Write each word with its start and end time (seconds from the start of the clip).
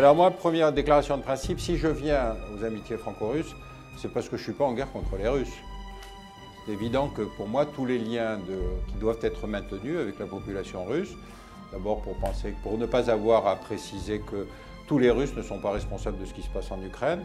Alors 0.00 0.14
moi, 0.14 0.30
première 0.30 0.72
déclaration 0.72 1.18
de 1.18 1.22
principe, 1.22 1.60
si 1.60 1.76
je 1.76 1.86
viens 1.86 2.34
aux 2.54 2.64
amitiés 2.64 2.96
franco-russes, 2.96 3.54
c'est 3.98 4.10
parce 4.10 4.30
que 4.30 4.38
je 4.38 4.40
ne 4.40 4.44
suis 4.44 4.52
pas 4.54 4.64
en 4.64 4.72
guerre 4.72 4.90
contre 4.90 5.14
les 5.18 5.28
Russes. 5.28 5.52
C'est 6.64 6.72
évident 6.72 7.10
que 7.10 7.20
pour 7.20 7.46
moi, 7.46 7.66
tous 7.66 7.84
les 7.84 7.98
liens 7.98 8.38
qui 8.88 8.94
doivent 8.94 9.18
être 9.20 9.46
maintenus 9.46 9.98
avec 9.98 10.18
la 10.18 10.24
population 10.24 10.86
russe, 10.86 11.10
d'abord 11.70 12.00
pour 12.00 12.78
ne 12.78 12.86
pas 12.86 13.10
avoir 13.10 13.46
à 13.46 13.56
préciser 13.56 14.20
que 14.20 14.46
tous 14.88 14.98
les 14.98 15.10
Russes 15.10 15.36
ne 15.36 15.42
sont 15.42 15.60
pas 15.60 15.72
responsables 15.72 16.18
de 16.18 16.24
ce 16.24 16.32
qui 16.32 16.40
se 16.40 16.48
passe 16.48 16.70
en 16.70 16.82
Ukraine. 16.82 17.20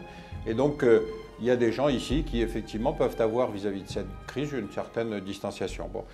Et 0.46 0.52
donc, 0.52 0.84
euh, 0.84 1.00
il 1.40 1.46
y 1.46 1.50
a 1.50 1.56
des 1.56 1.72
gens 1.72 1.88
ici 1.88 2.24
qui, 2.24 2.42
effectivement, 2.42 2.92
peuvent 2.92 3.18
avoir 3.22 3.52
vis-à-vis 3.52 3.84
de 3.84 3.88
cette 3.88 4.26
crise 4.26 4.52
une 4.52 4.70
certaine 4.70 5.18
distanciation. 5.20 5.88
Bon. 5.90 6.04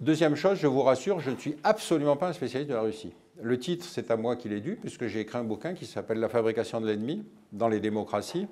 Deuxième 0.00 0.34
chose, 0.34 0.58
je 0.58 0.66
vous 0.66 0.82
rassure, 0.82 1.20
je 1.20 1.30
ne 1.30 1.36
suis 1.36 1.54
absolument 1.62 2.16
pas 2.16 2.26
un 2.26 2.32
spécialiste 2.32 2.70
de 2.70 2.74
la 2.74 2.82
Russie. 2.82 3.12
Le 3.42 3.58
titre, 3.58 3.84
c'est 3.84 4.10
à 4.10 4.16
moi 4.16 4.36
qu'il 4.36 4.52
est 4.52 4.60
dû, 4.60 4.76
puisque 4.76 5.06
j'ai 5.06 5.20
écrit 5.20 5.38
un 5.38 5.44
bouquin 5.44 5.74
qui 5.74 5.84
s'appelle 5.84 6.18
La 6.18 6.28
fabrication 6.28 6.80
de 6.80 6.86
l'ennemi 6.86 7.24
dans 7.52 7.68
les 7.68 7.80
démocraties, 7.80 8.46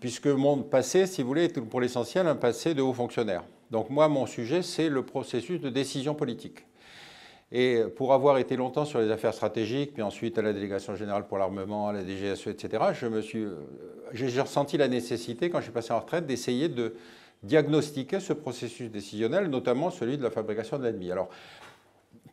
puisque 0.00 0.26
mon 0.26 0.62
passé, 0.62 1.06
si 1.06 1.22
vous 1.22 1.28
voulez, 1.28 1.44
est 1.44 1.60
pour 1.60 1.80
l'essentiel 1.80 2.26
un 2.26 2.34
passé 2.34 2.74
de 2.74 2.82
haut 2.82 2.92
fonctionnaire. 2.92 3.44
Donc 3.70 3.88
moi, 3.90 4.08
mon 4.08 4.26
sujet, 4.26 4.62
c'est 4.62 4.88
le 4.88 5.04
processus 5.04 5.60
de 5.60 5.70
décision 5.70 6.14
politique. 6.14 6.66
Et 7.52 7.82
pour 7.96 8.12
avoir 8.12 8.38
été 8.38 8.56
longtemps 8.56 8.84
sur 8.84 9.00
les 9.00 9.10
affaires 9.10 9.34
stratégiques, 9.34 9.92
puis 9.94 10.02
ensuite 10.02 10.38
à 10.38 10.42
la 10.42 10.52
délégation 10.52 10.94
générale 10.94 11.26
pour 11.26 11.38
l'armement, 11.38 11.88
à 11.88 11.92
la 11.92 12.04
DGSE, 12.04 12.46
etc., 12.48 12.84
je 12.94 13.06
me 13.06 13.20
suis, 13.20 13.42
euh, 13.42 13.56
j'ai 14.12 14.40
ressenti 14.40 14.76
la 14.76 14.86
nécessité, 14.88 15.50
quand 15.50 15.58
je 15.58 15.64
suis 15.64 15.72
passé 15.72 15.92
en 15.92 16.00
retraite, 16.00 16.26
d'essayer 16.26 16.68
de 16.68 16.94
diagnostiquer 17.42 18.20
ce 18.20 18.32
processus 18.32 18.90
décisionnel, 18.90 19.48
notamment 19.48 19.90
celui 19.90 20.18
de 20.18 20.22
la 20.22 20.30
fabrication 20.30 20.78
de 20.78 20.84
l'ennemi. 20.84 21.10
Alors, 21.10 21.28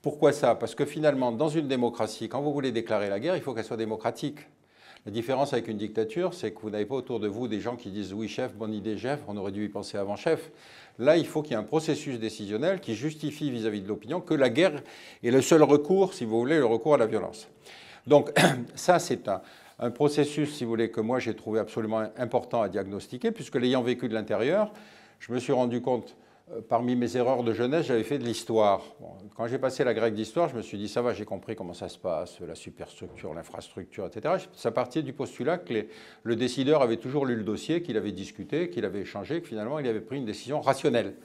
pourquoi 0.07 0.31
ça? 0.31 0.55
Parce 0.55 0.73
que 0.73 0.85
finalement, 0.85 1.33
dans 1.33 1.49
une 1.49 1.67
démocratie, 1.67 2.29
quand 2.29 2.39
vous 2.39 2.53
voulez 2.53 2.71
déclarer 2.71 3.09
la 3.09 3.19
guerre, 3.19 3.35
il 3.35 3.41
faut 3.41 3.53
qu'elle 3.53 3.65
soit 3.65 3.75
démocratique. 3.75 4.37
La 5.05 5.11
différence 5.11 5.51
avec 5.51 5.67
une 5.67 5.77
dictature, 5.77 6.33
c'est 6.33 6.51
que 6.51 6.61
vous 6.61 6.69
n'avez 6.69 6.85
pas 6.85 6.95
autour 6.95 7.19
de 7.19 7.27
vous 7.27 7.49
des 7.49 7.59
gens 7.59 7.75
qui 7.75 7.89
disent 7.89 8.13
oui 8.13 8.29
chef, 8.29 8.55
bonne 8.55 8.73
idée 8.73 8.97
chef, 8.97 9.19
on 9.27 9.35
aurait 9.35 9.51
dû 9.51 9.65
y 9.65 9.67
penser 9.67 9.97
avant 9.97 10.15
chef. 10.15 10.49
Là, 10.97 11.17
il 11.17 11.27
faut 11.27 11.41
qu'il 11.41 11.51
y 11.51 11.53
ait 11.55 11.59
un 11.59 11.63
processus 11.63 12.19
décisionnel 12.19 12.79
qui 12.79 12.95
justifie 12.95 13.51
vis-à-vis 13.51 13.81
de 13.81 13.87
l'opinion 13.89 14.21
que 14.21 14.33
la 14.33 14.49
guerre 14.49 14.81
est 15.25 15.29
le 15.29 15.41
seul 15.41 15.61
recours, 15.61 16.13
si 16.13 16.23
vous 16.23 16.39
voulez, 16.39 16.57
le 16.57 16.65
recours 16.65 16.93
à 16.93 16.97
la 16.97 17.05
violence. 17.05 17.49
Donc 18.07 18.31
ça, 18.75 18.99
c'est 18.99 19.27
un, 19.77 19.91
processus, 19.91 20.55
si 20.55 20.63
vous 20.63 20.69
voulez, 20.69 20.89
que 20.89 21.01
moi 21.01 21.19
j'ai 21.19 21.35
trouvé 21.35 21.59
absolument 21.59 22.05
important 22.15 22.61
à 22.61 22.69
diagnostiquer, 22.69 23.31
puisque 23.31 23.55
l'ayant 23.55 23.83
vécu 23.83 24.07
de 24.07 24.13
l'intérieur, 24.13 24.71
je 25.19 25.33
me 25.33 25.39
suis 25.39 25.51
rendu 25.51 25.81
compte 25.81 26.15
parmi 26.69 26.95
mes 26.95 27.17
erreurs 27.17 27.43
de 27.43 27.53
jeunesse, 27.53 27.87
j'avais 27.87 28.03
fait 28.03 28.19
de 28.19 28.23
l'histoire. 28.23 28.81
quand 29.35 29.47
j'ai 29.47 29.57
passé 29.57 29.83
la 29.83 29.93
grecque 29.93 30.13
d'histoire, 30.13 30.47
je 30.49 30.55
me 30.55 30.61
suis 30.61 30.77
dit, 30.77 30.87
ça 30.87 31.01
va, 31.01 31.13
j'ai 31.13 31.25
compris 31.25 31.55
comment 31.55 31.73
ça 31.73 31.89
se 31.89 31.97
passe, 31.97 32.39
la 32.39 32.55
superstructure, 32.55 33.33
l'infrastructure, 33.33 34.07
etc. 34.07 34.35
Ça 34.53 34.71
partait 34.71 35.03
du 35.03 35.13
postulat 35.13 35.57
que 35.57 35.85
le 36.23 36.35
décideur 36.35 36.81
avait 36.81 36.97
toujours 36.97 37.25
lu 37.25 37.35
le 37.35 37.43
dossier, 37.43 37.81
qu'il 37.81 37.97
avait 37.97 38.13
discuté, 38.13 38.69
qu'il 38.69 38.85
avait 38.85 39.01
échangé, 39.01 39.41
que 39.41 39.47
finalement 39.47 39.79
il 39.79 39.87
avait 39.87 40.01
pris 40.01 40.17
une 40.17 40.25
décision 40.25 40.61
rationnelle. 40.61 41.15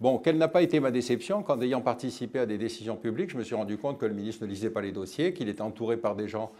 Bon, 0.00 0.18
quelle 0.18 0.38
n'a 0.38 0.46
pas 0.46 0.62
été 0.62 0.78
ma 0.78 0.92
déception 0.92 1.42
quand, 1.42 1.60
ayant 1.60 1.80
participé 1.80 2.38
à 2.38 2.46
des 2.46 2.56
décisions 2.56 2.94
publiques, 2.94 3.30
je 3.30 3.36
me 3.36 3.42
suis 3.42 3.56
rendu 3.56 3.78
compte 3.78 3.98
que 3.98 4.06
le 4.06 4.14
ministre 4.14 4.44
ne 4.44 4.48
lisait 4.48 4.70
pas 4.70 4.80
les 4.80 4.92
dossiers, 4.92 5.32
qu'il 5.32 5.48
était 5.48 5.60
entouré 5.60 5.96
par 5.96 6.14
des 6.14 6.28
gens 6.28 6.52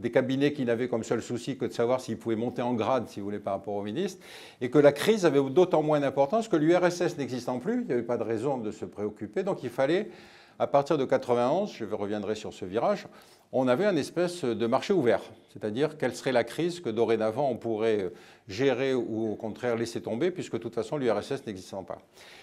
des 0.00 0.10
cabinets 0.10 0.52
qui 0.52 0.64
n'avaient 0.64 0.88
comme 0.88 1.04
seul 1.04 1.22
souci 1.22 1.56
que 1.56 1.64
de 1.64 1.72
savoir 1.72 2.00
s'ils 2.00 2.18
pouvaient 2.18 2.36
monter 2.36 2.62
en 2.62 2.74
grade, 2.74 3.08
si 3.08 3.20
vous 3.20 3.26
voulez, 3.26 3.38
par 3.38 3.54
rapport 3.54 3.74
au 3.74 3.82
ministre, 3.82 4.24
et 4.60 4.70
que 4.70 4.78
la 4.78 4.92
crise 4.92 5.24
avait 5.24 5.42
d'autant 5.50 5.82
moins 5.82 6.00
d'importance 6.00 6.48
que 6.48 6.56
l'URSS 6.56 7.18
n'existant 7.18 7.58
plus, 7.58 7.82
il 7.82 7.86
n'y 7.86 7.92
avait 7.92 8.02
pas 8.02 8.16
de 8.16 8.24
raison 8.24 8.58
de 8.58 8.70
se 8.70 8.84
préoccuper, 8.84 9.42
donc 9.42 9.62
il 9.62 9.70
fallait, 9.70 10.10
à 10.58 10.66
partir 10.66 10.98
de 10.98 11.04
91, 11.04 11.72
je 11.72 11.84
reviendrai 11.84 12.34
sur 12.34 12.52
ce 12.52 12.64
virage, 12.64 13.06
on 13.52 13.68
avait 13.68 13.84
un 13.84 13.96
espèce 13.96 14.44
de 14.44 14.66
marché 14.66 14.94
ouvert, 14.94 15.20
c'est-à-dire 15.52 15.98
quelle 15.98 16.14
serait 16.14 16.32
la 16.32 16.44
crise 16.44 16.80
que 16.80 16.88
dorénavant 16.88 17.50
on 17.50 17.56
pourrait 17.56 18.10
gérer 18.48 18.94
ou 18.94 19.32
au 19.32 19.36
contraire 19.36 19.76
laisser 19.76 20.00
tomber, 20.00 20.30
puisque 20.30 20.54
de 20.54 20.58
toute 20.58 20.74
façon 20.74 20.96
l'URSS 20.96 21.46
n'existant 21.46 21.84
pas, 21.84 21.98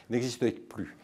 n'existait 0.10 0.52
plus. 0.52 0.96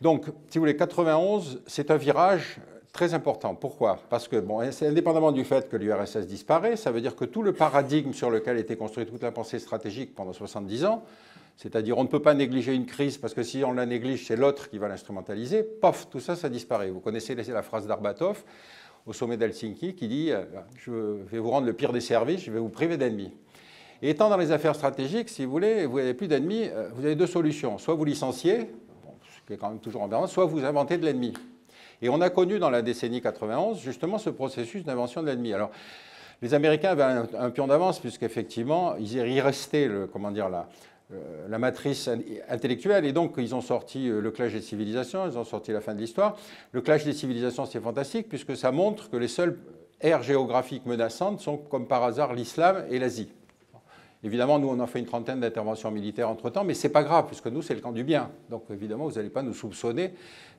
Donc, 0.00 0.26
si 0.48 0.56
vous 0.58 0.62
voulez, 0.62 0.76
91, 0.76 1.62
c'est 1.66 1.90
un 1.90 1.96
virage 1.96 2.58
Très 2.92 3.14
important. 3.14 3.54
Pourquoi? 3.54 3.98
Parce 4.10 4.26
que, 4.26 4.36
bon, 4.36 4.60
indépendamment 4.60 5.30
du 5.30 5.44
fait 5.44 5.68
que 5.68 5.76
l'URSS 5.76 6.26
disparaît, 6.26 6.76
ça 6.76 6.90
veut 6.90 7.00
dire 7.00 7.14
que 7.14 7.24
tout 7.24 7.42
le 7.42 7.52
paradigme 7.52 8.12
sur 8.12 8.30
lequel 8.30 8.58
était 8.58 8.76
construite 8.76 9.10
toute 9.10 9.22
la 9.22 9.30
pensée 9.30 9.60
stratégique 9.60 10.14
pendant 10.14 10.32
70 10.32 10.84
ans, 10.86 11.04
c'est-à-dire 11.56 11.98
on 11.98 12.02
ne 12.02 12.08
peut 12.08 12.22
pas 12.22 12.34
négliger 12.34 12.74
une 12.74 12.86
crise 12.86 13.16
parce 13.16 13.32
que 13.32 13.44
si 13.44 13.62
on 13.64 13.72
la 13.72 13.86
néglige, 13.86 14.26
c'est 14.26 14.36
l'autre 14.36 14.68
qui 14.68 14.78
va 14.78 14.88
l'instrumentaliser, 14.88 15.62
pof, 15.62 16.08
tout 16.10 16.18
ça, 16.18 16.34
ça 16.34 16.48
disparaît. 16.48 16.90
Vous 16.90 17.00
connaissez 17.00 17.34
la 17.34 17.62
phrase 17.62 17.86
d'Arbatov 17.86 18.42
au 19.06 19.12
sommet 19.12 19.36
d'Helsinki 19.36 19.94
qui 19.94 20.08
dit 20.08 20.32
euh, 20.32 20.44
Je 20.76 20.90
vais 20.90 21.38
vous 21.38 21.50
rendre 21.50 21.66
le 21.66 21.72
pire 21.72 21.92
des 21.92 22.00
services, 22.00 22.42
je 22.42 22.50
vais 22.50 22.58
vous 22.58 22.70
priver 22.70 22.96
d'ennemis. 22.96 23.32
Et 24.02 24.10
étant 24.10 24.30
dans 24.30 24.36
les 24.36 24.50
affaires 24.50 24.74
stratégiques, 24.74 25.28
si 25.28 25.44
vous 25.44 25.50
voulez, 25.50 25.86
vous 25.86 25.98
n'avez 25.98 26.14
plus 26.14 26.26
d'ennemis, 26.26 26.68
euh, 26.68 26.88
vous 26.94 27.04
avez 27.04 27.14
deux 27.14 27.26
solutions. 27.26 27.78
Soit 27.78 27.94
vous 27.94 28.04
licenciez, 28.04 28.58
ce 28.58 29.46
qui 29.46 29.52
est 29.52 29.56
quand 29.56 29.68
même 29.68 29.80
toujours 29.80 30.02
en 30.02 30.26
soit 30.26 30.46
vous 30.46 30.64
inventez 30.64 30.96
de 30.98 31.04
l'ennemi. 31.04 31.34
Et 32.02 32.08
on 32.08 32.20
a 32.20 32.30
connu 32.30 32.58
dans 32.58 32.70
la 32.70 32.82
décennie 32.82 33.20
91 33.20 33.80
justement 33.80 34.18
ce 34.18 34.30
processus 34.30 34.84
d'invention 34.84 35.22
de 35.22 35.26
l'ennemi. 35.26 35.52
Alors, 35.52 35.70
les 36.42 36.54
Américains 36.54 36.90
avaient 36.90 37.26
un, 37.36 37.50
pion 37.50 37.66
d'avance 37.66 37.98
puisqu'effectivement, 37.98 38.96
il 38.98 39.40
restait 39.40 39.86
le, 39.86 40.06
comment 40.06 40.30
dire, 40.30 40.48
la, 40.48 40.68
euh, 41.12 41.58
matrice 41.58 42.08
intellectuelle. 42.48 43.04
Et 43.04 43.12
donc, 43.12 43.34
ils 43.36 43.54
ont 43.54 43.60
sorti 43.60 44.08
euh, 44.08 44.20
le 44.20 44.30
clash 44.30 44.52
des 44.52 44.60
civilisations, 44.60 45.26
ils 45.26 45.36
ont 45.36 45.44
sorti 45.44 45.72
la 45.72 45.80
fin 45.80 45.94
de 45.94 46.00
l'histoire. 46.00 46.36
Le 46.72 46.80
clash 46.80 47.04
des 47.04 47.12
civilisations, 47.12 47.66
c'est 47.66 47.80
fantastique, 47.80 48.28
puisque 48.28 48.56
ça 48.56 48.70
montre 48.70 49.10
que 49.10 49.16
les 49.16 49.28
seules 49.28 49.58
aires 50.00 50.22
géographiques 50.22 50.86
menaçantes 50.86 51.40
sont, 51.40 51.56
comme 51.56 51.86
par 51.88 52.04
hasard, 52.04 52.32
l'islam 52.32 52.84
et 52.90 52.98
l'Asie. 52.98 53.28
Évidemment, 54.22 54.58
nous, 54.58 54.68
on 54.68 54.78
a 54.80 54.86
fait 54.86 54.98
une 54.98 55.06
trentaine 55.06 55.40
d'interventions 55.40 55.90
militaires 55.90 56.28
entre-temps, 56.28 56.64
mais 56.64 56.74
ce 56.74 56.86
n'est 56.86 56.92
pas 56.92 57.02
grave, 57.02 57.26
puisque 57.26 57.46
nous, 57.46 57.62
c'est 57.62 57.74
le 57.74 57.80
camp 57.80 57.92
du 57.92 58.04
bien. 58.04 58.30
Donc, 58.50 58.64
évidemment, 58.70 59.06
vous 59.08 59.14
n'allez 59.14 59.30
pas 59.30 59.42
nous 59.42 59.54
soupçonner 59.54 60.12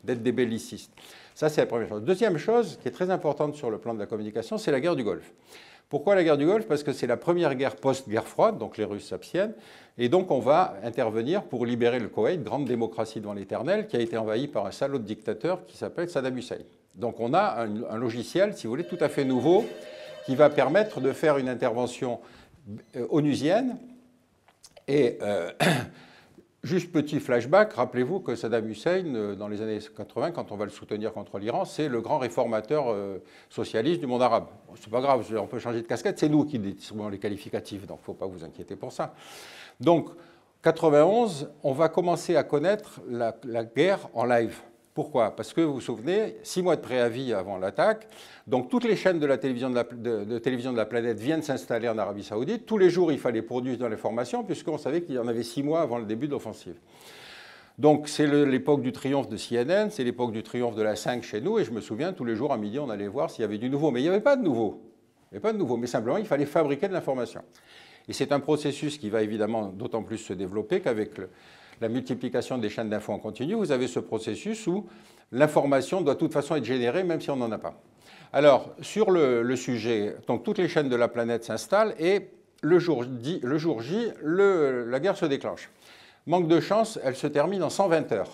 d'être 0.03 0.23
des 0.23 0.31
bellicistes. 0.31 0.91
Ça, 1.35 1.49
c'est 1.49 1.61
la 1.61 1.67
première 1.67 1.87
chose. 1.87 2.01
Deuxième 2.01 2.37
chose, 2.37 2.79
qui 2.81 2.87
est 2.87 2.91
très 2.91 3.11
importante 3.11 3.55
sur 3.55 3.69
le 3.69 3.77
plan 3.77 3.93
de 3.93 3.99
la 3.99 4.07
communication, 4.07 4.57
c'est 4.57 4.71
la 4.71 4.79
guerre 4.79 4.95
du 4.95 5.03
Golfe. 5.03 5.31
Pourquoi 5.91 6.15
la 6.15 6.23
guerre 6.23 6.37
du 6.37 6.45
Golfe? 6.45 6.67
Parce 6.67 6.83
que 6.83 6.93
c'est 6.93 7.05
la 7.05 7.17
première 7.17 7.53
guerre 7.53 7.75
post-guerre 7.75 8.25
froide, 8.25 8.57
donc 8.57 8.77
les 8.77 8.85
Russes 8.85 9.09
s'abstiennent, 9.09 9.53
et 9.97 10.07
donc 10.07 10.31
on 10.31 10.39
va 10.39 10.75
intervenir 10.83 11.43
pour 11.43 11.65
libérer 11.65 11.99
le 11.99 12.07
Koweït, 12.07 12.41
grande 12.41 12.63
démocratie 12.63 13.19
devant 13.19 13.33
l'éternel, 13.33 13.87
qui 13.87 13.97
a 13.97 13.99
été 13.99 14.17
envahi 14.17 14.47
par 14.47 14.65
un 14.65 14.71
salaud 14.71 14.99
de 14.99 15.03
dictateur 15.03 15.65
qui 15.65 15.75
s'appelle 15.75 16.09
Saddam 16.09 16.37
Hussein. 16.37 16.59
Donc 16.95 17.19
on 17.19 17.33
a 17.33 17.65
un, 17.89 17.97
logiciel, 17.97 18.55
si 18.55 18.67
vous 18.67 18.71
voulez, 18.71 18.85
tout 18.85 18.97
à 19.01 19.09
fait 19.09 19.25
nouveau, 19.25 19.65
qui 20.25 20.35
va 20.35 20.49
permettre 20.49 21.01
de 21.01 21.11
faire 21.11 21.37
une 21.37 21.49
intervention 21.49 22.19
onusienne 23.09 23.77
et 24.87 25.17
euh, 25.21 25.51
Juste 26.63 26.91
petit 26.91 27.19
flashback, 27.19 27.73
rappelez-vous 27.73 28.19
que 28.19 28.35
Saddam 28.35 28.69
Hussein, 28.69 29.15
euh, 29.15 29.35
dans 29.35 29.47
les 29.47 29.63
années 29.63 29.79
80, 29.79 30.29
quand 30.29 30.51
on 30.51 30.57
va 30.57 30.65
le 30.65 30.69
soutenir 30.69 31.11
contre 31.11 31.39
l'Iran, 31.39 31.65
c'est 31.65 31.87
le 31.87 32.01
grand 32.01 32.19
réformateur 32.19 32.85
euh, 32.89 33.17
socialiste 33.49 33.99
du 33.99 34.05
monde 34.05 34.21
arabe. 34.21 34.45
c'est 34.75 34.91
pas 34.91 35.01
grave, 35.01 35.25
on 35.39 35.47
peut 35.47 35.57
changer 35.57 35.81
de 35.81 35.87
casquette, 35.87 36.19
c'est 36.19 36.29
nous 36.29 36.45
qui 36.45 36.59
décidons 36.59 37.09
les 37.09 37.17
qualificatifs, 37.17 37.87
donc 37.87 38.01
faut 38.03 38.13
pas 38.13 38.27
vous 38.27 38.43
inquiéter 38.43 38.75
pour 38.75 38.91
ça. 38.91 39.15
Donc, 39.79 40.09
91, 40.61 41.49
on 41.63 41.73
va 41.73 41.89
commencer 41.89 42.35
à 42.35 42.43
connaître 42.43 43.01
la 43.09 43.63
guerre 43.63 44.07
en 44.13 44.25
live. 44.25 44.61
Pourquoi? 44.93 45.35
Parce 45.35 45.53
que 45.53 45.61
vous 45.61 45.75
vous 45.75 45.81
souvenez, 45.81 46.35
six 46.43 46.61
mois 46.61 46.75
de 46.75 46.81
préavis 46.81 47.33
avant 47.33 47.57
l'attaque, 47.57 48.07
donc 48.45 48.69
toutes 48.69 48.83
les 48.83 48.97
chaînes 48.97 49.19
de, 49.19 49.25
la 49.25 49.37
télévision 49.37 49.69
de, 49.69 49.75
la, 49.75 50.39
télévision 50.41 50.73
de 50.73 50.77
la 50.77 50.85
planète 50.85 51.17
viennent 51.17 51.43
s'installer 51.43 51.87
en 51.87 51.97
Arabie 51.97 52.23
Saoudite. 52.23 52.65
Tous 52.65 52.77
les 52.77 52.89
jours, 52.89 53.11
il 53.11 53.19
fallait 53.19 53.41
produire 53.41 53.77
dans 53.77 53.87
l'information, 53.87 54.43
puisqu'on 54.43 54.77
savait 54.77 55.01
qu'il 55.01 55.15
y 55.15 55.19
en 55.19 55.29
avait 55.29 55.43
six 55.43 55.63
mois 55.63 55.81
avant 55.81 55.97
le 55.97 56.05
début 56.05 56.27
de 56.27 56.33
l'offensive. 56.33 56.75
Donc 57.77 58.09
c'est 58.09 58.27
l'époque 58.27 58.81
du 58.81 58.91
triomphe 58.91 59.29
de 59.29 59.37
CNN, 59.37 59.89
c'est 59.89 60.03
l'époque 60.03 60.33
du 60.33 60.43
triomphe 60.43 60.75
de 60.75 60.81
la 60.81 60.97
5 60.97 61.23
chez 61.23 61.39
nous, 61.39 61.57
et 61.57 61.63
je 61.63 61.71
me 61.71 61.79
souviens, 61.79 62.11
tous 62.11 62.25
les 62.25 62.35
jours 62.35 62.51
à 62.51 62.57
midi, 62.57 62.77
on 62.77 62.89
allait 62.89 63.07
voir 63.07 63.31
s'il 63.31 63.43
y 63.43 63.45
avait 63.45 63.57
du 63.57 63.69
nouveau. 63.69 63.91
Mais 63.91 64.01
il 64.01 64.03
n'y 64.03 64.09
avait 64.09 64.19
pas 64.19 64.35
de 64.35 64.43
nouveau. 64.43 64.81
Il 65.31 65.35
n'y 65.35 65.37
avait 65.37 65.41
pas 65.41 65.53
de 65.53 65.57
nouveau, 65.57 65.77
mais 65.77 65.87
simplement, 65.87 66.17
il 66.17 66.25
fallait 66.25 66.45
fabriquer 66.45 66.89
de 66.89 66.93
l'information. 66.93 67.41
Et 68.09 68.13
c'est 68.13 68.33
un 68.33 68.41
processus 68.41 68.97
qui 68.97 69.09
va 69.09 69.21
évidemment 69.21 69.67
d'autant 69.67 70.03
plus 70.03 70.17
se 70.17 70.33
développer 70.33 70.81
qu'avec 70.81 71.17
le, 71.17 71.29
la 71.79 71.89
multiplication 71.89 72.57
des 72.57 72.69
chaînes 72.69 72.89
d'infos 72.89 73.13
en 73.13 73.19
continu, 73.19 73.53
vous 73.53 73.71
avez 73.71 73.87
ce 73.87 73.99
processus 73.99 74.67
où 74.67 74.87
l'information 75.31 76.01
doit 76.01 76.15
de 76.15 76.19
toute 76.19 76.33
façon 76.33 76.55
être 76.55 76.65
générée 76.65 77.03
même 77.03 77.21
si 77.21 77.29
on 77.29 77.37
n'en 77.37 77.51
a 77.51 77.57
pas. 77.57 77.81
Alors, 78.33 78.69
sur 78.81 79.11
le, 79.11 79.55
sujet, 79.55 80.15
donc 80.27 80.43
toutes 80.43 80.57
les 80.57 80.67
chaînes 80.67 80.89
de 80.89 80.95
la 80.95 81.07
planète 81.07 81.43
s'installent 81.43 81.95
et 81.99 82.29
le 82.61 82.79
jour, 82.79 83.03
le 83.03 83.57
jour 83.57 83.81
J, 83.81 84.07
la 84.23 84.99
guerre 84.99 85.17
se 85.17 85.25
déclenche. 85.25 85.69
Manque 86.27 86.47
de 86.47 86.59
chance, 86.59 86.99
elle 87.03 87.15
se 87.15 87.27
termine 87.27 87.63
en 87.63 87.69
120 87.69 88.11
heures. 88.11 88.31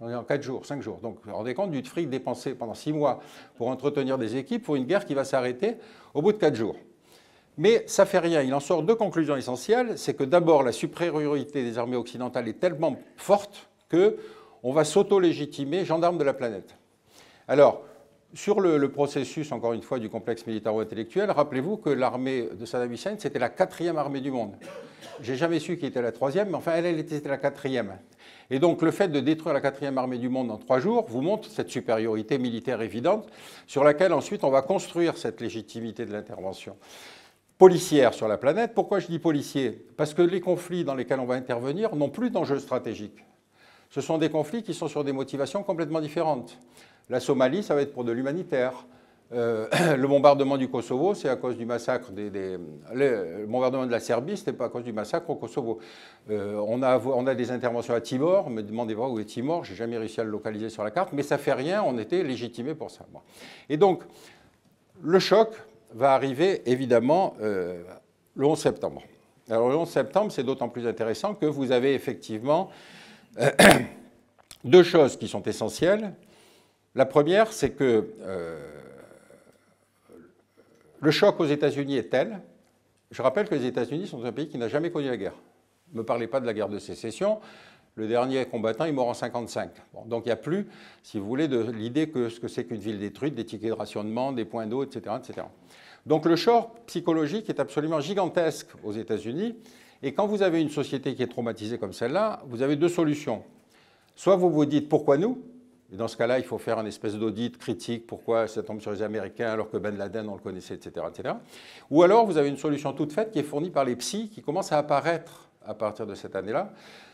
En 0.00 0.24
4 0.24 0.42
jours, 0.42 0.64
5 0.64 0.82
jours. 0.82 0.98
Donc, 1.02 1.18
vous 1.22 1.30
vous 1.30 1.36
rendez 1.36 1.54
compte 1.54 1.70
du 1.70 1.82
fric 1.82 2.08
dépensé 2.08 2.54
pendant 2.54 2.74
6 2.74 2.92
mois 2.92 3.20
pour 3.56 3.68
entretenir 3.68 4.16
des 4.16 4.36
équipes 4.36 4.64
pour 4.64 4.76
une 4.76 4.86
guerre 4.86 5.04
qui 5.04 5.14
va 5.14 5.24
s'arrêter 5.24 5.76
au 6.14 6.22
bout 6.22 6.32
de 6.32 6.38
4 6.38 6.54
jours. 6.54 6.76
Mais 7.60 7.84
ça 7.86 8.06
fait 8.06 8.18
rien. 8.18 8.40
Il 8.40 8.54
en 8.54 8.60
sort 8.60 8.82
deux 8.82 8.94
conclusions 8.94 9.36
essentielles. 9.36 9.98
C'est 9.98 10.14
que 10.14 10.24
d'abord, 10.24 10.62
la 10.62 10.72
supériorité 10.72 11.62
des 11.62 11.76
armées 11.76 11.98
occidentales 11.98 12.48
est 12.48 12.58
tellement 12.58 12.96
forte 13.18 13.68
que 13.90 14.16
on 14.62 14.72
va 14.72 14.84
s'auto-légitimer 14.84 15.84
gendarme 15.84 16.16
de 16.16 16.24
la 16.24 16.32
planète. 16.32 16.74
Alors, 17.48 17.82
sur 18.32 18.60
le, 18.60 18.90
processus, 18.90 19.52
encore 19.52 19.74
une 19.74 19.82
fois, 19.82 19.98
du 19.98 20.08
complexe 20.08 20.46
militaro-intellectuel, 20.46 21.30
rappelez-vous 21.30 21.76
que 21.76 21.90
l'armée 21.90 22.48
de 22.58 22.64
Saddam 22.64 22.92
Hussein, 22.92 23.16
c'était 23.18 23.38
la 23.38 23.50
quatrième 23.50 23.98
armée 23.98 24.22
du 24.22 24.30
monde. 24.30 24.54
J'ai 25.20 25.36
jamais 25.36 25.58
su 25.58 25.76
qui 25.76 25.84
était 25.84 26.00
la 26.00 26.12
troisième, 26.12 26.48
mais 26.48 26.54
enfin, 26.54 26.72
elle, 26.76 26.86
elle 26.86 26.98
était 26.98 27.20
la 27.28 27.36
quatrième. 27.36 27.98
Et 28.48 28.58
donc, 28.58 28.80
le 28.80 28.90
fait 28.90 29.08
de 29.08 29.20
détruire 29.20 29.52
la 29.52 29.60
quatrième 29.60 29.98
armée 29.98 30.16
du 30.16 30.30
monde 30.30 30.50
en 30.50 30.56
trois 30.56 30.80
jours 30.80 31.04
vous 31.10 31.20
montre 31.20 31.50
cette 31.50 31.68
supériorité 31.68 32.38
militaire 32.38 32.80
évidente, 32.80 33.28
sur 33.66 33.84
laquelle 33.84 34.14
ensuite 34.14 34.44
on 34.44 34.50
va 34.50 34.62
construire 34.62 35.18
cette 35.18 35.42
légitimité 35.42 36.06
de 36.06 36.12
l'intervention 36.12 36.74
policière 37.60 38.14
sur 38.14 38.26
la 38.26 38.38
planète. 38.38 38.72
Pourquoi 38.74 39.00
je 39.00 39.06
dis 39.08 39.18
policier? 39.18 39.84
Parce 39.98 40.14
que 40.14 40.22
les 40.22 40.40
conflits 40.40 40.82
dans 40.82 40.94
lesquels 40.94 41.20
on 41.20 41.26
va 41.26 41.34
intervenir 41.34 41.94
n'ont 41.94 42.08
plus 42.08 42.30
d'enjeu 42.30 42.58
stratégique. 42.58 43.22
Ce 43.90 44.00
sont 44.00 44.16
des 44.16 44.30
conflits 44.30 44.62
qui 44.62 44.72
sont 44.72 44.88
sur 44.88 45.04
des 45.04 45.12
motivations 45.12 45.62
complètement 45.62 46.00
différentes. 46.00 46.58
La 47.10 47.20
Somalie, 47.20 47.62
ça 47.62 47.74
va 47.74 47.82
être 47.82 47.92
pour 47.92 48.04
de 48.04 48.12
l'humanitaire. 48.12 48.86
Euh, 49.32 49.68
le 49.98 50.08
bombardement 50.08 50.56
du 50.56 50.70
Kosovo, 50.70 51.12
c'est 51.12 51.28
à 51.28 51.36
cause 51.36 51.58
du 51.58 51.66
massacre 51.66 52.12
des. 52.12 52.30
le 52.94 53.44
bombardement 53.46 53.84
de 53.84 53.90
la 53.90 54.00
Serbie, 54.00 54.38
ce 54.38 54.40
n'était 54.40 54.54
pas 54.54 54.64
à 54.64 54.68
cause 54.70 54.84
du 54.84 54.94
massacre 54.94 55.28
au 55.28 55.34
Kosovo. 55.34 55.80
Euh, 56.30 56.58
on, 56.66 56.82
a, 56.82 57.34
des 57.34 57.50
interventions 57.50 57.92
à 57.92 58.00
Timor, 58.00 58.48
me 58.48 58.62
demandez-moi 58.62 59.10
où 59.10 59.20
est 59.20 59.26
Timor, 59.26 59.64
j'ai 59.64 59.74
jamais 59.74 59.98
réussi 59.98 60.18
à 60.18 60.24
le 60.24 60.30
localiser 60.30 60.70
sur 60.70 60.82
la 60.82 60.90
carte, 60.90 61.10
mais 61.12 61.22
ça 61.22 61.36
fait 61.36 61.52
rien, 61.52 61.82
on 61.82 61.98
était 61.98 62.22
légitimé 62.22 62.74
pour 62.74 62.90
ça. 62.90 63.04
Et 63.68 63.76
donc, 63.76 64.02
le 65.02 65.18
choc 65.18 65.50
va 65.92 66.14
arriver 66.14 66.62
évidemment 66.70 67.34
euh, 67.40 67.82
le 68.36 68.46
11 68.46 68.58
septembre. 68.58 69.02
Alors, 69.48 69.68
le 69.68 69.76
11 69.76 69.88
septembre, 69.88 70.32
c'est 70.32 70.44
d'autant 70.44 70.68
plus 70.68 70.86
intéressant 70.86 71.34
que 71.34 71.46
vous 71.46 71.72
avez 71.72 71.94
effectivement 71.94 72.70
deux 74.64 74.82
choses 74.82 75.16
qui 75.16 75.28
sont 75.28 75.42
essentielles. 75.42 76.12
La 76.94 77.06
première, 77.06 77.52
c'est 77.52 77.70
que 77.70 78.14
euh, 78.20 78.58
le 81.00 81.10
choc 81.10 81.40
aux 81.40 81.46
États-Unis 81.46 81.96
est 81.96 82.10
tel. 82.10 82.40
Je 83.10 83.22
rappelle 83.22 83.48
que 83.48 83.54
les 83.54 83.66
États-Unis 83.66 84.06
sont 84.06 84.24
un 84.24 84.32
pays 84.32 84.48
qui 84.48 84.58
n'a 84.58 84.68
jamais 84.68 84.90
connu 84.90 85.08
la 85.08 85.16
guerre. 85.16 85.34
Ne 85.92 85.98
me 85.98 86.04
parlez 86.04 86.26
pas 86.26 86.40
de 86.40 86.46
la 86.46 86.52
guerre 86.52 86.68
de 86.68 86.78
sécession. 86.78 87.40
Le 87.96 88.06
dernier 88.06 88.44
combattant 88.46 88.84
est 88.84 88.92
mort 88.92 89.08
en 89.08 89.12
1955. 89.12 89.70
donc 90.06 90.24
il 90.24 90.28
n'y 90.28 90.32
a 90.32 90.36
plus, 90.36 90.68
si 91.02 91.18
vous 91.18 91.26
voulez, 91.26 91.48
de 91.48 91.58
l'idée 91.72 92.08
que 92.08 92.28
ce 92.28 92.40
que 92.40 92.48
c'est 92.48 92.64
qu'une 92.64 92.80
ville 92.80 92.98
détruite, 92.98 93.34
des 93.34 93.44
tickets 93.44 93.70
de 93.70 93.74
rationnement, 93.74 94.32
des 94.32 94.44
points 94.44 94.66
d'eau, 94.66 94.84
etc., 94.84 95.16
etc. 95.18 95.46
Donc 96.06 96.24
le 96.24 96.36
choc 96.36 96.68
psychologique 96.86 97.50
est 97.50 97.60
absolument 97.60 98.00
gigantesque 98.00 98.68
aux 98.84 98.92
États-Unis. 98.92 99.56
Et 100.02 100.14
quand 100.14 100.26
vous 100.26 100.42
avez 100.42 100.60
une 100.62 100.70
société 100.70 101.14
qui 101.14 101.22
est 101.22 101.26
traumatisée 101.28 101.78
comme 101.78 101.92
celle-là, 101.92 102.42
vous 102.46 102.62
avez 102.62 102.76
deux 102.76 102.88
solutions. 102.88 103.42
Soit 104.14 104.36
vous 104.36 104.50
vous 104.50 104.64
dites 104.64 104.88
pourquoi 104.88 105.18
nous? 105.18 105.42
Et 105.92 105.96
dans 105.96 106.08
ce 106.08 106.16
cas-là, 106.16 106.38
il 106.38 106.44
faut 106.44 106.58
faire 106.58 106.78
un 106.78 106.86
espèce 106.86 107.16
d'audit 107.16 107.58
critique, 107.58 108.06
pourquoi 108.06 108.46
ça 108.46 108.62
tombe 108.62 108.80
sur 108.80 108.92
les 108.92 109.02
Américains 109.02 109.50
alors 109.50 109.68
que 109.68 109.76
Ben 109.76 109.96
Laden, 109.96 110.28
on 110.28 110.34
le 110.34 110.40
connaissait, 110.40 110.74
etc., 110.74 111.04
etc. 111.08 111.34
Ou 111.90 112.02
alors, 112.02 112.26
vous 112.26 112.36
avez 112.36 112.48
une 112.48 112.56
solution 112.56 112.92
toute 112.92 113.12
faite 113.12 113.32
qui 113.32 113.40
est 113.40 113.44
fournie 113.44 113.70
par 113.70 113.84
les 113.84 113.96
psys, 113.96 114.28
qui 114.28 114.40
commence 114.40 114.70
à 114.72 114.78
apparaître 114.78 115.50
à 115.66 115.74
partir 115.74 116.06
de 116.06 116.14
cette 116.14 116.36
année-là. 116.36 116.72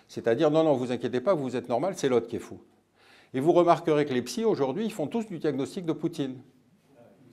C'est-à-dire, 0.09 0.51
non, 0.51 0.65
non, 0.65 0.75
vous 0.75 0.93
inquiétez 0.93 1.21
pas, 1.21 1.35
vous 1.35 1.57
êtes 1.57 1.69
normal, 1.69 1.95
c'est 1.97 2.09
l'autre 2.09 2.27
qui 2.27 2.37
est 2.37 2.41
fou. 2.41 2.61
Et 3.35 3.41
vous 3.41 3.53
remarquerez 3.53 4.05
que 4.05 4.15
les 4.15 4.23
psys, 4.23 4.45
aujourd'hui, 4.45 4.85
ils 4.85 4.93
font 4.93 5.07
tous 5.07 5.27
du 5.27 5.39
diagnostic 5.39 5.85
de 5.85 5.93
Poutine. 5.93 6.39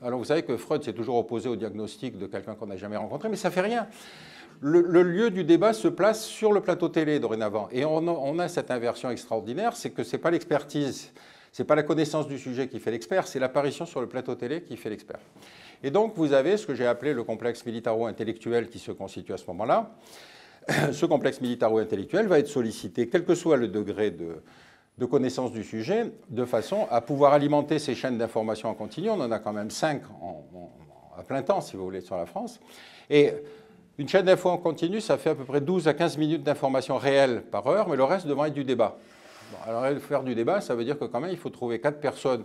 Alors, 0.02 0.20
vous 0.20 0.26
savez 0.26 0.44
que 0.44 0.58
Freud 0.58 0.84
s'est 0.84 0.94
toujours 0.94 1.16
opposé 1.16 1.48
au 1.48 1.56
diagnostic 1.56 2.18
de 2.18 2.26
quelqu'un 2.26 2.56
qu'on 2.56 2.68
n'a 2.68 2.78
jamais 2.78 2.98
rencontré, 2.98 3.30
mais 3.30 3.38
ça 3.38 3.52
fait 3.52 3.62
rien. 3.62 3.88
Le, 4.60 4.82
lieu 5.04 5.30
du 5.30 5.44
débat 5.44 5.74
se 5.74 5.88
place 5.88 6.26
sur 6.26 6.52
le 6.52 6.62
plateau 6.62 6.90
télé 6.90 7.20
dorénavant. 7.20 7.70
Et 7.72 7.86
on 7.86 8.08
on 8.08 8.40
a 8.40 8.48
cette 8.48 8.72
inversion 8.72 9.10
extraordinaire, 9.10 9.76
c'est 9.76 9.92
que 9.92 10.04
ce 10.04 10.16
n'est 10.16 10.22
pas 10.22 10.32
l'expertise 10.32 11.12
ce 11.54 11.62
n'est 11.62 11.68
pas 11.68 11.76
la 11.76 11.84
connaissance 11.84 12.28
du 12.28 12.40
sujet 12.40 12.68
qui 12.68 12.80
fait 12.80 12.90
l'expert, 12.90 13.28
c'est 13.28 13.40
l'apparition 13.40 13.86
sur 13.86 14.02
le 14.02 14.08
plateau 14.08 14.34
télé 14.34 14.64
qui 14.64 14.76
fait 14.76 14.90
l'expert. 14.90 15.20
Et 15.84 15.92
donc, 15.92 16.14
vous 16.16 16.34
avez 16.34 16.58
ce 16.58 16.66
que 16.66 16.74
j'ai 16.74 16.88
appelé 16.88 17.14
le 17.14 17.24
complexe 17.24 17.64
militaro-intellectuel 17.64 18.70
qui 18.70 18.80
se 18.80 18.92
constitue 18.92 19.34
à 19.34 19.38
ce 19.38 19.46
moment-là. 19.48 19.92
Ce 20.92 21.06
complexe 21.06 21.42
militaro-intellectuel 21.42 22.28
va 22.28 22.40
être 22.40 22.48
sollicité, 22.48 23.08
quel 23.10 23.26
que 23.26 23.36
soit 23.36 23.58
le 23.58 23.68
degré 23.68 24.12
de, 24.12 25.06
connaissance 25.06 25.52
du 25.52 25.64
sujet, 25.64 26.12
de 26.30 26.46
façon 26.46 26.88
à 26.90 27.02
pouvoir 27.02 27.34
alimenter 27.34 27.80
ces 27.80 27.96
chaînes 27.96 28.18
d'information 28.18 28.70
en 28.70 28.74
continu. 28.74 29.10
On 29.10 29.20
en 29.20 29.32
a 29.32 29.40
quand 29.40 29.54
même 29.54 29.70
cinq 29.70 30.02
à 31.18 31.24
plein 31.24 31.42
temps, 31.42 31.62
si 31.62 31.76
vous 31.76 31.84
voulez, 31.84 32.02
sur 32.02 32.18
la 32.18 32.26
France. 32.26 32.60
Et 33.10 33.32
une 33.98 34.08
chaîne 34.08 34.26
d'info 34.26 34.50
en 34.50 34.58
continu, 34.58 35.02
ça 35.02 35.18
fait 35.18 35.32
à 35.32 35.36
peu 35.36 35.44
près 35.44 35.62
12 35.62 35.88
à 35.88 35.94
15 35.94 36.18
minutes 36.18 36.44
d'information 36.44 36.98
réelle 36.98 37.44
par 37.44 37.68
heure, 37.68 37.90
mais 37.90 37.96
le 37.96 38.04
reste 38.04 38.28
devant 38.28 38.46
être 38.46 38.54
du 38.54 38.64
débat 38.64 38.98
alors 39.66 39.86
faire 40.00 40.24
du 40.24 40.36
débat, 40.36 40.62
ça 40.62 40.76
veut 40.76 40.84
dire 40.84 40.98
que 40.98 41.06
quand 41.06 41.20
même, 41.20 41.32
il 41.32 41.38
faut 41.38 41.50
trouver 41.50 41.80
quatre 41.80 42.00
personnes, 42.00 42.44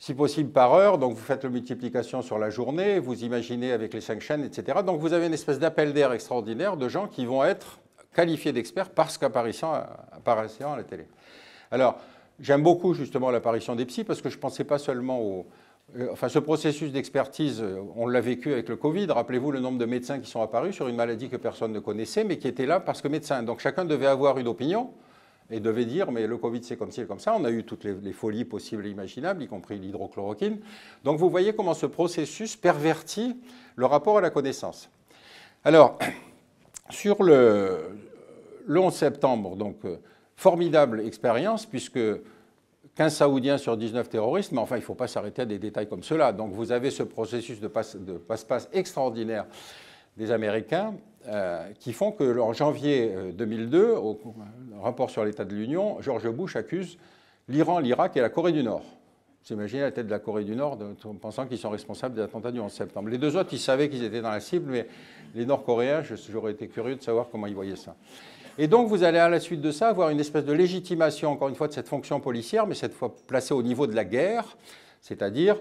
si 0.00 0.14
possible 0.14 0.50
par 0.50 0.72
heure. 0.74 0.98
Donc 0.98 1.12
vous 1.14 1.22
faites 1.22 1.44
la 1.44 1.50
multiplication 1.50 2.22
sur 2.22 2.38
la 2.38 2.50
journée, 2.50 2.98
vous 2.98 3.22
imaginez 3.22 3.70
avec 3.70 3.94
les 3.94 4.00
cinq 4.00 4.20
chaînes, 4.20 4.42
etc. 4.42 4.78
Donc 4.84 4.98
vous 4.98 5.12
avez 5.12 5.26
une 5.26 5.34
espèce 5.34 5.60
d'appel 5.60 5.92
d'air 5.92 6.12
extraordinaire 6.12 6.76
de 6.76 6.88
gens 6.88 7.06
qui 7.06 7.24
vont 7.26 7.44
être 7.44 7.78
qualifiés 8.12 8.52
d'experts 8.52 8.90
parce 8.90 9.18
qu'apparaissant 9.18 9.74
à 9.74 10.76
la 10.76 10.82
télé. 10.82 11.06
Alors, 11.70 12.00
j'aime 12.40 12.62
beaucoup 12.62 12.94
justement 12.94 13.30
l'apparition 13.30 13.76
des 13.76 13.84
psys 13.84 14.02
parce 14.02 14.20
que 14.20 14.30
je 14.30 14.36
ne 14.36 14.40
pensais 14.40 14.64
pas 14.64 14.78
seulement 14.78 15.20
au, 15.20 15.46
euh, 15.96 16.08
Enfin, 16.10 16.28
ce 16.28 16.38
processus 16.38 16.90
d'expertise, 16.90 17.62
on 17.94 18.06
l'a 18.08 18.20
vécu 18.20 18.52
avec 18.52 18.68
le 18.68 18.76
Covid. 18.76 19.06
Rappelez-vous 19.06 19.52
le 19.52 19.60
nombre 19.60 19.78
de 19.78 19.84
médecins 19.84 20.18
qui 20.18 20.28
sont 20.28 20.42
apparus 20.42 20.74
sur 20.74 20.88
une 20.88 20.96
maladie 20.96 21.28
que 21.28 21.36
personne 21.36 21.72
ne 21.72 21.78
connaissait, 21.78 22.24
mais 22.24 22.38
qui 22.38 22.48
étaient 22.48 22.66
là 22.66 22.80
parce 22.80 23.02
que 23.02 23.08
médecins. 23.08 23.42
Donc 23.42 23.60
chacun 23.60 23.84
devait 23.84 24.06
avoir 24.06 24.38
une 24.38 24.48
opinion 24.48 24.90
et 25.50 25.60
devait 25.60 25.84
dire 25.84 26.12
mais 26.12 26.26
le 26.26 26.36
Covid 26.36 26.62
c'est 26.62 26.76
comme 26.76 26.90
ci 26.90 27.02
et 27.02 27.06
comme 27.06 27.18
ça. 27.18 27.34
On 27.36 27.44
a 27.44 27.50
eu 27.50 27.64
toutes 27.64 27.84
les, 27.84 28.12
folies 28.12 28.44
possibles 28.44 28.86
et 28.86 28.90
imaginables, 28.90 29.42
y 29.42 29.48
compris 29.48 29.78
l'hydrochloroquine. 29.78 30.58
Donc 31.04 31.18
vous 31.18 31.30
voyez 31.30 31.52
comment 31.52 31.74
ce 31.74 31.86
processus 31.86 32.56
pervertit 32.56 33.36
le 33.76 33.86
rapport 33.86 34.18
à 34.18 34.20
la 34.20 34.30
connaissance. 34.30 34.90
Alors, 35.64 35.98
sur 36.90 37.22
le, 37.22 37.96
11 38.68 38.94
septembre, 38.94 39.56
donc 39.56 39.84
euh, 39.84 39.96
formidable 40.36 41.00
expérience 41.00 41.66
puisque 41.66 42.00
15 42.96 43.14
Saoudiens 43.14 43.58
sur 43.58 43.76
19 43.76 44.08
terroristes, 44.08 44.52
mais 44.52 44.58
enfin, 44.58 44.76
il 44.76 44.80
ne 44.80 44.84
faut 44.84 44.94
pas 44.94 45.08
s'arrêter 45.08 45.42
à 45.42 45.46
des 45.46 45.58
détails 45.58 45.88
comme 45.88 46.02
cela. 46.02 46.32
Donc, 46.32 46.52
vous 46.52 46.72
avez 46.72 46.90
ce 46.90 47.02
processus 47.02 47.60
de 47.60 47.68
passe-passe 47.68 48.68
extraordinaire 48.72 49.46
des 50.16 50.30
Américains 50.30 50.94
euh, 51.28 51.70
qui 51.78 51.92
font 51.92 52.12
que 52.12 52.38
en 52.38 52.54
janvier 52.54 53.12
2002, 53.34 53.78
euh, 53.78 53.98
au 53.98 54.18
rapport 54.80 55.10
sur 55.10 55.24
l'état 55.24 55.44
de 55.44 55.54
l'Union, 55.54 56.00
George 56.00 56.28
Bush 56.30 56.56
accuse 56.56 56.96
l'Iran, 57.48 57.78
l'Irak 57.78 58.16
et 58.16 58.20
la 58.20 58.30
Corée 58.30 58.52
du 58.52 58.62
Nord. 58.62 58.84
Vous 59.44 59.54
imaginez 59.54 59.82
la 59.82 59.90
tête 59.90 60.06
de 60.06 60.10
la 60.10 60.18
Corée 60.18 60.44
du 60.44 60.56
Nord 60.56 60.78
en 61.04 61.14
pensant 61.14 61.46
qu'ils 61.46 61.58
sont 61.58 61.68
responsables 61.68 62.14
des 62.14 62.22
attentats 62.22 62.52
du 62.52 62.60
11 62.60 62.72
septembre. 62.72 63.10
Les 63.10 63.18
deux 63.18 63.36
autres, 63.36 63.50
ils 63.52 63.58
savaient 63.58 63.90
qu'ils 63.90 64.04
étaient 64.04 64.22
dans 64.22 64.30
la 64.30 64.40
cible, 64.40 64.70
mais 64.70 64.86
les 65.34 65.44
Nord-Coréens, 65.44 66.02
j'aurais 66.30 66.52
été 66.52 66.68
curieux 66.68 66.96
de 66.96 67.02
savoir 67.02 67.28
comment 67.30 67.46
ils 67.46 67.54
voyaient 67.54 67.76
ça. 67.76 67.94
Et 68.58 68.66
donc, 68.66 68.88
vous 68.88 69.04
allez 69.04 69.18
à 69.18 69.28
la 69.28 69.40
suite 69.40 69.60
de 69.60 69.70
ça 69.72 69.88
avoir 69.88 70.10
une 70.10 70.20
espèce 70.20 70.44
de 70.44 70.52
légitimation, 70.52 71.30
encore 71.30 71.48
une 71.48 71.54
fois, 71.54 71.68
de 71.68 71.72
cette 71.72 71.88
fonction 71.88 72.20
policière, 72.20 72.66
mais 72.66 72.74
cette 72.74 72.92
fois 72.92 73.14
placée 73.26 73.54
au 73.54 73.62
niveau 73.62 73.86
de 73.86 73.94
la 73.94 74.04
guerre, 74.04 74.56
c'est-à-dire 75.00 75.56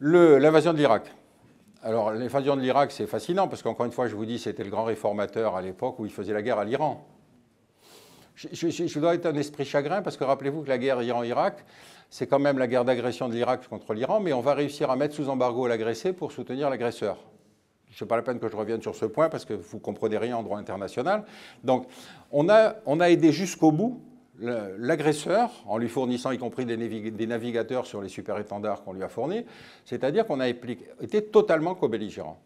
l'invasion 0.00 0.72
de 0.72 0.78
l'Irak. 0.78 1.12
Alors, 1.86 2.12
l'invasion 2.12 2.56
de 2.56 2.62
l'Irak, 2.62 2.92
c'est 2.92 3.06
fascinant, 3.06 3.46
parce 3.46 3.62
qu'encore 3.62 3.84
une 3.84 3.92
fois, 3.92 4.08
je 4.08 4.16
vous 4.16 4.24
dis, 4.24 4.38
c'était 4.38 4.64
le 4.64 4.70
grand 4.70 4.84
réformateur 4.84 5.54
à 5.54 5.60
l'époque 5.60 5.98
où 5.98 6.06
il 6.06 6.10
faisait 6.10 6.32
la 6.32 6.40
guerre 6.40 6.58
à 6.58 6.64
l'Iran. 6.64 7.06
Je, 8.36 8.98
dois 8.98 9.14
être 9.14 9.26
un 9.26 9.34
esprit 9.34 9.66
chagrin, 9.66 10.00
parce 10.00 10.16
que 10.16 10.24
rappelez-vous 10.24 10.62
que 10.62 10.70
la 10.70 10.78
guerre 10.78 11.02
Iran-Irak, 11.02 11.62
c'est 12.08 12.26
quand 12.26 12.38
même 12.38 12.56
la 12.56 12.68
guerre 12.68 12.86
d'agression 12.86 13.28
de 13.28 13.34
l'Irak 13.34 13.68
contre 13.68 13.92
l'Iran, 13.92 14.18
mais 14.18 14.32
on 14.32 14.40
va 14.40 14.54
réussir 14.54 14.90
à 14.90 14.96
mettre 14.96 15.14
sous 15.14 15.28
embargo 15.28 15.66
l'agressé 15.66 16.14
pour 16.14 16.32
soutenir 16.32 16.70
l'agresseur. 16.70 17.18
Ce 17.92 18.02
n'est 18.02 18.08
pas 18.08 18.16
la 18.16 18.22
peine 18.22 18.38
que 18.38 18.48
je 18.48 18.56
revienne 18.56 18.80
sur 18.80 18.94
ce 18.94 19.04
point, 19.04 19.28
parce 19.28 19.44
que 19.44 19.52
vous 19.52 19.76
ne 19.76 19.82
comprenez 19.82 20.16
rien 20.16 20.38
en 20.38 20.42
droit 20.42 20.58
international. 20.58 21.24
Donc, 21.64 21.86
on 22.32 22.48
a, 22.48 22.76
on 22.86 22.98
a 22.98 23.10
aidé 23.10 23.30
jusqu'au 23.30 23.72
bout 23.72 24.00
l'agresseur, 24.40 25.50
en 25.66 25.78
lui 25.78 25.88
fournissant 25.88 26.30
y 26.30 26.38
compris 26.38 26.64
des, 26.66 27.26
navigateurs 27.26 27.86
sur 27.86 28.02
les 28.02 28.08
super-étendards 28.08 28.82
qu'on 28.82 28.92
lui 28.92 29.02
a 29.02 29.08
fournis, 29.08 29.44
c'est-à-dire 29.84 30.26
qu'on 30.26 30.40
a 30.40 30.48
été 30.48 31.24
totalement 31.24 31.74
co-belligérant. 31.74 32.40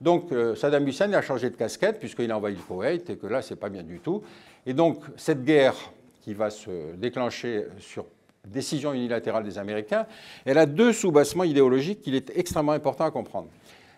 Donc 0.00 0.30
euh, 0.32 0.54
Saddam 0.54 0.86
Hussein 0.86 1.12
a 1.14 1.22
changé 1.22 1.48
de 1.48 1.56
casquette 1.56 1.98
puisqu'il 1.98 2.30
a 2.30 2.36
envahi 2.36 2.54
le 2.54 2.60
Koweït 2.60 3.08
et 3.08 3.16
que 3.16 3.26
là, 3.26 3.40
c'est 3.40 3.56
pas 3.56 3.70
bien 3.70 3.82
du 3.82 3.98
tout. 3.98 4.22
Et 4.66 4.74
donc 4.74 5.04
cette 5.16 5.42
guerre 5.44 5.74
qui 6.20 6.34
va 6.34 6.50
se 6.50 6.94
déclencher 6.96 7.66
sur 7.78 8.04
décision 8.46 8.92
unilatérale 8.92 9.44
des 9.44 9.58
Américains, 9.58 10.06
elle 10.44 10.58
a 10.58 10.66
deux 10.66 10.92
sous-bassements 10.92 11.44
idéologiques 11.44 12.02
qu'il 12.02 12.14
est 12.14 12.30
extrêmement 12.36 12.72
important 12.72 13.04
à 13.04 13.10
comprendre. 13.10 13.48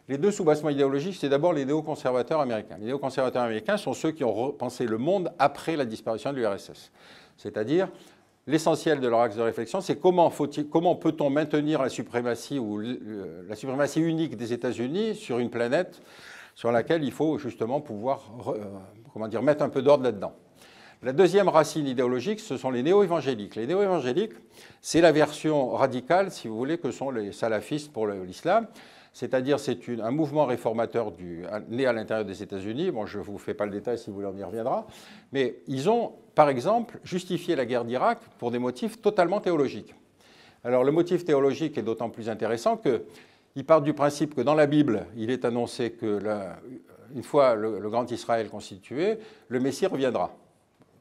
Les 0.09 0.17
deux 0.17 0.31
sous-bassements 0.31 0.71
idéologiques, 0.71 1.17
c'est 1.21 1.29
d'abord 1.29 1.53
les 1.53 1.67
néoconservateurs 1.67 2.41
américains. 2.41 2.77
Les 2.81 2.87
néoconservateurs 2.87 3.43
américains 3.43 3.77
sont 3.77 3.93
ceux 3.93 4.11
qui 4.11 4.25
ont 4.25 4.33
repensé 4.33 4.87
le 4.87 4.97
monde 4.97 5.33
après 5.39 5.77
la 5.77 5.85
disparition 5.85 6.33
de 6.33 6.39
l'URSS. 6.39 6.91
C'est-à-dire, 7.37 7.89
l'essentiel 8.47 9.01
de 9.01 9.09
leur 9.09 9.21
axe 9.21 9.37
de 9.37 9.43
réflexion, 9.43 9.83
c'est 9.83 9.97
comment, 9.97 10.31
peut-on 10.31 11.29
maintenir 11.29 11.83
la 11.83 11.91
suprématie, 11.91 12.59
ou 12.59 12.81
la 12.81 13.55
suprématie 13.55 14.01
unique 14.01 14.37
des 14.37 14.55
États-Unis 14.55 15.15
sur 15.15 15.39
une 15.39 15.51
planète 15.51 16.01
sur 16.55 16.73
laquelle 16.73 17.05
il 17.05 17.13
faut 17.13 17.39
justement 17.39 17.81
pouvoir 17.81 18.23
euh, 18.49 18.65
comment 19.13 19.29
dire, 19.29 19.43
mettre 19.43 19.63
un 19.63 19.69
peu 19.69 19.83
d'ordre 19.83 20.03
là-dedans. 20.05 20.33
La 21.03 21.13
deuxième 21.13 21.49
racine 21.49 21.87
idéologique, 21.87 22.41
ce 22.41 22.57
sont 22.57 22.71
les 22.71 22.83
néo-évangéliques. 22.83 23.55
Les 23.55 23.69
néo-évangéliques, 23.69 24.33
c'est 24.81 25.01
la 25.01 25.13
version 25.13 25.71
radicale, 25.71 26.33
si 26.33 26.49
vous 26.49 26.57
voulez, 26.57 26.79
que 26.79 26.91
sont 26.91 27.11
les 27.11 27.31
salafistes 27.31 27.93
pour 27.93 28.09
l'islam. 28.09 28.67
C'est-à-dire, 29.13 29.59
c'est 29.59 29.79
un 30.01 30.11
mouvement 30.11 30.47
réformateur 30.47 31.13
né 31.69 31.87
à 31.87 31.93
l'intérieur 31.93 32.25
des 32.25 32.43
États-Unis. 32.43 32.91
Bon, 32.91 33.07
je 33.07 33.19
ne 33.19 33.25
vous 33.25 33.39
fais 33.39 33.55
pas 33.55 33.65
le 33.67 33.73
détail 33.73 33.99
si 33.99 34.11
vous 34.11 34.17
voulez, 34.17 34.29
on 34.33 34.37
y 34.37 34.45
reviendra. 34.45 34.87
Mais 35.33 35.57
ils 35.67 35.91
ont, 35.91 36.13
par 36.35 36.49
exemple, 36.49 36.99
justifié 37.03 37.57
la 37.57 37.67
guerre 37.67 37.85
d'Irak 37.85 38.21
pour 38.39 38.51
des 38.51 38.59
motifs 38.59 39.01
totalement 39.01 39.41
théologiques. 39.41 39.95
Alors, 40.65 40.85
le 40.85 40.93
motif 40.93 41.25
théologique 41.25 41.79
est 41.79 41.83
d'autant 41.83 42.11
plus 42.11 42.29
intéressant 42.29 42.77
qu'il 42.77 43.65
part 43.65 43.83
du 43.83 43.95
principe 43.95 44.35
que 44.35 44.41
dans 44.41 44.55
la 44.55 44.67
Bible, 44.67 45.07
il 45.17 45.31
est 45.31 45.45
annoncé 45.45 45.93
que, 45.93 46.21
une 47.15 47.23
fois 47.23 47.55
le 47.55 47.89
grand 47.89 48.11
Israël 48.11 48.49
constitué, 48.49 49.19
le 49.49 49.61
Messie 49.61 49.87
reviendra 49.87 50.37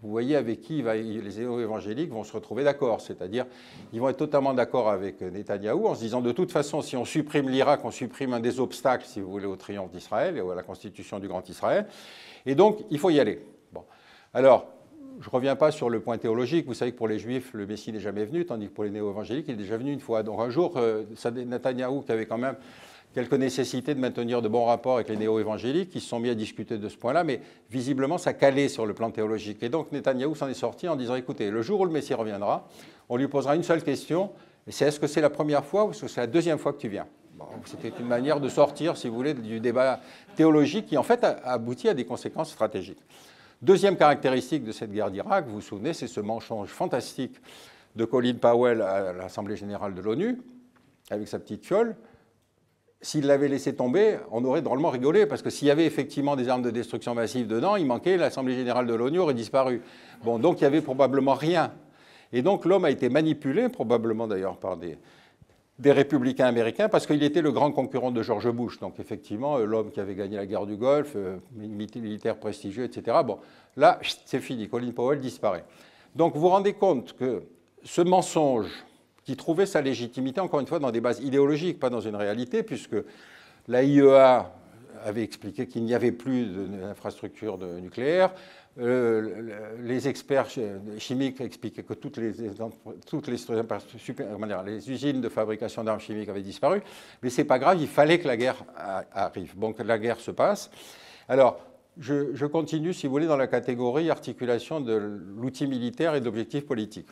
vous 0.03 0.11
voyez 0.11 0.35
avec 0.35 0.61
qui 0.61 0.83
les 0.83 1.41
évangéliques 1.41 2.11
vont 2.11 2.23
se 2.23 2.33
retrouver 2.33 2.63
d'accord. 2.63 3.01
C'est-à-dire, 3.01 3.45
ils 3.93 3.99
vont 3.99 4.09
être 4.09 4.17
totalement 4.17 4.53
d'accord 4.53 4.89
avec 4.89 5.21
Netanyahou 5.21 5.87
en 5.87 5.95
se 5.95 6.01
disant 6.01 6.21
de 6.21 6.31
toute 6.31 6.51
façon, 6.51 6.81
si 6.81 6.95
on 6.95 7.05
supprime 7.05 7.49
l'Irak, 7.49 7.83
on 7.83 7.91
supprime 7.91 8.33
un 8.33 8.39
des 8.39 8.59
obstacles, 8.59 9.05
si 9.05 9.21
vous 9.21 9.31
voulez, 9.31 9.47
au 9.47 9.55
triomphe 9.55 9.91
d'Israël 9.91 10.37
et 10.37 10.39
à 10.39 10.55
la 10.55 10.63
constitution 10.63 11.19
du 11.19 11.27
Grand 11.27 11.47
Israël. 11.49 11.87
Et 12.45 12.53
donc, 12.53 12.79
il 12.91 12.99
faut 12.99 13.09
y 13.09 13.19
aller. 13.19 13.41
Bon. 13.73 13.83
Alors, 14.33 14.67
je 15.19 15.27
ne 15.27 15.31
reviens 15.31 15.55
pas 15.55 15.71
sur 15.71 15.89
le 15.89 15.99
point 15.99 16.17
théologique. 16.17 16.67
Vous 16.67 16.75
savez 16.75 16.91
que 16.91 16.97
pour 16.97 17.07
les 17.07 17.17
Juifs, 17.17 17.53
le 17.53 17.65
Messie 17.65 17.91
n'est 17.91 17.99
jamais 17.99 18.25
venu, 18.25 18.45
tandis 18.45 18.67
que 18.67 18.73
pour 18.73 18.83
les 18.83 18.91
néo-évangéliques, 18.91 19.45
il 19.47 19.55
est 19.55 19.57
déjà 19.57 19.77
venu 19.77 19.91
une 19.91 19.99
fois. 19.99 20.21
Donc 20.21 20.39
un 20.39 20.49
jour, 20.49 20.73
euh, 20.77 21.03
Netanyahou, 21.25 22.01
qui 22.01 22.11
avait 22.11 22.27
quand 22.27 22.37
même 22.37 22.55
quelques 23.17 23.33
nécessités 23.33 23.95
de 23.95 24.00
maintenir 24.00 24.43
de 24.43 24.47
bons 24.47 24.65
rapports 24.65 24.97
avec 24.97 25.09
les 25.09 25.17
néo-évangéliques 25.17 25.89
qui 25.89 26.00
se 26.00 26.07
sont 26.07 26.19
mis 26.19 26.29
à 26.29 26.36
discuter 26.36 26.77
de 26.77 26.88
ce 26.88 26.95
point-là, 26.97 27.24
mais 27.24 27.41
visiblement 27.71 28.19
ça 28.19 28.31
calait 28.31 28.67
sur 28.67 28.86
le 28.86 28.93
plan 28.93 29.09
théologique. 29.09 29.63
Et 29.63 29.69
donc 29.69 29.91
Netanyahou 29.91 30.36
s'en 30.36 30.47
est 30.47 30.53
sorti 30.53 30.88
en 30.88 30.95
disant 30.95 31.15
écoutez, 31.15 31.50
le 31.50 31.63
jour 31.63 31.79
où 31.79 31.86
le 31.86 31.91
Messie 31.91 32.13
reviendra, 32.13 32.67
on 33.09 33.17
lui 33.17 33.27
posera 33.27 33.55
une 33.55 33.63
seule 33.63 33.81
question, 33.81 34.29
et 34.67 34.71
c'est 34.71 34.86
est-ce 34.86 35.00
que 35.00 35.07
c'est 35.07 35.21
la 35.21 35.31
première 35.31 35.65
fois 35.65 35.86
ou 35.86 35.91
est-ce 35.91 36.01
que 36.01 36.07
c'est 36.07 36.21
la 36.21 36.27
deuxième 36.27 36.59
fois 36.59 36.74
que 36.74 36.77
tu 36.77 36.89
viens? 36.89 37.07
C'était 37.65 37.91
une 38.00 38.05
manière 38.05 38.39
de 38.39 38.50
sortir, 38.50 38.95
si 38.97 39.07
vous 39.07 39.15
voulez, 39.15 39.33
du 39.33 39.59
débat 39.59 40.00
théologique 40.36 40.86
qui 40.86 40.95
en 40.95 41.01
fait 41.01 41.24
a 41.24 41.39
abouti 41.43 41.89
à 41.89 41.95
des 41.95 42.05
conséquences 42.05 42.51
stratégiques. 42.51 43.01
Deuxième 43.63 43.97
caractéristique 43.97 44.63
de 44.63 44.71
cette 44.71 44.91
guerre 44.91 45.09
d'Irak, 45.09 45.47
vous 45.47 45.55
vous 45.55 45.62
souvenez, 45.62 45.93
c'est 45.93 46.05
ce 46.05 46.19
mensonge 46.19 46.69
fantastique 46.69 47.33
de 47.95 48.05
Colin 48.05 48.36
Powell 48.36 48.83
à 48.83 49.12
l'Assemblée 49.12 49.55
générale 49.55 49.95
de 49.95 50.01
l'ONU, 50.01 50.39
avec 51.09 51.27
sa 51.27 51.39
petite 51.39 51.65
fiole, 51.65 51.95
s'il 53.01 53.27
l'avait 53.27 53.47
laissé 53.47 53.75
tomber, 53.75 54.17
on 54.31 54.43
aurait 54.43 54.61
drôlement 54.61 54.89
rigolé, 54.89 55.25
parce 55.25 55.41
que 55.41 55.49
s'il 55.49 55.67
y 55.67 55.71
avait 55.71 55.85
effectivement 55.85 56.35
des 56.35 56.49
armes 56.49 56.63
de 56.63 56.71
destruction 56.71 57.13
massive 57.13 57.47
dedans, 57.47 57.75
il 57.75 57.85
manquait, 57.85 58.17
l'Assemblée 58.17 58.55
générale 58.55 58.87
de 58.87 58.93
l'ONU 58.93 59.19
aurait 59.19 59.33
disparu. 59.35 59.81
Bon, 60.23 60.39
donc 60.39 60.59
il 60.59 60.63
n'y 60.63 60.67
avait 60.67 60.81
probablement 60.81 61.35
rien. 61.35 61.73
Et 62.33 62.41
donc 62.41 62.65
l'homme 62.65 62.85
a 62.85 62.91
été 62.91 63.09
manipulé, 63.09 63.69
probablement 63.69 64.27
d'ailleurs 64.27 64.57
par 64.57 64.77
des, 64.77 64.97
des 65.79 65.91
républicains 65.91 66.47
américains, 66.47 66.89
parce 66.89 67.05
qu'il 67.05 67.21
était 67.21 67.41
le 67.41 67.51
grand 67.51 67.71
concurrent 67.71 68.11
de 68.11 68.23
George 68.23 68.49
Bush. 68.49 68.79
Donc 68.79 68.99
effectivement, 68.99 69.57
euh, 69.57 69.65
l'homme 69.65 69.91
qui 69.91 69.99
avait 69.99 70.15
gagné 70.15 70.37
la 70.37 70.45
guerre 70.45 70.65
du 70.65 70.75
Golfe, 70.75 71.13
euh, 71.15 71.37
militaire 71.55 72.37
prestigieux, 72.37 72.83
etc. 72.83 73.17
Bon, 73.23 73.37
là, 73.75 73.99
c'est 74.25 74.39
fini, 74.39 74.67
Colin 74.67 74.91
Powell 74.91 75.19
disparaît. 75.19 75.65
Donc 76.15 76.33
vous 76.33 76.41
vous 76.41 76.49
rendez 76.49 76.73
compte 76.73 77.13
que 77.13 77.43
ce 77.83 78.01
mensonge 78.01 78.71
qui 79.27 79.36
trouvait 79.36 79.65
sa 79.65 79.81
légitimité, 79.81 80.39
encore 80.39 80.62
une 80.62 80.67
fois, 80.67 80.79
dans 80.79 80.89
des 80.89 81.01
bases 81.01 81.19
idéologiques, 81.19 81.81
pas 81.81 81.89
dans 81.89 82.00
une 82.00 82.15
réalité, 82.15 82.63
puisque 82.63 82.96
la 83.67 83.84
IEA 83.84 84.53
avait 85.03 85.22
expliqué 85.22 85.67
qu'il 85.67 85.84
n'y 85.84 85.93
avait 85.93 86.13
plus 86.13 86.46
d'infrastructures 86.46 87.57
nucléaires. 87.57 88.34
Euh, 88.79 89.75
les 89.84 90.07
experts 90.07 90.48
chimiques 90.98 91.41
expliquaient 91.41 91.84
que 91.84 91.93
toutes 91.93 92.15
les, 92.15 92.41
usines 94.89 95.19
de 95.19 95.29
fabrication 95.29 95.84
d'armes 95.84 96.00
chimiques 96.00 96.29
avaient 96.29 96.41
disparu. 96.41 96.81
Mais 97.22 97.29
ce 97.29 97.41
n'est 97.41 97.48
pas 97.48 97.60
grave, 97.60 97.79
il 97.81 97.89
fallait 97.89 98.19
que 98.19 98.29
la 98.29 98.38
guerre 98.38 98.63
arrive. 99.13 99.60
Donc 99.60 99.84
la 99.84 100.00
guerre 100.00 100.22
se 100.22 100.31
passe. 100.31 100.72
Alors, 101.27 101.60
je, 102.00 102.46
continue, 102.46 102.93
si 102.93 103.07
vous 103.07 103.12
voulez, 103.12 103.27
dans 103.27 103.36
la 103.36 103.48
catégorie 103.48 104.10
articulation 104.10 104.79
de 104.79 104.93
l'outil 105.36 105.67
militaire 105.67 106.15
et 106.15 106.22
d'objectifs 106.22 106.65
politiques. 106.65 107.10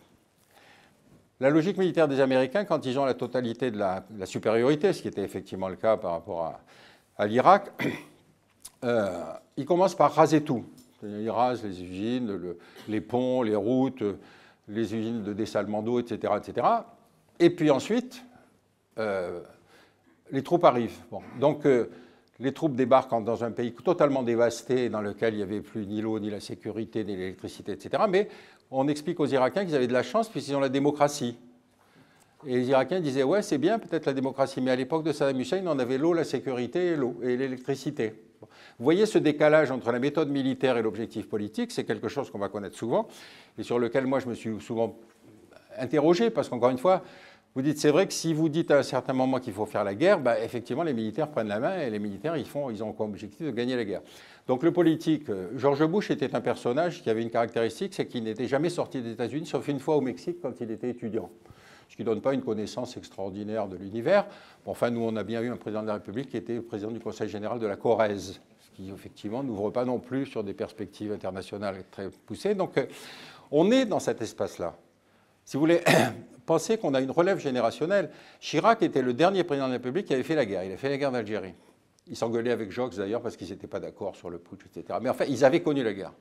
La 1.41 1.49
logique 1.49 1.77
militaire 1.77 2.07
des 2.07 2.21
Américains, 2.21 2.63
quand 2.63 2.85
ils 2.85 2.97
ont 2.97 3.03
la 3.03 3.13
totalité 3.13 3.69
de 3.69 3.77
la, 3.77 4.05
supériorité, 4.23 4.93
ce 4.93 5.01
qui 5.01 5.09
était 5.09 5.23
effectivement 5.23 5.67
le 5.67 5.75
cas 5.75 5.97
par 5.97 6.11
rapport 6.11 6.59
à, 7.17 7.27
l'Irak, 7.27 7.71
euh, 8.85 9.23
ils 9.57 9.65
commencent 9.65 9.95
par 9.95 10.13
raser 10.13 10.41
tout. 10.41 10.63
Ils 11.03 11.29
rasent 11.29 11.63
les 11.63 11.83
usines, 11.83 12.55
les 12.87 13.01
ponts, 13.01 13.41
les 13.43 13.55
routes, 13.55 14.03
les 14.69 14.95
usines 14.95 15.23
de 15.23 15.33
dessalement 15.33 15.81
d'eau, 15.81 15.99
etc., 15.99 16.33
etc. 16.37 16.67
Et 17.39 17.49
puis 17.49 17.69
ensuite, 17.69 18.23
euh, 18.97 19.41
les 20.31 20.41
troupes 20.41 20.63
arrivent. 20.63 20.99
Donc, 21.39 21.65
euh, 21.65 21.89
les 22.39 22.53
troupes 22.53 22.75
débarquent 22.75 23.23
dans 23.23 23.43
un 23.43 23.51
pays 23.51 23.73
totalement 23.73 24.23
dévasté, 24.23 24.89
dans 24.89 25.01
lequel 25.01 25.33
il 25.33 25.37
n'y 25.37 25.43
avait 25.43 25.61
plus 25.61 25.85
ni 25.85 26.01
l'eau, 26.01 26.19
ni 26.19 26.29
la 26.29 26.39
sécurité, 26.39 27.03
ni 27.03 27.15
l'électricité, 27.15 27.73
etc. 27.73 28.03
Mais 28.09 28.29
on 28.71 28.87
explique 28.87 29.19
aux 29.19 29.25
Irakiens 29.25 29.65
qu'ils 29.65 29.75
avaient 29.75 29.87
de 29.87 29.93
la 29.93 30.03
chance 30.03 30.29
puisqu'ils 30.29 30.55
ont 30.55 30.59
la 30.59 30.69
démocratie. 30.69 31.37
Et 32.45 32.55
les 32.55 32.67
Irakiens 32.69 32.99
disaient 32.99 33.23
Ouais, 33.23 33.41
c'est 33.41 33.57
bien, 33.57 33.79
peut-être 33.79 34.05
la 34.05 34.13
démocratie, 34.13 34.61
mais 34.61 34.71
à 34.71 34.75
l'époque 34.75 35.03
de 35.03 35.11
Saddam 35.11 35.39
Hussein, 35.39 35.63
on 35.65 35.79
avait 35.79 35.97
l'eau, 35.97 36.13
la 36.13 36.23
sécurité 36.23 36.87
et 36.87 36.95
l'eau 36.95 37.17
et 37.23 37.37
l'électricité. 37.37 38.13
Vous 38.41 38.83
voyez 38.83 39.05
ce 39.05 39.17
décalage 39.17 39.71
entre 39.71 39.91
la 39.91 39.99
méthode 39.99 40.29
militaire 40.29 40.77
et 40.77 40.81
l'objectif 40.81 41.27
politique, 41.27 41.71
c'est 41.71 41.85
quelque 41.85 42.07
chose 42.07 42.29
qu'on 42.29 42.39
va 42.39 42.49
connaître 42.49 42.77
souvent 42.77 43.07
et 43.57 43.63
sur 43.63 43.79
lequel 43.79 44.05
moi 44.05 44.19
je 44.19 44.27
me 44.27 44.33
suis 44.33 44.59
souvent 44.61 44.97
interrogé 45.77 46.29
parce 46.29 46.49
qu'encore 46.49 46.69
une 46.69 46.77
fois, 46.77 47.03
vous 47.55 47.61
dites, 47.61 47.79
c'est 47.79 47.89
vrai 47.89 48.05
que 48.05 48.13
si 48.13 48.33
vous 48.33 48.49
dites 48.49 48.69
à 48.71 48.79
un 48.79 48.83
certain 48.83 49.13
moment 49.13 49.39
qu'il 49.39 49.53
faut 49.53 49.65
faire 49.65 49.85
la 49.85 49.95
guerre, 49.95 50.19
bah, 50.19 50.41
effectivement, 50.41 50.83
les 50.83 50.93
militaires 50.93 51.29
prennent 51.29 51.47
la 51.47 51.59
main 51.61 51.79
et 51.79 51.89
les 51.89 51.99
militaires, 51.99 52.35
ils, 52.35 52.45
font, 52.45 52.69
ils 52.69 52.83
ont 52.83 52.91
comme 52.91 53.11
objectif 53.11 53.45
de 53.45 53.51
gagner 53.51 53.77
la 53.77 53.85
guerre. 53.85 54.01
Donc 54.47 54.61
le 54.61 54.71
politique, 54.71 55.29
euh, 55.29 55.49
George 55.55 55.83
Bush 55.85 56.11
était 56.11 56.35
un 56.35 56.41
personnage 56.41 57.01
qui 57.01 57.09
avait 57.09 57.23
une 57.23 57.31
caractéristique, 57.31 57.93
c'est 57.95 58.05
qu'il 58.05 58.23
n'était 58.23 58.47
jamais 58.47 58.69
sorti 58.69 59.01
des 59.01 59.11
États-Unis, 59.11 59.47
sauf 59.47 59.67
une 59.67 59.79
fois 59.79 59.95
au 59.95 60.01
Mexique 60.01 60.37
quand 60.41 60.61
il 60.61 60.69
était 60.69 60.89
étudiant. 60.89 61.31
Ce 61.89 61.95
qui 61.95 62.03
ne 62.03 62.07
donne 62.07 62.21
pas 62.21 62.33
une 62.33 62.41
connaissance 62.41 62.97
extraordinaire 62.97 63.67
de 63.67 63.75
l'univers. 63.75 64.25
enfin, 64.65 64.89
nous, 64.89 65.01
on 65.01 65.15
a 65.15 65.23
bien 65.23 65.41
eu 65.41 65.49
un 65.49 65.57
président 65.57 65.81
de 65.81 65.87
la 65.87 65.95
République 65.95 66.29
qui 66.29 66.37
était 66.37 66.59
président 66.59 66.91
du 66.91 66.99
Conseil 66.99 67.29
général 67.29 67.59
de 67.59 67.67
la 67.67 67.75
Corrèze, 67.75 68.39
ce 68.59 68.71
qui, 68.75 68.89
effectivement, 68.91 69.43
n'ouvre 69.43 69.69
pas 69.69 69.85
non 69.85 69.99
plus 69.99 70.25
sur 70.25 70.43
des 70.43 70.53
perspectives 70.53 71.11
internationales 71.11 71.83
très 71.91 72.09
poussées. 72.09 72.55
Donc, 72.55 72.77
euh, 72.77 72.85
on 73.51 73.71
est 73.71 73.85
dans 73.85 73.99
cet 73.99 74.21
espace-là. 74.21 74.75
Si 75.43 75.57
vous 75.57 75.61
voulez, 75.61 75.81
pensez 76.45 76.77
qu'on 76.77 76.93
a 76.93 77.01
une 77.01 77.11
relève 77.11 77.39
générationnelle. 77.39 78.11
Chirac 78.39 78.81
était 78.81 79.01
le 79.01 79.13
dernier 79.13 79.43
président 79.43 79.67
de 79.67 79.73
la 79.73 79.77
République 79.77 80.07
qui 80.07 80.13
avait 80.13 80.23
fait 80.23 80.35
la 80.35 80.45
guerre. 80.45 80.63
Il 80.63 80.71
a 80.71 80.77
fait 80.77 80.89
la 80.89 80.97
guerre 80.97 81.11
d'Algérie. 81.11 81.53
Il 82.07 82.15
s'engueulait 82.15 82.51
avec 82.51 82.71
Jox 82.71 82.97
d'ailleurs 82.97 83.21
parce 83.21 83.35
qu'ils 83.35 83.49
n'étaient 83.49 83.67
pas 83.67 83.79
d'accord 83.79 84.15
sur 84.15 84.29
le 84.29 84.37
putsch, 84.37 84.65
etc. 84.65 84.99
Mais 85.01 85.09
enfin, 85.09 85.25
ils 85.27 85.43
avaient 85.43 85.61
connu 85.61 85.83
la 85.83 85.93
guerre. 85.93 86.13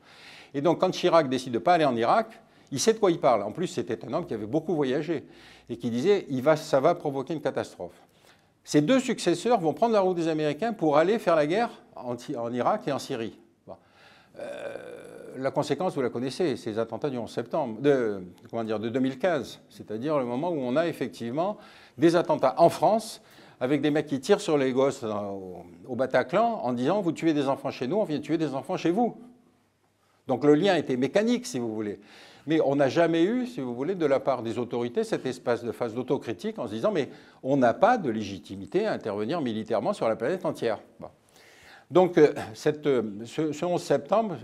Et 0.54 0.60
donc, 0.60 0.80
quand 0.80 0.90
Chirac 0.90 1.28
décide 1.28 1.52
de 1.52 1.58
ne 1.58 1.62
pas 1.62 1.74
aller 1.74 1.84
en 1.84 1.96
Irak, 1.96 2.40
il 2.72 2.80
sait 2.80 2.94
de 2.94 2.98
quoi 2.98 3.10
il 3.10 3.20
parle. 3.20 3.42
En 3.42 3.52
plus, 3.52 3.66
c'était 3.66 4.04
un 4.04 4.12
homme 4.12 4.26
qui 4.26 4.34
avait 4.34 4.46
beaucoup 4.46 4.74
voyagé 4.74 5.26
et 5.68 5.76
qui 5.76 5.90
disait 5.90 6.26
il 6.30 6.42
va, 6.42 6.56
ça 6.56 6.80
va 6.80 6.94
provoquer 6.94 7.34
une 7.34 7.42
catastrophe. 7.42 8.00
Ces 8.64 8.80
deux 8.80 8.98
successeurs 8.98 9.60
vont 9.60 9.74
prendre 9.74 9.92
la 9.92 10.00
route 10.00 10.16
des 10.16 10.28
Américains 10.28 10.72
pour 10.72 10.96
aller 10.96 11.18
faire 11.18 11.36
la 11.36 11.46
guerre 11.46 11.70
en, 11.96 12.16
Irak 12.50 12.88
et 12.88 12.92
en 12.92 12.98
Syrie. 12.98 13.38
Euh, 14.38 14.94
la 15.36 15.50
conséquence, 15.50 15.94
vous 15.94 16.02
la 16.02 16.08
connaissez, 16.08 16.54
les 16.64 16.78
attentats 16.78 17.10
du 17.10 17.18
11 17.18 17.30
septembre, 17.30 17.80
de, 17.80 18.22
comment 18.50 18.64
dire, 18.64 18.80
de 18.80 18.88
2015, 18.88 19.60
c'est-à-dire 19.68 20.18
le 20.18 20.24
moment 20.24 20.50
où 20.50 20.58
on 20.58 20.76
a 20.76 20.86
effectivement 20.86 21.58
des 21.98 22.16
attentats 22.16 22.54
en 22.58 22.70
France 22.70 23.20
avec 23.64 23.80
des 23.80 23.90
mecs 23.90 24.06
qui 24.06 24.20
tirent 24.20 24.42
sur 24.42 24.58
les 24.58 24.72
gosses 24.72 25.02
au, 25.04 25.96
Bataclan 25.96 26.60
en 26.62 26.74
disant 26.74 27.00
vous 27.00 27.12
tuez 27.12 27.32
des 27.32 27.48
enfants 27.48 27.70
chez 27.70 27.86
nous, 27.86 27.96
on 27.96 28.04
vient 28.04 28.20
tuer 28.20 28.36
des 28.36 28.54
enfants 28.54 28.76
chez 28.76 28.90
vous. 28.90 29.16
Donc 30.26 30.44
le 30.44 30.54
lien 30.54 30.76
était 30.76 30.98
mécanique, 30.98 31.46
si 31.46 31.58
vous 31.58 31.74
voulez. 31.74 31.98
Mais 32.46 32.60
on 32.60 32.76
n'a 32.76 32.90
jamais 32.90 33.22
eu, 33.24 33.46
si 33.46 33.62
vous 33.62 33.74
voulez, 33.74 33.94
de 33.94 34.04
la 34.04 34.20
part 34.20 34.42
des 34.42 34.58
autorités 34.58 35.02
cet 35.02 35.24
espace 35.24 35.64
de 35.64 35.72
phase 35.72 35.94
d'autocritique 35.94 36.58
en 36.58 36.66
se 36.66 36.74
disant 36.74 36.92
mais 36.92 37.08
on 37.42 37.56
n'a 37.56 37.72
pas 37.72 37.96
de 37.96 38.10
légitimité 38.10 38.86
à 38.86 38.92
intervenir 38.92 39.40
militairement 39.40 39.94
sur 39.94 40.10
la 40.10 40.16
planète 40.16 40.44
entière. 40.44 40.78
Donc 41.90 42.18
euh, 42.18 42.34
cette, 42.52 42.84
ce, 42.84 43.52
ce 43.52 43.64
11 43.64 43.82
septembre, 43.82 44.36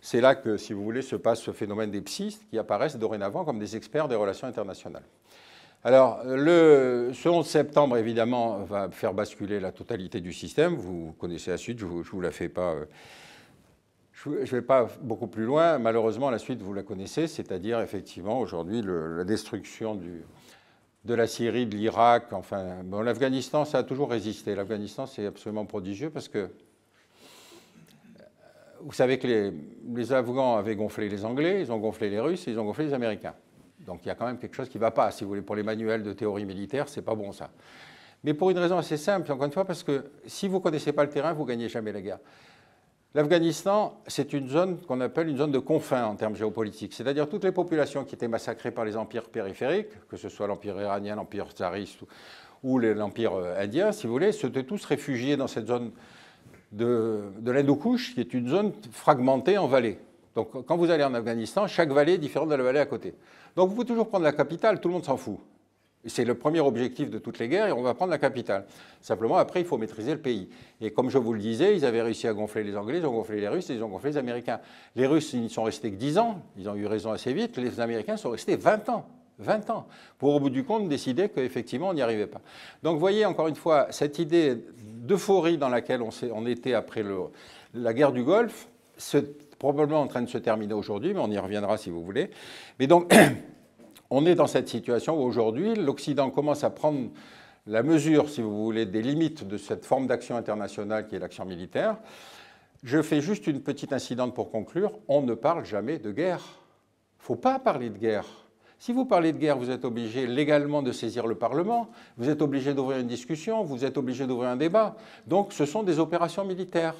c'est 0.00 0.20
là 0.20 0.34
que, 0.34 0.56
si 0.56 0.72
vous 0.72 0.82
voulez, 0.82 1.02
se 1.02 1.14
passe 1.14 1.40
ce 1.40 1.52
phénomène 1.52 1.92
des 1.92 2.00
psys 2.00 2.36
qui 2.50 2.58
apparaissent 2.58 2.96
dorénavant 2.96 3.44
comme 3.44 3.60
des 3.60 3.76
experts 3.76 4.08
des 4.08 4.16
relations 4.16 4.48
internationales. 4.48 5.04
Alors, 5.86 6.24
le, 6.24 7.12
ce 7.14 7.28
11 7.28 7.46
septembre, 7.46 7.96
évidemment, 7.96 8.64
va 8.64 8.90
faire 8.90 9.14
basculer 9.14 9.60
la 9.60 9.70
totalité 9.70 10.20
du 10.20 10.32
système. 10.32 10.74
Vous 10.74 11.14
connaissez 11.16 11.52
la 11.52 11.58
suite, 11.58 11.78
je 11.78 11.86
ne 11.86 12.02
vous, 12.02 12.20
la 12.20 12.32
fais 12.32 12.48
pas. 12.48 12.74
Euh, 12.74 12.86
je 14.12 14.50
vais 14.50 14.62
pas 14.62 14.88
beaucoup 15.00 15.28
plus 15.28 15.44
loin. 15.44 15.78
Malheureusement, 15.78 16.28
la 16.28 16.40
suite, 16.40 16.60
vous 16.60 16.74
la 16.74 16.82
connaissez, 16.82 17.28
c'est-à-dire, 17.28 17.78
effectivement, 17.78 18.40
aujourd'hui, 18.40 18.82
la 18.82 19.22
destruction 19.22 19.96
de 21.04 21.14
la 21.14 21.28
Syrie, 21.28 21.66
de 21.66 21.76
l'Irak. 21.76 22.32
Enfin, 22.32 22.82
l'Afghanistan, 23.04 23.64
ça 23.64 23.78
a 23.78 23.82
toujours 23.84 24.10
résisté. 24.10 24.56
L'Afghanistan, 24.56 25.06
c'est 25.06 25.26
absolument 25.26 25.66
prodigieux 25.66 26.10
parce 26.10 26.26
que 26.26 26.50
vous 28.80 28.92
savez 28.92 29.20
que 29.20 29.52
les, 29.94 30.12
Afghans 30.12 30.56
avaient 30.56 30.74
gonflé 30.74 31.08
les 31.08 31.24
Anglais, 31.24 31.60
ils 31.60 31.70
ont 31.70 31.78
gonflé 31.78 32.10
les 32.10 32.18
Russes, 32.18 32.48
ils 32.48 32.58
ont 32.58 32.64
gonflé 32.64 32.86
les 32.86 32.92
Américains. 32.92 33.36
Donc 33.86 34.00
il 34.04 34.08
y 34.08 34.10
a 34.10 34.14
quand 34.14 34.26
même 34.26 34.38
quelque 34.38 34.54
chose 34.54 34.68
qui 34.68 34.78
ne 34.78 34.80
va 34.80 34.90
pas, 34.90 35.10
si 35.10 35.24
vous 35.24 35.28
voulez, 35.28 35.42
pour 35.42 35.56
les 35.56 35.62
manuels 35.62 36.02
de 36.02 36.12
théorie 36.12 36.44
militaire, 36.44 36.88
c'est 36.88 37.02
pas 37.02 37.14
bon 37.14 37.32
ça. 37.32 37.50
Mais 38.24 38.34
pour 38.34 38.50
une 38.50 38.58
raison 38.58 38.76
assez 38.78 38.96
simple, 38.96 39.30
encore 39.30 39.46
une 39.46 39.52
fois, 39.52 39.64
parce 39.64 39.82
que 39.82 40.10
si 40.26 40.48
vous 40.48 40.56
ne 40.56 40.62
connaissez 40.62 40.92
pas 40.92 41.04
le 41.04 41.10
terrain, 41.10 41.32
vous 41.32 41.44
ne 41.44 41.48
gagnez 41.48 41.68
jamais 41.68 41.92
la 41.92 42.00
guerre. 42.00 42.18
L'Afghanistan, 43.14 43.98
c'est 44.06 44.32
une 44.32 44.48
zone 44.48 44.78
qu'on 44.80 45.00
appelle 45.00 45.28
une 45.28 45.38
zone 45.38 45.52
de 45.52 45.58
confins 45.58 46.04
en 46.04 46.16
termes 46.16 46.36
géopolitiques, 46.36 46.92
c'est-à-dire 46.92 47.28
toutes 47.28 47.44
les 47.44 47.52
populations 47.52 48.04
qui 48.04 48.14
étaient 48.14 48.28
massacrées 48.28 48.72
par 48.72 48.84
les 48.84 48.96
empires 48.96 49.28
périphériques, 49.30 50.06
que 50.08 50.16
ce 50.16 50.28
soit 50.28 50.46
l'empire 50.46 50.78
iranien, 50.78 51.14
l'empire 51.14 51.46
tsariste 51.50 52.00
ou 52.62 52.78
l'empire 52.78 53.34
euh, 53.34 53.62
indien, 53.62 53.92
si 53.92 54.06
vous 54.06 54.12
voulez, 54.12 54.32
s'étaient 54.32 54.64
tous 54.64 54.84
réfugiés 54.84 55.36
dans 55.36 55.46
cette 55.46 55.68
zone 55.68 55.92
de, 56.72 57.20
de 57.38 57.50
l'Indo-Couche, 57.50 58.14
qui 58.14 58.20
est 58.20 58.34
une 58.34 58.48
zone 58.48 58.72
fragmentée 58.90 59.56
en 59.56 59.66
vallées. 59.66 59.98
Donc 60.34 60.66
quand 60.66 60.76
vous 60.76 60.90
allez 60.90 61.04
en 61.04 61.14
Afghanistan, 61.14 61.66
chaque 61.66 61.90
vallée 61.90 62.14
est 62.14 62.18
différente 62.18 62.50
de 62.50 62.54
la 62.54 62.62
vallée 62.62 62.80
à 62.80 62.86
côté. 62.86 63.14
Donc 63.56 63.70
vous 63.70 63.74
pouvez 63.74 63.86
toujours 63.86 64.08
prendre 64.08 64.24
la 64.24 64.32
capitale, 64.32 64.80
tout 64.80 64.88
le 64.88 64.94
monde 64.94 65.04
s'en 65.04 65.16
fout. 65.16 65.38
C'est 66.08 66.24
le 66.24 66.34
premier 66.34 66.60
objectif 66.60 67.10
de 67.10 67.18
toutes 67.18 67.40
les 67.40 67.48
guerres 67.48 67.66
et 67.66 67.72
on 67.72 67.82
va 67.82 67.94
prendre 67.94 68.12
la 68.12 68.18
capitale. 68.18 68.66
Simplement, 69.00 69.38
après, 69.38 69.60
il 69.60 69.66
faut 69.66 69.76
maîtriser 69.76 70.12
le 70.12 70.20
pays. 70.20 70.48
Et 70.80 70.92
comme 70.92 71.10
je 71.10 71.18
vous 71.18 71.32
le 71.32 71.40
disais, 71.40 71.76
ils 71.76 71.84
avaient 71.84 72.02
réussi 72.02 72.28
à 72.28 72.32
gonfler 72.32 72.62
les 72.62 72.76
Anglais, 72.76 72.98
ils 72.98 73.06
ont 73.06 73.12
gonflé 73.12 73.40
les 73.40 73.48
Russes, 73.48 73.70
ils 73.70 73.82
ont 73.82 73.88
gonflé 73.88 74.10
les 74.10 74.16
Américains. 74.18 74.60
Les 74.94 75.06
Russes, 75.06 75.32
ils 75.32 75.50
sont 75.50 75.64
restés 75.64 75.90
que 75.90 75.96
10 75.96 76.18
ans, 76.18 76.42
ils 76.56 76.68
ont 76.68 76.76
eu 76.76 76.86
raison 76.86 77.10
assez 77.10 77.32
vite. 77.32 77.56
Les 77.56 77.80
Américains 77.80 78.16
sont 78.16 78.30
restés 78.30 78.54
20 78.54 78.88
ans. 78.90 79.06
20 79.38 79.68
ans, 79.70 79.86
pour 80.18 80.34
au 80.34 80.40
bout 80.40 80.48
du 80.48 80.64
compte 80.64 80.88
décider 80.88 81.28
qu'effectivement 81.28 81.90
on 81.90 81.94
n'y 81.94 82.00
arrivait 82.00 82.26
pas. 82.26 82.40
Donc 82.82 82.94
vous 82.94 83.00
voyez 83.00 83.26
encore 83.26 83.48
une 83.48 83.56
fois 83.56 83.88
cette 83.90 84.18
idée 84.18 84.64
d'euphorie 84.82 85.58
dans 85.58 85.68
laquelle 85.68 86.00
on, 86.00 86.46
était 86.46 86.72
après 86.72 87.04
la 87.74 87.92
guerre 87.92 88.12
du 88.12 88.22
Golfe, 88.22 88.68
c'est 88.96 89.45
probablement 89.58 90.02
en 90.02 90.06
train 90.06 90.22
de 90.22 90.28
se 90.28 90.38
terminer 90.38 90.74
aujourd'hui, 90.74 91.14
mais 91.14 91.20
on 91.20 91.30
y 91.30 91.38
reviendra 91.38 91.76
si 91.76 91.90
vous 91.90 92.02
voulez. 92.02 92.30
Mais 92.78 92.86
donc 92.86 93.12
on 94.10 94.26
est 94.26 94.34
dans 94.34 94.46
cette 94.46 94.68
situation 94.68 95.20
où 95.20 95.24
aujourd'hui, 95.24 95.74
l'Occident 95.74 96.30
commence 96.30 96.64
à 96.64 96.70
prendre 96.70 97.10
la 97.66 97.82
mesure, 97.82 98.28
si 98.28 98.42
vous 98.42 98.64
voulez, 98.64 98.86
des 98.86 99.02
limites 99.02 99.46
de 99.46 99.56
cette 99.56 99.84
forme 99.84 100.06
d'action 100.06 100.36
internationale 100.36 101.08
qui 101.08 101.16
est 101.16 101.18
l'action 101.18 101.44
militaire. 101.44 101.96
Je 102.84 103.02
fais 103.02 103.20
juste 103.20 103.46
une 103.48 103.60
petite 103.60 103.92
incidente 103.92 104.34
pour 104.34 104.50
conclure. 104.50 104.92
On 105.08 105.22
ne 105.22 105.34
parle 105.34 105.64
jamais 105.64 105.98
de 105.98 106.12
guerre. 106.12 106.44
Il 107.18 107.22
ne 107.22 107.24
faut 107.24 107.36
pas 107.36 107.58
parler 107.58 107.90
de 107.90 107.98
guerre. 107.98 108.26
Si 108.78 108.92
vous 108.92 109.06
parlez 109.06 109.32
de 109.32 109.38
guerre, 109.38 109.56
vous 109.56 109.70
êtes 109.70 109.84
obligé 109.84 110.26
légalement 110.26 110.82
de 110.82 110.92
saisir 110.92 111.26
le 111.26 111.34
Parlement, 111.34 111.88
vous 112.18 112.28
êtes 112.28 112.42
obligé 112.42 112.74
d'ouvrir 112.74 112.98
une 112.98 113.06
discussion, 113.06 113.64
vous 113.64 113.84
êtes 113.84 113.96
obligé 113.96 114.26
d'ouvrir 114.26 114.50
un 114.50 114.56
débat. 114.56 114.96
Donc 115.26 115.52
ce 115.52 115.64
sont 115.64 115.82
des 115.82 115.98
opérations 115.98 116.44
militaires 116.44 116.94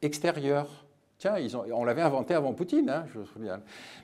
extérieures. 0.00 0.84
Tiens, 1.22 1.36
on 1.72 1.84
l'avait 1.84 2.02
inventé 2.02 2.34
avant 2.34 2.52
Poutine, 2.52 2.90
hein, 2.90 3.04
je 3.14 3.20
me 3.20 3.24
souviens. 3.24 3.60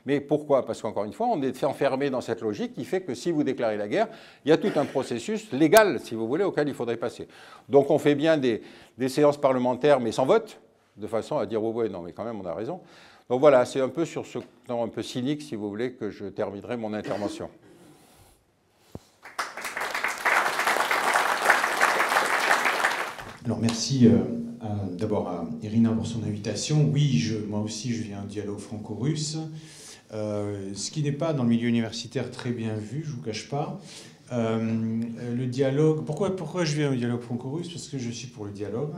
Mais 0.07 0.21
pourquoi? 0.21 0.65
Parce 0.65 0.81
qu'encore 0.81 1.03
une 1.03 1.13
fois, 1.13 1.27
on 1.27 1.43
est 1.43 1.65
enfermé 1.65 2.11
dans 2.11 2.21
cette 2.21 2.43
logique 2.43 2.75
qui 2.75 2.85
fait 2.85 3.01
que 3.01 3.13
si 3.13 3.33
vous 3.33 3.43
déclarez 3.43 3.77
la 3.77 3.89
guerre, 3.89 4.07
il 4.45 4.51
y 4.51 4.53
a 4.53 4.57
tout 4.57 4.71
un 4.77 4.85
processus 4.85 5.51
légal, 5.51 5.99
si 5.99 6.15
vous 6.15 6.29
voulez, 6.29 6.45
auquel 6.45 6.69
il 6.69 6.75
faudrait 6.75 6.97
passer. 6.97 7.27
Donc 7.69 7.91
on 7.91 7.99
fait 7.99 8.15
bien 8.15 8.37
des, 8.37 8.63
séances 9.09 9.37
parlementaires, 9.37 9.99
mais 9.99 10.13
sans 10.13 10.27
vote, 10.27 10.61
de 10.97 11.09
façon 11.09 11.39
à 11.39 11.47
dire, 11.47 11.61
oui, 11.61 11.91
non, 11.91 12.03
mais 12.03 12.13
quand 12.13 12.23
même, 12.23 12.41
on 12.41 12.47
a 12.47 12.55
raison. 12.55 12.83
Donc 13.29 13.41
voilà, 13.41 13.65
c'est 13.65 13.81
un 13.81 13.89
peu 13.89 14.05
sur 14.05 14.25
ce 14.25 14.39
temps 14.69 14.85
un 14.85 14.89
peu 14.89 15.03
cynique, 15.03 15.43
si 15.43 15.57
vous 15.57 15.69
voulez, 15.69 15.95
que 15.95 16.11
je 16.11 16.27
terminerai 16.27 16.77
mon 16.77 16.95
intervention. 16.95 17.51
Alors 23.49 23.61
merci. 23.61 24.07
Euh, 24.07 24.19
d'abord 24.99 25.27
à 25.27 25.49
Irina 25.63 25.91
pour 25.93 26.07
son 26.07 26.23
invitation. 26.23 26.87
Oui, 26.93 27.33
moi 27.49 27.61
aussi, 27.61 27.95
je 27.95 28.03
viens 28.03 28.21
un 28.21 28.27
dialogue 28.27 28.59
franco-russe, 28.59 29.39
euh, 30.13 30.71
ce 30.75 30.91
qui 30.91 31.03
n'est 31.03 31.13
pas 31.13 31.33
dans 31.33 31.45
le 31.45 31.49
milieu 31.49 31.67
universitaire 31.67 32.31
très 32.31 32.51
bien 32.51 32.75
vu, 32.75 33.05
je 33.07 33.11
ne 33.11 33.17
vous 33.17 33.23
cache 33.23 33.49
pas. 33.49 33.81
Euh, 34.33 35.01
le 35.35 35.47
dialogue, 35.47 36.05
pourquoi, 36.05 36.37
pourquoi 36.37 36.67
je 36.67 36.77
viens 36.77 36.93
au 36.93 36.95
dialogue 36.95 37.23
franco-russe? 37.23 37.71
Parce 37.71 37.89
que 37.89 37.97
je 37.97 38.11
suis 38.11 38.27
pour 38.27 38.45
le 38.45 38.51
dialogue. 38.51 38.93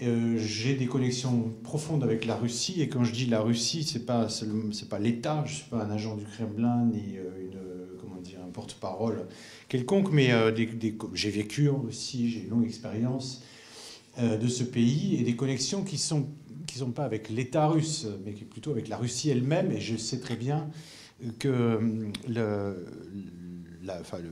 J'ai 0.00 0.74
des 0.74 0.86
connexions 0.86 1.52
profondes 1.64 2.04
avec 2.04 2.26
la 2.26 2.36
Russie, 2.36 2.80
et 2.80 2.88
quand 2.88 3.02
je 3.02 3.12
dis 3.12 3.26
la 3.26 3.40
Russie, 3.40 3.82
c'est 3.82 4.06
pas 4.06 4.28
c'est 4.28 4.88
pas 4.88 5.00
l'État, 5.00 5.42
je 5.44 5.54
suis 5.56 5.68
pas 5.68 5.82
un 5.82 5.90
agent 5.90 6.14
du 6.14 6.24
Kremlin 6.26 6.86
ni 6.92 7.16
une 7.16 7.58
porte-parole 8.58 9.26
quelconque, 9.68 10.10
mais 10.12 10.30
j'ai 11.14 11.30
vécu 11.30 11.68
aussi, 11.68 12.30
j'ai 12.30 12.40
une 12.40 12.50
longue 12.50 12.66
expérience 12.66 13.42
euh, 14.18 14.36
de 14.36 14.48
ce 14.48 14.64
pays 14.64 15.16
et 15.20 15.22
des 15.22 15.36
connexions 15.36 15.84
qui 15.84 15.96
sont 15.96 16.26
qui 16.66 16.78
sont 16.78 16.90
pas 16.90 17.04
avec 17.04 17.30
l'État 17.30 17.68
russe, 17.68 18.06
mais 18.24 18.32
qui 18.32 18.44
plutôt 18.44 18.72
avec 18.72 18.88
la 18.88 18.96
Russie 18.96 19.30
elle-même. 19.30 19.70
Et 19.70 19.80
je 19.80 19.96
sais 19.96 20.18
très 20.18 20.36
bien 20.36 20.68
que 21.38 21.80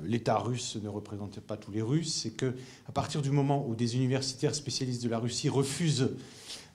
l'État 0.05 0.39
russe 0.39 0.77
ne 0.83 0.89
représentait 0.89 1.41
pas 1.41 1.57
tous 1.57 1.71
les 1.71 1.83
Russes, 1.83 2.27
et 2.27 2.33
que 2.33 2.55
à 2.89 2.93
partir 2.93 3.23
du 3.23 3.31
moment 3.31 3.67
où 3.67 3.75
des 3.75 3.97
universitaires 3.97 4.55
spécialistes 4.55 5.03
de 5.05 5.09
la 5.09 5.19
Russie 5.19 5.49
refusent 5.49 6.11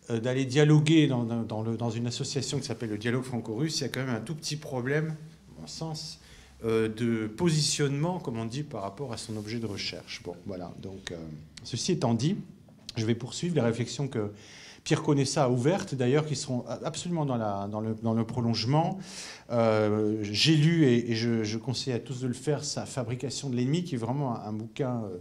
euh, 0.09 0.19
d'aller 0.19 0.45
dialoguer 0.45 1.07
dans, 1.07 1.23
le, 1.63 1.77
dans, 1.77 1.89
une 1.91 2.07
association 2.07 2.59
qui 2.59 2.65
s'appelle 2.65 2.89
le 2.89 2.97
dialogue 2.97 3.23
franco-russe, 3.23 3.79
il 3.79 3.83
y 3.83 3.85
a 3.85 3.89
quand 3.89 4.03
même 4.05 4.15
un 4.15 4.21
tout 4.21 4.35
petit 4.35 4.55
problème, 4.55 5.15
à 5.57 5.61
mon 5.61 5.67
sens, 5.67 6.19
euh, 6.19 6.20
de 6.63 7.27
positionnement, 7.27 8.19
comme 8.19 8.37
on 8.37 8.45
dit, 8.45 8.63
par 8.63 8.83
rapport 8.83 9.13
à 9.13 9.17
son 9.17 9.35
objet 9.37 9.59
de 9.59 9.65
recherche. 9.65 10.21
Bon, 10.23 10.35
voilà. 10.45 10.71
Donc, 10.81 11.13
ceci 11.63 11.93
étant 11.93 12.13
dit, 12.13 12.37
je 12.95 13.05
vais 13.05 13.15
poursuivre 13.15 13.55
les 13.55 13.61
réflexions 13.61 14.07
que 14.07 14.31
Pierre 14.83 15.03
Conessa 15.03 15.43
a 15.43 15.49
ouvertes, 15.49 15.93
d'ailleurs, 15.93 16.25
qui 16.25 16.35
seront 16.35 16.65
absolument 16.83 17.25
dans, 17.25 17.37
la, 17.37 17.67
dans, 17.71 17.81
le, 17.81 17.95
dans 18.01 18.13
le, 18.13 18.23
prolongement. 18.23 18.97
Euh, 19.51 20.19
j'ai 20.23 20.55
lu, 20.55 20.85
et, 20.85 21.13
je, 21.13 21.57
conseille 21.57 21.93
à 21.93 21.99
tous 21.99 22.21
de 22.21 22.27
le 22.27 22.33
faire, 22.33 22.63
sa 22.63 22.85
Fabrication 22.85 23.49
de 23.49 23.55
l'ennemi, 23.55 23.83
qui 23.83 23.95
est 23.95 23.99
vraiment 23.99 24.39
un, 24.39 24.53
bouquin 24.53 25.03
euh, 25.03 25.17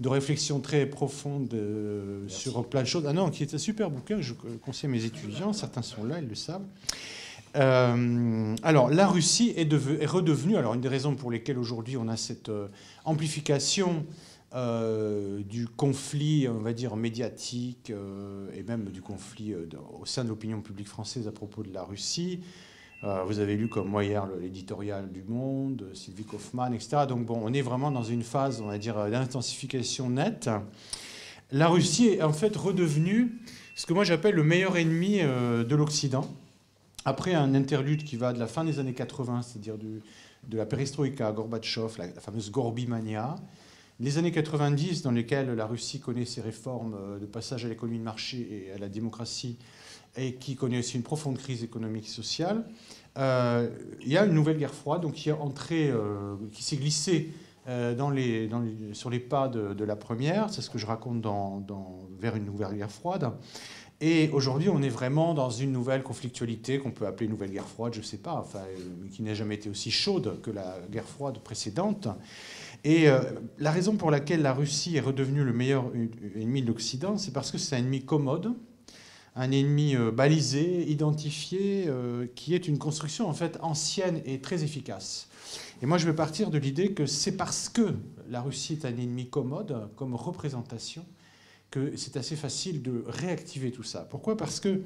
de 0.00 0.08
réflexion 0.08 0.60
très 0.60 0.86
profonde 0.86 1.52
euh, 1.52 2.26
sur 2.28 2.66
plein 2.66 2.82
de 2.82 2.86
choses. 2.86 3.04
Ah 3.06 3.12
non, 3.12 3.28
qui 3.30 3.42
est 3.42 3.54
un 3.54 3.58
super 3.58 3.90
bouquin, 3.90 4.20
je 4.20 4.32
conseille 4.64 4.88
à 4.88 4.92
mes 4.92 5.04
étudiants, 5.04 5.52
certains 5.52 5.82
sont 5.82 6.04
là, 6.04 6.18
ils 6.18 6.28
le 6.28 6.34
savent. 6.34 6.64
Alors, 7.54 8.90
la 8.90 9.06
Russie 9.06 9.52
est, 9.56 9.72
redevenue, 10.06 10.56
alors 10.56 10.74
une 10.74 10.80
des 10.80 10.88
raisons 10.88 11.14
pour 11.14 11.30
lesquelles 11.30 11.58
aujourd'hui 11.58 11.96
on 11.96 12.08
a 12.08 12.16
cette 12.16 12.50
amplification 13.04 14.06
euh, 14.54 15.40
du 15.42 15.66
conflit, 15.66 16.46
on 16.46 16.58
va 16.58 16.74
dire, 16.74 16.94
médiatique 16.94 17.88
euh, 17.88 18.50
et 18.54 18.62
même 18.62 18.90
du 18.90 19.00
conflit 19.00 19.54
euh, 19.54 19.66
au 19.98 20.04
sein 20.04 20.24
de 20.24 20.28
l'opinion 20.28 20.60
publique 20.60 20.88
française 20.88 21.26
à 21.26 21.32
propos 21.32 21.62
de 21.62 21.72
la 21.72 21.84
Russie. 21.84 22.40
vous 23.02 23.38
avez 23.38 23.56
lu 23.56 23.68
comme 23.68 23.88
moi 23.88 24.04
hier 24.04 24.28
l'éditorial 24.40 25.10
du 25.10 25.22
Monde, 25.22 25.86
Sylvie 25.94 26.24
Kaufmann, 26.24 26.74
etc. 26.74 27.06
Donc 27.08 27.24
bon, 27.24 27.40
on 27.42 27.52
est 27.54 27.62
vraiment 27.62 27.90
dans 27.90 28.02
une 28.02 28.22
phase, 28.22 28.60
on 28.60 28.66
va 28.66 28.76
dire, 28.76 29.10
d'intensification 29.10 30.10
nette. 30.10 30.50
La 31.50 31.68
Russie 31.68 32.08
est 32.08 32.22
en 32.22 32.32
fait 32.32 32.54
redevenue 32.54 33.40
ce 33.74 33.86
que 33.86 33.94
moi 33.94 34.04
j'appelle 34.04 34.34
le 34.34 34.44
meilleur 34.44 34.76
ennemi 34.76 35.20
de 35.20 35.74
l'Occident. 35.74 36.28
Après 37.04 37.34
un 37.34 37.54
interlude 37.54 38.04
qui 38.04 38.16
va 38.16 38.32
de 38.32 38.38
la 38.38 38.46
fin 38.46 38.64
des 38.64 38.78
années 38.78 38.94
80, 38.94 39.42
c'est-à-dire 39.42 39.76
de 39.78 40.56
la 40.56 40.66
perestroïka 40.66 41.26
à 41.26 41.32
Gorbatchev, 41.32 41.98
la, 41.98 42.08
fameuse 42.20 42.50
Gorbimania, 42.50 43.36
les 44.00 44.18
années 44.18 44.32
90, 44.32 45.02
dans 45.02 45.10
lesquelles 45.10 45.50
la 45.52 45.66
Russie 45.66 46.00
connaît 46.00 46.24
ses 46.24 46.40
réformes 46.40 46.94
euh, 46.94 47.18
de 47.18 47.26
passage 47.26 47.64
à 47.64 47.68
l'économie 47.68 47.98
de 47.98 48.04
marché 48.04 48.66
et 48.68 48.72
à 48.72 48.78
la 48.78 48.88
démocratie, 48.88 49.58
et 50.16 50.34
qui 50.34 50.56
connaît 50.56 50.78
aussi 50.78 50.96
une 50.96 51.02
profonde 51.02 51.38
crise 51.38 51.62
économique 51.62 52.06
et 52.06 52.10
sociale, 52.10 52.64
euh, 53.18 53.68
il 54.00 54.08
y 54.08 54.16
a 54.16 54.24
une 54.24 54.32
nouvelle 54.32 54.58
guerre 54.58 54.74
froide 54.74 55.02
donc, 55.02 55.14
qui, 55.14 55.28
est 55.28 55.32
entrée, 55.32 55.90
euh, 55.90 56.34
qui 56.52 56.62
s'est 56.62 56.76
glissée 56.76 57.32
les, 57.66 58.50
sur 58.92 59.08
les 59.08 59.20
pas 59.20 59.48
de, 59.48 59.84
la 59.84 59.94
première. 59.94 60.50
C'est 60.50 60.62
ce 60.62 60.70
que 60.70 60.78
je 60.78 60.86
raconte 60.86 61.20
dans, 61.20 61.62
vers 62.18 62.34
une 62.34 62.44
nouvelle 62.44 62.74
guerre 62.74 62.90
froide. 62.90 63.30
Et 64.04 64.30
aujourd'hui, 64.30 64.68
on 64.68 64.82
est 64.82 64.88
vraiment 64.88 65.32
dans 65.32 65.48
une 65.48 65.70
nouvelle 65.70 66.02
conflictualité 66.02 66.80
qu'on 66.80 66.90
peut 66.90 67.06
appeler 67.06 67.28
nouvelle 67.28 67.52
guerre 67.52 67.68
froide, 67.68 67.94
je 67.94 68.00
ne 68.00 68.04
sais 68.04 68.16
pas, 68.16 68.34
enfin, 68.34 68.62
qui 69.12 69.22
n'a 69.22 69.32
jamais 69.32 69.54
été 69.54 69.70
aussi 69.70 69.92
chaude 69.92 70.40
que 70.42 70.50
la 70.50 70.80
guerre 70.90 71.06
froide 71.06 71.38
précédente. 71.38 72.08
Et 72.82 73.08
euh, 73.08 73.20
la 73.58 73.70
raison 73.70 73.94
pour 73.94 74.10
laquelle 74.10 74.42
la 74.42 74.54
Russie 74.54 74.96
est 74.96 75.00
redevenue 75.00 75.44
le 75.44 75.52
meilleur 75.52 75.84
ennemi 76.34 76.62
de 76.62 76.66
l'Occident, 76.66 77.16
c'est 77.16 77.30
parce 77.32 77.52
que 77.52 77.58
c'est 77.58 77.76
un 77.76 77.78
ennemi 77.78 78.04
commode, 78.04 78.52
un 79.36 79.52
ennemi 79.52 79.94
euh, 79.94 80.10
balisé, 80.10 80.84
identifié, 80.90 81.84
euh, 81.86 82.26
qui 82.34 82.56
est 82.56 82.66
une 82.66 82.78
construction 82.78 83.28
en 83.28 83.34
fait 83.34 83.56
ancienne 83.60 84.20
et 84.24 84.40
très 84.40 84.64
efficace. 84.64 85.28
Et 85.80 85.86
moi, 85.86 85.96
je 85.96 86.06
vais 86.06 86.14
partir 86.16 86.50
de 86.50 86.58
l'idée 86.58 86.92
que 86.92 87.06
c'est 87.06 87.36
parce 87.36 87.68
que 87.68 87.94
la 88.28 88.40
Russie 88.40 88.72
est 88.72 88.84
un 88.84 88.96
ennemi 88.96 89.30
commode, 89.30 89.88
comme 89.94 90.16
représentation, 90.16 91.04
que 91.72 91.96
c'est 91.96 92.16
assez 92.16 92.36
facile 92.36 92.82
de 92.82 93.02
réactiver 93.08 93.72
tout 93.72 93.82
ça. 93.82 94.06
Pourquoi? 94.08 94.36
Parce 94.36 94.60
que 94.60 94.82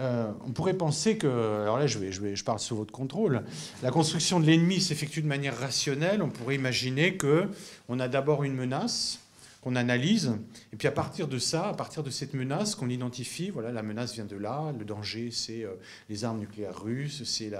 euh, 0.00 0.32
on 0.44 0.50
pourrait 0.50 0.74
penser 0.74 1.16
que, 1.16 1.28
alors 1.62 1.78
là 1.78 1.86
je, 1.86 2.00
vais, 2.00 2.10
je, 2.10 2.34
je 2.34 2.44
parle 2.44 2.58
sous 2.58 2.74
votre 2.74 2.92
contrôle, 2.92 3.44
la 3.82 3.92
construction 3.92 4.40
de 4.40 4.46
l'ennemi 4.46 4.80
s'effectue 4.80 5.22
de 5.22 5.28
manière 5.28 5.56
rationnelle. 5.56 6.20
On 6.22 6.30
pourrait 6.30 6.56
imaginer 6.56 7.16
que 7.16 7.48
on 7.88 8.00
a 8.00 8.08
d'abord 8.08 8.42
une 8.42 8.54
menace, 8.54 9.20
qu'on 9.64 9.76
analyse. 9.76 10.32
Et 10.74 10.76
puis 10.76 10.86
à 10.86 10.92
partir 10.92 11.26
de 11.26 11.38
ça, 11.38 11.70
à 11.70 11.74
partir 11.74 12.02
de 12.02 12.10
cette 12.10 12.34
menace 12.34 12.74
qu'on 12.74 12.90
identifie, 12.90 13.48
voilà, 13.48 13.72
la 13.72 13.82
menace 13.82 14.12
vient 14.12 14.26
de 14.26 14.36
là, 14.36 14.74
le 14.78 14.84
danger, 14.84 15.30
c'est 15.30 15.64
euh, 15.64 15.72
les 16.10 16.24
armes 16.24 16.38
nucléaires 16.38 16.78
russes, 16.78 17.24
c'est, 17.24 17.50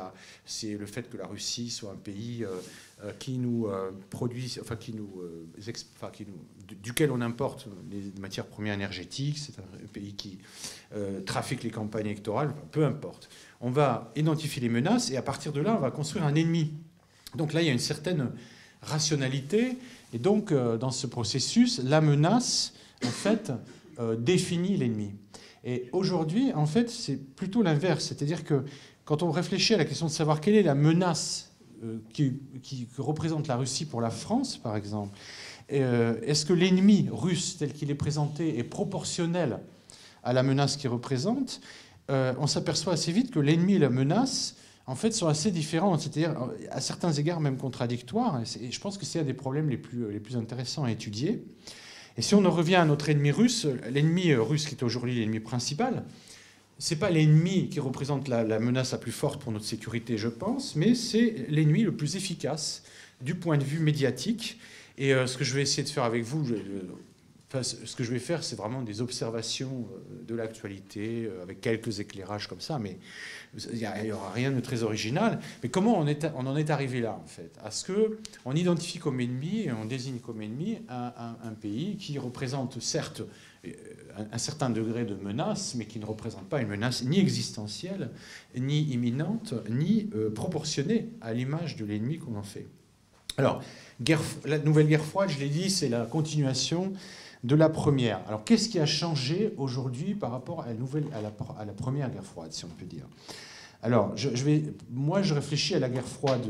c'est 0.45 0.77
le 0.77 0.85
fait 0.85 1.09
que 1.09 1.17
la 1.17 1.27
Russie 1.27 1.71
soit 1.71 1.93
un 1.93 1.97
pays 1.97 2.45
euh, 2.45 3.13
qui 3.19 3.39
nous 3.39 3.69
produit, 4.11 4.57
enfin 4.61 4.77
qui 4.77 4.93
nous, 4.93 5.23
enfin, 5.97 6.11
qui 6.13 6.27
nous, 6.27 6.77
duquel 6.83 7.11
on 7.11 7.21
importe 7.21 7.69
les 7.91 8.13
matières 8.21 8.47
premières 8.47 8.75
énergétiques, 8.75 9.39
c'est 9.39 9.59
un 9.59 9.87
pays 9.93 10.15
qui 10.15 10.39
trafique 11.27 11.65
les 11.65 11.71
campagnes 11.71 12.07
électorales, 12.07 12.55
peu 12.71 12.85
importe. 12.85 13.29
On 13.61 13.71
va 13.71 14.13
identifier 14.15 14.63
les 14.63 14.69
menaces 14.69 15.11
et 15.11 15.17
à 15.17 15.23
partir 15.23 15.53
de 15.53 15.61
là, 15.61 15.75
on 15.77 15.81
va 15.81 15.91
construire 15.91 16.25
un 16.25 16.35
ennemi. 16.35 16.73
Donc 17.35 17.53
là, 17.53 17.63
il 17.63 17.67
y 17.67 17.71
a 17.71 17.73
une 17.73 17.79
certaine 17.79 18.31
rationalité. 18.85 19.77
Et 20.15 20.19
donc, 20.21 20.53
euh, 20.53 20.79
dans 20.79 20.93
ce 20.93 21.09
processus, 21.09 21.81
la 21.83 22.01
menace, 22.01 22.73
en 23.05 23.09
fait, 23.09 23.53
euh, 23.99 24.15
définit 24.15 24.77
l'ennemi. 24.77 25.11
Et 25.65 25.89
aujourd'hui, 25.91 26.53
en 26.53 26.67
fait, 26.67 26.89
c'est 26.89 27.17
plutôt 27.17 27.63
l'inverse. 27.63 28.05
C'est-à-dire 28.05 28.45
que 28.45 28.65
quand 29.05 29.25
on 29.25 29.33
réfléchit 29.33 29.75
à 29.75 29.77
la 29.77 29.85
question 29.85 30.07
de 30.07 30.13
savoir 30.13 30.41
quelle 30.41 30.55
est 30.55 30.63
la 30.63 30.77
menace 30.77 31.53
euh, 31.83 31.99
qui, 32.13 32.39
représente 32.97 33.49
la 33.49 33.57
Russie 33.57 33.87
pour 33.87 34.01
la 34.01 34.11
France, 34.11 34.57
par 34.57 34.77
exemple, 34.77 35.19
est-ce 35.69 36.45
que 36.45 36.53
l'ennemi 36.53 37.09
russe 37.11 37.57
tel 37.57 37.73
qu'il 37.73 37.91
est 37.91 37.97
présenté 37.97 38.59
est 38.59 38.65
proportionnel 38.65 39.61
à 40.23 40.35
la 40.35 40.43
menace 40.43 40.77
qu'il 40.77 40.91
représente 40.91 41.63
On 42.11 42.47
s'aperçoit 42.47 42.93
assez 42.93 43.13
vite 43.13 43.31
que 43.31 43.41
l'ennemi 43.41 43.77
et 43.77 43.79
la 43.79 43.89
menace 43.89 44.57
en 44.87 44.95
fait, 44.95 45.13
sont 45.13 45.29
assez 45.29 45.51
différentes, 45.51 46.01
c'est-à-dire 46.01 46.35
à 46.71 46.81
certains 46.81 47.13
égards 47.13 47.41
même 47.41 47.57
contradictoires. 47.57 48.41
Et 48.61 48.71
je 48.71 48.81
pense 48.81 48.99
que 48.99 49.07
c'est 49.07 49.21
un 49.21 49.25
des 49.25 49.35
problèmes 49.35 49.71
les 49.71 49.79
plus, 49.79 50.11
les 50.13 50.21
plus 50.21 50.37
intéressants 50.37 50.85
à 50.85 50.91
étudier. 50.91 51.43
Et 52.17 52.23
si 52.23 52.35
on 52.35 52.45
en 52.45 52.51
revient 52.51 52.77
à 52.77 52.85
notre 52.85 53.09
ennemi 53.09 53.31
russe, 53.31 53.67
l'ennemi 53.91 54.35
russe 54.35 54.67
qui 54.67 54.75
est 54.75 54.83
aujourd'hui 54.83 55.19
l'ennemi 55.19 55.41
principal, 55.41 56.05
c'est 56.79 56.97
pas 56.97 57.11
l'ennemi 57.11 57.69
qui 57.69 57.81
représente 57.81 58.29
la, 58.29 58.45
la, 58.45 58.59
menace 58.59 58.93
la 58.93 58.99
plus 58.99 59.13
forte 59.13 59.41
pour 59.41 59.53
notre 59.53 59.65
sécurité, 59.65 60.19
je 60.19 60.29
pense, 60.29 60.77
mais 60.77 60.95
c'est 60.95 61.47
l'ennemi 61.49 61.83
le 61.83 61.97
plus 61.97 62.17
efficace 62.17 62.83
du 63.21 63.35
point 63.35 63.57
de 63.57 63.65
vue 63.65 63.79
médiatique. 63.79 64.59
Et 64.99 65.15
euh, 65.15 65.27
ce 65.27 65.37
que 65.37 65.45
je 65.45 65.55
vais 65.55 65.63
essayer 65.63 65.83
de 65.83 65.89
faire 65.89 66.05
avec 66.05 66.23
vous, 66.23 66.45
ce 67.63 67.97
que 67.97 68.05
je 68.05 68.11
vais 68.11 68.19
faire, 68.19 68.43
c'est 68.43 68.57
vraiment 68.57 68.83
des 68.83 69.01
observations 69.01 69.87
euh, 69.93 70.25
de 70.25 70.35
l'actualité, 70.35 71.27
euh, 71.27 71.43
avec 71.43 71.61
quelques 71.61 72.01
éclairages 72.01 72.49
comme 72.49 72.61
ça, 72.61 72.79
mais 72.79 72.99
il 73.73 73.79
n'y 73.79 74.13
aura 74.13 74.33
rien 74.33 74.51
de 74.51 74.61
très 74.61 74.83
original. 74.83 75.39
Mais 75.63 75.69
comment 75.69 75.97
on 75.99 76.47
en 76.47 76.57
est 76.57 76.71
arrivé 76.71 77.01
là, 77.01 77.21
en 77.23 77.27
fait? 77.27 77.53
À 77.63 77.71
ce 77.71 77.93
qu'on 77.93 78.53
identifie 78.53 78.99
comme 78.99 79.21
ennemi, 79.21 79.63
et 79.63 79.73
on 79.73 79.85
désigne 79.85 80.19
comme 80.19 80.43
ennemi 80.43 80.79
un, 80.89 81.55
pays 81.61 81.97
qui 81.97 82.19
représente 82.19 82.81
certes 82.81 83.23
euh, 83.65 83.71
un, 84.33 84.39
certain 84.39 84.71
degré 84.71 85.05
de 85.05 85.15
menace, 85.15 85.75
mais 85.77 85.87
qui 85.87 86.01
ne 86.01 86.07
représente 86.07 86.49
pas 86.49 86.61
une 86.61 86.69
menace 86.69 87.05
ni 87.05 87.21
existentielle, 87.21 88.11
ni 88.57 88.83
imminente, 88.93 89.55
ni 89.71 90.11
proportionnée 90.35 91.11
à 91.21 91.33
l'image 91.33 91.77
de 91.77 91.85
l'ennemi 91.85 92.19
qu'on 92.19 92.37
en 92.37 92.43
fait. 92.43 92.67
Alors, 93.37 93.63
guerre, 94.01 94.21
la 94.45 94.59
nouvelle 94.59 94.87
guerre 94.87 95.05
froide, 95.05 95.29
je 95.29 95.41
l'ai 95.41 95.49
dit, 95.49 95.71
c'est 95.71 95.89
la 95.89 96.07
continuation 96.07 96.93
de 97.45 97.55
la 97.55 97.69
première. 97.69 98.21
Alors 98.27 98.43
qu'est-ce 98.43 98.69
qui 98.69 98.81
a 98.81 98.87
changé 98.87 99.55
aujourd'hui 99.59 100.15
par 100.15 100.33
rapport 100.33 100.63
à 100.63 100.73
la, 101.65 101.73
première 101.73 102.11
guerre 102.11 102.25
froide, 102.25 102.53
si 102.53 102.65
on 102.65 102.69
peut 102.69 102.87
dire? 102.87 103.07
Alors, 103.83 104.17
je, 104.17 104.31
vais, 104.31 104.65
moi, 104.91 105.21
je 105.21 105.35
réfléchis 105.35 105.75
à 105.75 105.79
la 105.79 105.91
guerre 105.91 106.07
froide 106.07 106.41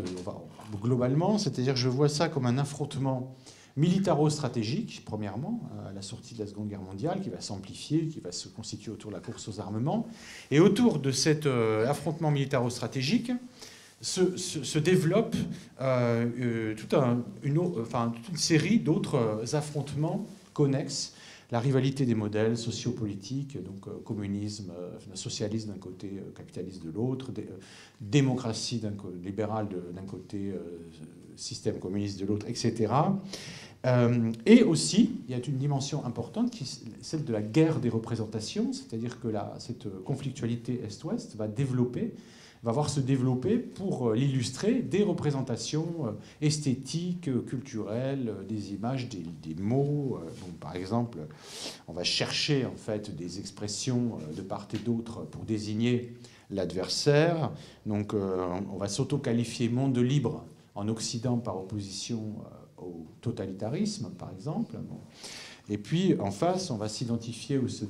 globalement, 0.81 1.37
c'est-à-dire 1.37 1.75
je 1.75 1.89
vois 1.89 2.09
ça 2.09 2.29
comme 2.29 2.47
un 2.47 2.59
affrontement 2.59 3.35
militaro-stratégique, 3.77 5.03
premièrement, 5.05 5.69
à 5.89 5.93
la 5.93 6.01
sortie 6.01 6.35
de 6.35 6.39
la 6.39 6.47
Seconde 6.47 6.69
Guerre 6.69 6.81
mondiale, 6.81 7.21
qui 7.21 7.31
va 7.31 7.41
s'amplifier, 7.41 8.07
qui 8.07 8.21
va 8.21 8.31
se 8.31 8.47
constituer 8.47 8.93
autour 8.93 9.11
de 9.11 9.17
la 9.17 9.21
course 9.21 9.49
aux 9.49 9.59
armements. 9.59 10.07
Et 10.53 10.61
autour 10.61 11.01
de 11.01 11.11
cet 11.11 11.47
euh, 11.47 11.89
affrontement 11.89 12.31
militaro-stratégique 12.31 13.33
se, 14.01 14.79
développe 14.79 15.35
euh, 15.81 16.27
euh, 16.39 16.75
toute 16.77 16.95
une 17.43 18.37
série 18.37 18.79
d'autres 18.79 19.57
affrontements 19.57 20.27
connexes, 20.55 21.13
la 21.51 21.61
rivalité 21.61 22.07
des 22.07 22.15
modèles 22.15 22.57
sociopolitiques, 22.57 23.63
donc 23.63 23.87
euh, 23.87 23.93
communisme, 24.05 24.73
euh, 24.77 24.99
socialisme 25.15 25.73
d'un 25.73 25.79
côté, 25.79 26.11
euh, 26.17 26.33
capitalisme 26.35 26.87
de 26.87 26.91
l'autre, 26.91 27.31
démocratie 28.01 28.83
libérale 29.23 29.69
d'un 29.95 30.03
côté, 30.03 30.53
système 31.37 31.79
communiste 31.79 32.21
de 32.21 32.27
l'autre, 32.27 32.47
etc. 32.49 32.93
et 34.47 34.63
aussi, 34.63 35.11
il 35.29 35.33
y 35.33 35.39
a 35.39 35.45
une 35.45 35.59
dimension 35.59 36.05
importante, 36.05 36.51
qui 36.51 36.65
celle 37.03 37.25
de 37.25 37.33
la 37.33 37.43
guerre 37.43 37.81
des 37.81 37.89
représentations, 37.89 38.73
c'est-à-dire 38.73 39.21
que 39.21 39.29
cette 39.59 39.87
conflictualité 40.05 40.81
Est-Ouest 40.85 41.37
va 41.37 41.49
développer 41.49 42.15
va 42.65 42.73
voir 42.73 42.89
se 42.89 42.99
développer 42.99 43.59
pour 43.59 44.09
euh, 44.09 44.15
l'illustrer 44.15 44.81
des 44.81 45.03
représentations 45.03 46.07
euh, 46.07 46.13
esthétiques, 46.41 47.29
culturelles, 47.45 48.31
euh, 48.31 48.43
des 48.43 48.73
images, 48.73 49.09
des, 49.11 49.55
mots. 49.57 50.19
par 50.61 50.75
exemple, 50.75 51.19
on 51.87 51.93
va 51.93 52.03
chercher 52.03 52.65
en 52.65 52.75
fait 52.75 53.15
des 53.15 53.39
expressions 53.39 54.19
de 54.37 54.43
part 54.43 54.67
et 54.75 54.79
d'autre 54.79 55.23
pour 55.23 55.45
désigner 55.45 56.15
l'adversaire. 56.51 57.53
Donc 57.87 58.15
on 58.15 58.77
va 58.77 58.89
s'auto-qualifier 58.89 59.69
monde 59.69 59.97
libre 59.99 60.45
en 60.75 60.89
Occident 60.89 61.39
par 61.39 61.57
opposition 61.57 62.37
au 62.79 63.07
totalitarisme, 63.21 64.11
par 64.19 64.31
exemple. 64.33 64.77
Et 65.69 65.79
puis, 65.79 66.15
en 66.21 66.31
face, 66.31 66.71
on 66.71 66.77
va 66.77 66.89
s'identifier 66.89 67.57
ou 67.57 67.69
se, 67.69 67.85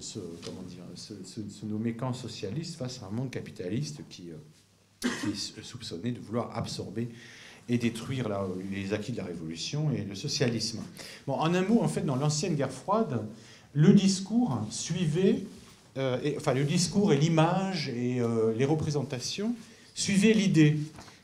se, 0.00 1.64
nommer 1.64 1.94
camp 1.94 2.12
socialiste 2.12 2.76
face 2.76 3.02
à 3.02 3.06
un 3.06 3.10
monde 3.10 3.30
capitaliste 3.30 4.00
qui, 4.08 4.30
euh, 4.30 5.08
est 5.30 5.62
soupçonné 5.62 6.12
de 6.12 6.18
vouloir 6.18 6.56
absorber 6.56 7.08
et 7.68 7.78
détruire 7.78 8.28
les 8.70 8.92
acquis 8.92 9.12
de 9.12 9.18
la 9.18 9.24
révolution 9.24 9.92
et 9.92 10.02
le 10.02 10.16
socialisme. 10.16 10.80
Bon, 11.26 11.34
en 11.34 11.54
un 11.54 11.62
mot, 11.62 11.80
en 11.82 11.88
fait, 11.88 12.00
dans 12.02 12.16
l'ancienne 12.16 12.56
guerre 12.56 12.72
froide, 12.72 13.24
le 13.72 13.92
discours 13.92 14.60
suivait, 14.70 15.44
euh, 15.96 16.18
et, 16.24 16.36
enfin, 16.36 16.54
le 16.54 16.64
discours 16.64 17.12
et 17.12 17.16
l'image 17.16 17.88
et 17.88 18.20
euh, 18.20 18.52
les 18.54 18.64
représentations 18.64 19.54
suivaient 19.94 20.32
l'idée. 20.32 20.78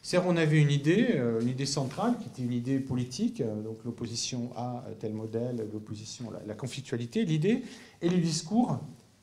C'est-à-dire 0.07 0.31
on 0.31 0.37
avait 0.37 0.63
une 0.63 0.71
idée, 0.71 1.17
euh, 1.17 1.41
une 1.41 1.49
idée 1.49 1.67
centrale, 1.67 2.15
qui 2.21 2.29
était 2.29 2.43
une 2.43 2.53
idée 2.53 2.79
politique, 2.79 3.41
euh, 3.41 3.61
donc 3.61 3.79
l'opposition 3.85 4.53
à 4.55 4.85
tel 5.01 5.13
modèle, 5.13 5.67
l'opposition, 5.73 6.31
la, 6.31 6.39
la 6.47 6.55
conflictualité, 6.55 7.25
l'idée, 7.25 7.65
et 8.01 8.09
le 8.09 8.19
discours 8.19 8.79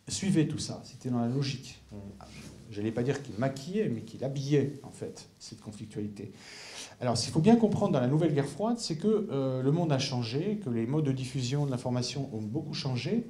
suivait 0.09 0.45
tout 0.45 0.57
ça. 0.57 0.81
C'était 0.83 1.07
dans 1.09 1.21
la 1.21 1.29
logique. 1.29 1.81
Je 2.69 2.79
n'allais 2.79 2.91
pas 2.91 3.01
dire 3.01 3.23
qu'il 3.23 3.35
maquillait, 3.37 3.87
mais 3.87 4.01
qu'il 4.01 4.25
habillait, 4.25 4.73
en 4.83 4.91
fait, 4.91 5.29
cette 5.39 5.61
conflictualité. 5.61 6.33
Alors, 6.99 7.17
ce 7.17 7.23
qu'il 7.23 7.31
faut 7.31 7.39
bien 7.39 7.55
comprendre 7.55 7.93
dans 7.93 8.01
la 8.01 8.07
nouvelle 8.07 8.33
guerre 8.33 8.49
froide, 8.49 8.77
c'est 8.77 8.97
que 8.97 9.29
euh, 9.31 9.61
le 9.61 9.71
monde 9.71 9.93
a 9.93 9.99
changé, 9.99 10.59
que 10.65 10.69
les 10.69 10.85
modes 10.85 11.05
de 11.05 11.13
diffusion 11.13 11.65
de 11.65 11.71
l'information 11.71 12.29
ont 12.33 12.41
beaucoup 12.41 12.73
changé, 12.73 13.25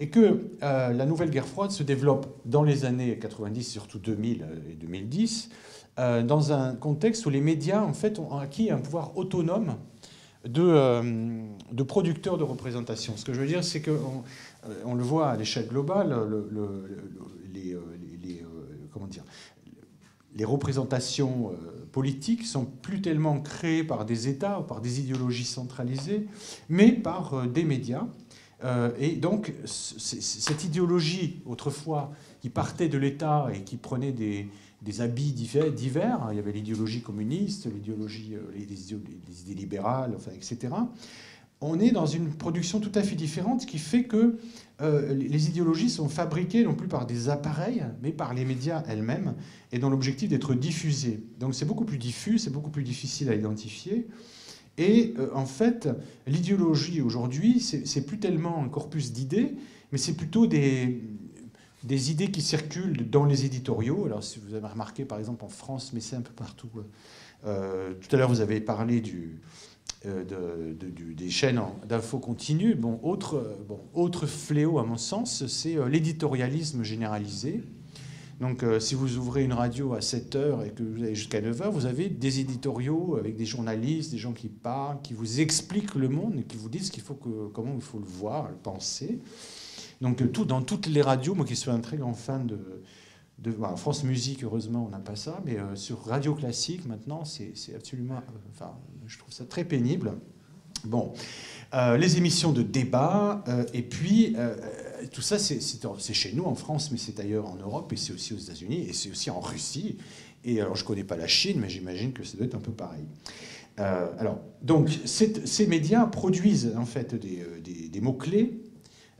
et 0.00 0.10
que 0.10 0.50
la 0.60 1.04
nouvelle 1.04 1.28
guerre 1.30 1.46
froide 1.46 1.70
se 1.70 1.82
développe 1.82 2.26
dans 2.46 2.62
les 2.62 2.86
années 2.86 3.18
90, 3.18 3.64
surtout 3.64 3.98
2000 3.98 4.46
et 4.70 4.74
2010, 4.74 5.50
euh, 6.00 6.22
dans 6.22 6.52
un 6.52 6.74
contexte 6.74 7.26
où 7.26 7.30
les 7.30 7.42
médias 7.42 7.82
en 7.82 7.92
fait, 7.92 8.18
ont 8.18 8.38
acquis 8.38 8.70
un 8.70 8.78
pouvoir 8.78 9.18
autonome 9.18 9.76
de, 10.48 10.62
euh, 10.62 11.42
de 11.70 11.82
producteurs 11.82 12.38
de 12.38 12.42
représentation. 12.42 13.18
Ce 13.18 13.24
que 13.24 13.34
je 13.34 13.40
veux 13.40 13.46
dire, 13.46 13.62
c'est 13.62 13.82
qu'on 13.82 14.24
euh, 14.66 14.82
on 14.86 14.94
le 14.94 15.02
voit 15.02 15.28
à 15.28 15.36
l'échelle 15.36 15.68
globale, 15.68 16.16
les, 17.52 17.76
comment 18.90 19.06
dire, 19.06 19.24
les 20.34 20.44
représentations 20.46 21.52
politiques 21.92 22.46
sont 22.46 22.64
plus 22.64 23.02
tellement 23.02 23.40
créées 23.40 23.84
par 23.84 24.06
des 24.06 24.28
États 24.28 24.60
ou 24.60 24.62
par 24.62 24.80
des 24.80 25.00
idéologies 25.00 25.44
centralisées, 25.44 26.28
mais 26.70 26.92
par 26.92 27.46
des 27.46 27.64
médias. 27.64 28.06
et 28.98 29.16
donc, 29.16 29.52
cette 29.64 30.64
idéologie, 30.64 31.42
autrefois, 31.46 32.12
qui 32.40 32.48
partait 32.48 32.88
de 32.88 32.96
l'État 32.96 33.48
et 33.52 33.64
qui 33.64 33.76
prenait 33.76 34.12
des, 34.12 34.48
des 34.82 35.00
habits 35.00 35.32
divers. 35.32 36.28
Il 36.30 36.36
y 36.36 36.38
avait 36.38 36.52
l'idéologie 36.52 37.02
communiste, 37.02 37.66
l'idéologie, 37.72 38.34
euh, 38.34 38.50
les, 38.54 38.92
idées 39.42 39.54
libérales, 39.54 40.14
enfin, 40.16 40.30
etc. 40.34 40.74
On 41.60 41.78
est 41.78 41.90
dans 41.90 42.06
une 42.06 42.28
production 42.30 42.80
tout 42.80 42.92
à 42.94 43.02
fait 43.02 43.16
différente 43.16 43.66
qui 43.66 43.78
fait 43.78 44.04
que 44.04 44.38
euh, 44.80 45.12
les 45.12 45.48
idéologies 45.48 45.90
sont 45.90 46.08
fabriquées 46.08 46.64
non 46.64 46.74
plus 46.74 46.88
par 46.88 47.06
des 47.06 47.28
appareils, 47.28 47.84
mais 48.02 48.12
par 48.12 48.32
les 48.32 48.46
médias 48.46 48.82
elles-mêmes, 48.88 49.34
et 49.70 49.78
dans 49.78 49.90
l'objectif 49.90 50.30
d'être 50.30 50.54
diffusées. 50.54 51.22
Donc 51.38 51.54
c'est 51.54 51.66
beaucoup 51.66 51.84
plus 51.84 51.98
diffus, 51.98 52.38
c'est 52.38 52.50
beaucoup 52.50 52.70
plus 52.70 52.82
difficile 52.82 53.28
à 53.28 53.34
identifier. 53.34 54.06
Et 54.78 55.12
euh, 55.18 55.28
en 55.34 55.44
fait, 55.44 55.90
l'idéologie 56.26 57.02
aujourd'hui, 57.02 57.60
c'est 57.60 58.06
plus 58.06 58.18
tellement 58.18 58.64
un 58.64 58.68
corpus 58.70 59.12
d'idées, 59.12 59.54
mais 59.92 59.98
c'est 59.98 60.14
plutôt 60.14 60.46
des, 60.46 61.02
des 61.84 62.10
idées 62.10 62.30
qui 62.30 62.42
circulent 62.42 63.08
dans 63.08 63.24
les 63.24 63.44
éditoriaux. 63.44 64.04
Alors, 64.06 64.22
si 64.22 64.38
vous 64.38 64.54
avez 64.54 64.66
remarqué, 64.66 65.04
par 65.04 65.18
exemple, 65.18 65.44
en 65.44 65.48
France, 65.48 65.92
mais 65.92 66.00
c'est 66.00 66.16
un 66.16 66.20
peu 66.20 66.32
partout. 66.32 66.70
Euh, 67.46 67.94
tout 67.94 68.14
à 68.14 68.18
l'heure, 68.18 68.28
vous 68.28 68.40
avez 68.40 68.60
parlé 68.60 69.00
de, 69.00 70.74
des 71.14 71.30
chaînes 71.30 71.60
d'infos 71.88 72.18
continues. 72.18 72.74
Bon, 72.74 73.00
autre 73.02 74.26
fléau, 74.26 74.78
à 74.78 74.84
mon 74.84 74.96
sens, 74.96 75.46
c'est 75.46 75.76
l'éditorialisme 75.88 76.82
généralisé. 76.82 77.62
Donc, 78.40 78.64
si 78.78 78.94
vous 78.94 79.18
ouvrez 79.18 79.44
une 79.44 79.52
radio 79.52 79.92
à 79.92 80.00
7 80.00 80.34
h 80.34 80.66
et 80.66 80.70
que 80.70 80.82
vous 80.82 81.02
allez 81.02 81.14
jusqu'à 81.14 81.42
9 81.42 81.58
h 81.60 81.70
vous 81.70 81.84
avez 81.84 82.08
des 82.08 82.40
éditoriaux 82.40 83.16
avec 83.18 83.36
des 83.36 83.44
journalistes, 83.44 84.10
des 84.12 84.18
gens 84.18 84.32
qui 84.32 84.48
parlent, 84.48 85.00
qui 85.02 85.12
vous 85.12 85.40
expliquent 85.40 85.94
le 85.94 86.08
monde 86.08 86.38
et 86.38 86.44
qui 86.44 86.56
vous 86.56 86.70
disent 86.70 86.90
qu'il 86.90 87.02
faut 87.02 87.14
que, 87.14 87.48
comment 87.52 87.74
il 87.74 87.82
faut 87.82 87.98
le 87.98 88.06
voir, 88.06 88.48
le 88.48 88.56
penser. 88.56 89.18
Donc, 90.00 90.32
tout, 90.32 90.44
dans 90.44 90.62
toutes 90.62 90.86
les 90.86 91.02
radios, 91.02 91.34
moi 91.34 91.44
qui 91.44 91.56
suis 91.56 91.70
un 91.70 91.80
très 91.80 91.98
grand 91.98 92.14
fan 92.14 92.46
de, 92.46 92.58
de 93.38 93.54
France 93.76 94.04
Musique, 94.04 94.44
heureusement, 94.44 94.84
on 94.86 94.90
n'a 94.90 94.98
pas 94.98 95.16
ça, 95.16 95.42
mais 95.44 95.58
euh, 95.58 95.74
sur 95.74 96.04
Radio 96.04 96.34
Classique, 96.34 96.86
maintenant, 96.86 97.24
c'est 97.24 97.54
absolument. 97.74 98.16
Euh, 98.16 98.50
enfin, 98.54 98.72
je 99.06 99.18
trouve 99.18 99.32
ça 99.32 99.44
très 99.44 99.64
pénible. 99.64 100.12
Bon, 100.84 101.12
euh, 101.74 101.98
les 101.98 102.16
émissions 102.16 102.52
de 102.52 102.62
débat, 102.62 103.44
et 103.74 103.82
puis 103.82 104.34
tout 105.12 105.20
ça, 105.20 105.38
c'est 105.38 105.60
chez 106.14 106.32
nous 106.32 106.44
en 106.44 106.54
France, 106.54 106.90
mais 106.90 106.96
c'est 106.96 107.20
ailleurs 107.20 107.46
en 107.46 107.56
Europe, 107.56 107.92
et 107.92 107.96
c'est 107.96 108.14
aussi 108.14 108.32
aux 108.32 108.38
États-Unis, 108.38 108.86
et 108.88 108.92
c'est 108.94 109.10
aussi 109.10 109.28
en 109.28 109.40
Russie. 109.40 109.98
Et 110.44 110.62
alors, 110.62 110.76
je 110.76 110.84
ne 110.84 110.88
connais 110.88 111.04
pas 111.04 111.16
la 111.16 111.26
Chine, 111.26 111.58
mais 111.60 111.68
j'imagine 111.68 112.14
que 112.14 112.24
ça 112.24 112.38
doit 112.38 112.46
être 112.46 112.54
un 112.54 112.60
peu 112.60 112.72
pareil. 112.72 113.04
alors, 113.76 114.40
donc, 114.62 114.88
ces 115.04 115.66
médias 115.66 116.06
produisent 116.06 116.74
en 116.78 116.86
fait 116.86 117.14
des, 117.14 117.44
des 117.90 118.00
mots-clés 118.00 118.69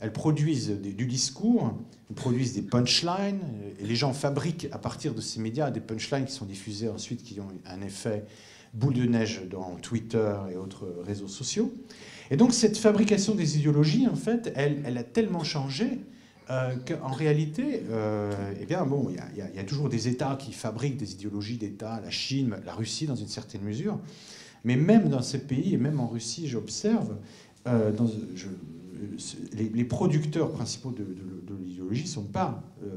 elles 0.01 0.11
produisent 0.11 0.71
du 0.71 1.05
discours, 1.05 1.73
elles 2.09 2.15
produisent 2.15 2.53
des 2.53 2.63
punchlines, 2.63 3.41
et 3.79 3.85
les 3.85 3.95
gens 3.95 4.13
fabriquent 4.13 4.67
à 4.71 4.79
partir 4.79 5.13
de 5.13 5.21
ces 5.21 5.39
médias 5.39 5.69
des 5.69 5.79
punchlines 5.79 6.25
qui 6.25 6.33
sont 6.33 6.45
diffusées 6.45 6.89
ensuite, 6.89 7.23
qui 7.23 7.39
ont 7.39 7.47
un 7.65 7.81
effet 7.81 8.25
boule 8.73 8.95
de 8.95 9.03
neige 9.03 9.43
dans 9.49 9.75
Twitter 9.81 10.33
et 10.51 10.55
autres 10.55 10.87
réseaux 11.05 11.27
sociaux. 11.27 11.73
Et 12.31 12.37
donc 12.37 12.53
cette 12.53 12.77
fabrication 12.77 13.35
des 13.35 13.59
idéologies, 13.59 14.07
en 14.07 14.15
fait, 14.15 14.51
elle, 14.55 14.97
a 14.97 15.03
tellement 15.03 15.43
changé 15.43 15.99
euh, 16.49 16.75
qu'en 16.77 17.11
réalité, 17.11 17.83
euh, 17.91 18.31
eh 18.59 18.65
bien, 18.65 18.85
bon, 18.85 19.09
il 19.09 19.37
y, 19.37 19.59
a 19.59 19.63
toujours 19.63 19.89
des 19.89 20.07
États 20.07 20.35
qui 20.35 20.51
fabriquent 20.51 20.97
des 20.97 21.13
idéologies 21.13 21.57
d'État, 21.57 22.01
la 22.03 22.09
Chine, 22.09 22.55
la 22.65 22.73
Russie 22.73 23.05
dans 23.05 23.15
une 23.15 23.27
certaine 23.27 23.61
mesure, 23.61 23.99
mais 24.63 24.77
même 24.77 25.09
dans 25.09 25.21
ces 25.21 25.39
pays, 25.39 25.73
et 25.73 25.77
même 25.77 25.99
en 25.99 26.07
Russie, 26.07 26.47
j'observe, 26.47 27.17
euh, 27.67 27.91
je, 28.35 28.47
les, 29.53 29.83
producteurs 29.83 30.51
principaux 30.51 30.91
de, 30.91 31.05
l'idéologie 31.65 32.03
ne 32.03 32.07
sont 32.07 32.23
pas 32.23 32.63
euh, 32.83 32.87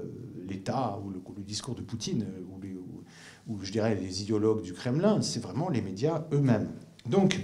l'État 0.48 0.98
ou 1.04 1.10
le, 1.10 1.20
discours 1.42 1.74
de 1.74 1.82
Poutine 1.82 2.22
euh, 2.22 2.76
ou, 3.48 3.52
ou, 3.52 3.62
je 3.62 3.72
dirais 3.72 3.94
les 3.94 4.22
idéologues 4.22 4.62
du 4.62 4.72
Kremlin, 4.72 5.20
c'est 5.22 5.40
vraiment 5.40 5.68
les 5.68 5.82
médias 5.82 6.24
eux-mêmes. 6.32 6.68
Donc, 7.06 7.40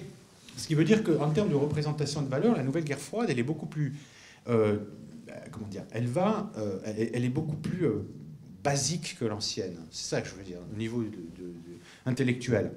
ce 0.57 0.67
qui 0.67 0.75
veut 0.75 0.85
dire 0.85 1.03
qu'en 1.05 1.31
termes 1.31 1.51
de 1.51 1.55
représentation 1.55 2.23
de 2.23 2.29
valeur, 2.29 2.57
la 2.57 2.63
nouvelle 2.63 2.85
guerre 2.85 3.01
froide, 3.01 3.29
elle 3.31 3.39
est 3.39 3.45
beaucoup 3.45 3.67
plus... 3.67 3.97
Euh, 4.49 4.79
comment 5.53 5.69
dire 5.69 5.85
Elle 5.91 6.07
va... 6.07 6.51
Elle, 6.85 7.25
est 7.25 7.31
beaucoup 7.31 7.57
plus 7.57 7.87
basique 8.65 9.17
que 9.19 9.25
l'ancienne. 9.25 9.77
C'est 9.91 10.09
ça 10.09 10.23
que 10.23 10.29
je 10.29 10.35
veux 10.35 10.43
dire, 10.43 10.59
au 10.73 10.77
niveau 10.77 11.05
intellectuel. 12.07 12.73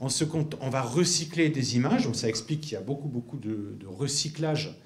On, 0.00 0.08
se 0.08 0.24
compte, 0.24 0.56
on 0.60 0.70
va 0.70 0.82
recycler 0.82 1.48
des 1.48 1.76
images, 1.76 2.10
ça 2.12 2.28
explique 2.28 2.62
qu'il 2.62 2.72
y 2.72 2.76
a 2.76 2.80
beaucoup, 2.80 3.08
beaucoup 3.08 3.38
de, 3.38 3.76
recyclage 3.86 4.76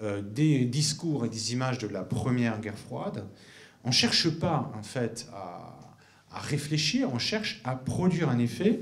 des 0.00 0.64
discours 0.64 1.24
et 1.24 1.28
des 1.28 1.52
images 1.52 1.78
de 1.78 1.88
la 1.88 2.02
première 2.02 2.60
guerre 2.60 2.78
froide, 2.78 3.26
on 3.84 3.88
ne 3.88 3.94
cherche 3.94 4.28
pas 4.30 4.72
en 4.78 4.82
fait 4.82 5.28
à, 5.32 5.74
réfléchir, 6.30 7.10
on 7.12 7.18
cherche 7.18 7.60
à 7.64 7.74
produire 7.74 8.28
un 8.28 8.38
effet. 8.38 8.80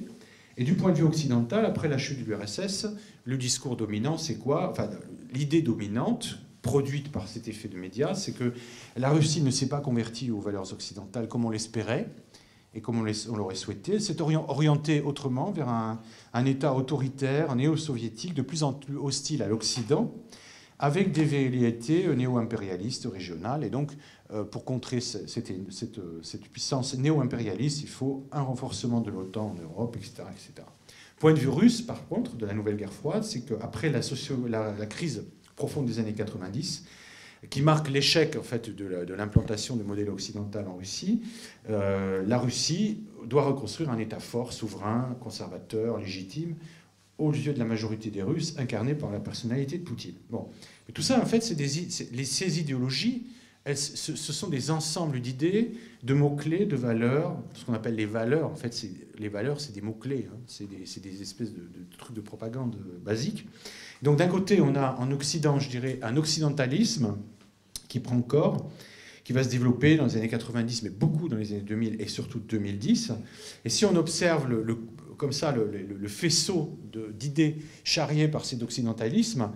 Et 0.57 0.65
du 0.65 0.75
point 0.75 0.91
de 0.91 0.97
vue 0.97 1.05
occidental, 1.05 1.65
après 1.65 1.89
la 1.89 1.99
chute 1.99 2.19
de 2.19 2.25
l'URSS, 2.25 2.89
le 3.25 3.37
discours 3.37 3.77
dominant, 3.77 4.19
c'est 4.19 4.37
quoi? 4.37 4.71
Enfin, 4.71 4.91
l'idée 5.33 5.63
dominante 5.63 6.39
produite 6.63 7.13
par 7.13 7.29
cet 7.29 7.47
effet 7.47 7.69
de 7.69 7.77
médias, 7.77 8.15
c'est 8.15 8.33
que 8.33 8.53
la 8.97 9.11
Russie 9.11 9.43
ne 9.43 9.51
s'est 9.51 9.69
pas 9.69 9.81
convertie 9.81 10.31
aux 10.31 10.41
valeurs 10.41 10.73
occidentales 10.73 11.29
comme 11.29 11.45
on 11.45 11.51
l'espérait 11.51 12.11
et 12.75 12.81
comme 12.81 12.99
on 12.99 13.37
l'aurait 13.37 13.55
souhaité. 13.55 14.01
S'est 14.01 14.21
orientée 14.21 15.03
autrement 15.03 15.53
vers 15.53 15.69
un 15.69 16.45
État 16.47 16.75
autoritaire, 16.75 17.55
néo-soviétique, 17.55 18.35
de 18.35 18.43
plus 18.43 18.65
en 18.65 18.73
plus 18.73 18.97
hostile 18.97 19.43
à 19.43 19.47
l'Occident, 19.47 20.13
avec 20.79 21.13
des 21.13 21.25
velléités 21.25 22.07
néo-impérialistes 22.15 23.09
régionales. 23.11 23.65
Et 23.65 23.71
donc, 23.71 23.93
euh, 24.33 24.45
pour 24.45 24.65
contrer 24.65 25.01
cette, 25.01 25.53
puissance 26.53 26.97
néo-impérialiste, 26.97 27.83
il 27.83 27.89
faut 27.89 28.27
un 28.33 28.43
renforcement 28.43 29.01
de 29.01 29.11
l'OTAN 29.11 29.55
en 29.57 29.63
Europe, 29.63 29.97
etc., 29.97 30.25
etc. 30.31 30.67
Point 31.19 31.33
de 31.33 31.39
vue 31.39 31.49
russe, 31.49 31.81
par 31.81 32.07
contre, 32.09 32.37
de 32.37 32.45
la 32.45 32.53
nouvelle 32.53 32.77
guerre 32.77 32.93
froide, 32.93 33.25
c'est 33.25 33.41
qu'après 33.41 33.91
la, 33.91 34.01
la, 34.79 34.87
crise 34.87 35.25
profonde 35.55 35.87
des 35.87 35.99
années 35.99 36.13
90, 36.13 36.85
qui 37.49 37.63
marque 37.63 37.89
l'échec 37.89 38.37
en 38.37 38.43
fait 38.43 38.75
de 38.75 39.15
l'implantation 39.15 39.77
du 39.77 39.85
modèle 39.85 40.11
occidental 40.11 40.67
en 40.69 40.77
Russie, 40.77 41.23
euh, 41.71 42.23
la 42.27 42.39
Russie 42.39 43.05
doit 43.25 43.45
reconstruire 43.45 43.91
un 43.91 43.99
État 43.99 44.21
fort, 44.21 44.53
souverain, 44.53 45.17
conservateur, 45.21 45.99
légitime, 45.99 46.57
aux 47.19 47.33
yeux 47.33 47.53
de 47.53 47.59
la 47.59 47.65
majorité 47.65 48.11
des 48.11 48.23
Russes, 48.23 48.55
incarnée 48.59 48.95
par 48.95 49.11
la 49.11 49.21
personnalité 49.21 49.79
de 49.79 49.85
Poutine. 49.85 50.15
Bon. 50.31 50.49
tout 50.93 51.03
ça, 51.03 51.21
en 51.21 51.27
fait, 51.27 51.43
c'est 51.43 51.57
ces 51.67 52.61
idéologies, 52.61 53.27
ce, 53.75 54.15
sont 54.15 54.49
des 54.49 54.71
ensembles 54.71 55.21
d'idées, 55.21 55.73
de 56.05 56.15
mots-clés, 56.15 56.67
de 56.67 56.77
valeurs, 56.77 57.37
ce 57.55 57.65
qu'on 57.65 57.75
appelle 57.75 57.97
les 57.97 58.07
valeurs. 58.07 58.51
En 58.51 58.55
fait, 58.55 58.87
les 59.19 59.29
valeurs, 59.29 59.61
c'est 59.61 59.73
des 59.73 59.81
mots-clés, 59.81 60.29
hein. 60.31 60.37
c'est 60.47 60.69
des, 60.69 61.23
espèces 61.23 61.53
de, 61.53 61.67
trucs 61.99 62.15
de 62.15 62.21
propagande 62.21 62.77
basiques. 63.05 63.47
Donc 64.03 64.19
d'un 64.19 64.29
côté, 64.29 64.61
on 64.61 64.77
a 64.77 64.95
en 64.99 65.11
Occident, 65.11 65.59
je 65.59 65.69
dirais, 65.69 65.99
un 66.03 66.17
occidentalisme 66.17 67.17
qui 67.89 67.99
prend 67.99 68.21
corps, 68.23 68.71
qui 69.25 69.33
va 69.33 69.43
se 69.43 69.49
développer 69.49 69.97
dans 69.97 70.07
les 70.07 70.17
années 70.17 70.29
90, 70.29 70.85
mais 70.85 70.91
beaucoup 70.91 71.29
dans 71.29 71.37
les 71.37 71.51
années 71.53 71.63
2000 71.63 72.01
et 72.01 72.07
surtout 72.07 72.39
2010. 72.39 73.13
Et 73.65 73.69
si 73.69 73.85
on 73.85 73.97
observe 73.97 74.49
le, 74.49 74.79
comme 75.17 75.33
ça 75.33 75.53
le, 75.53 76.09
faisceau 76.09 76.79
d'idées 77.13 77.57
charriées 77.85 78.29
par 78.29 78.45
cet 78.45 78.63
occidentalisme 78.63 79.51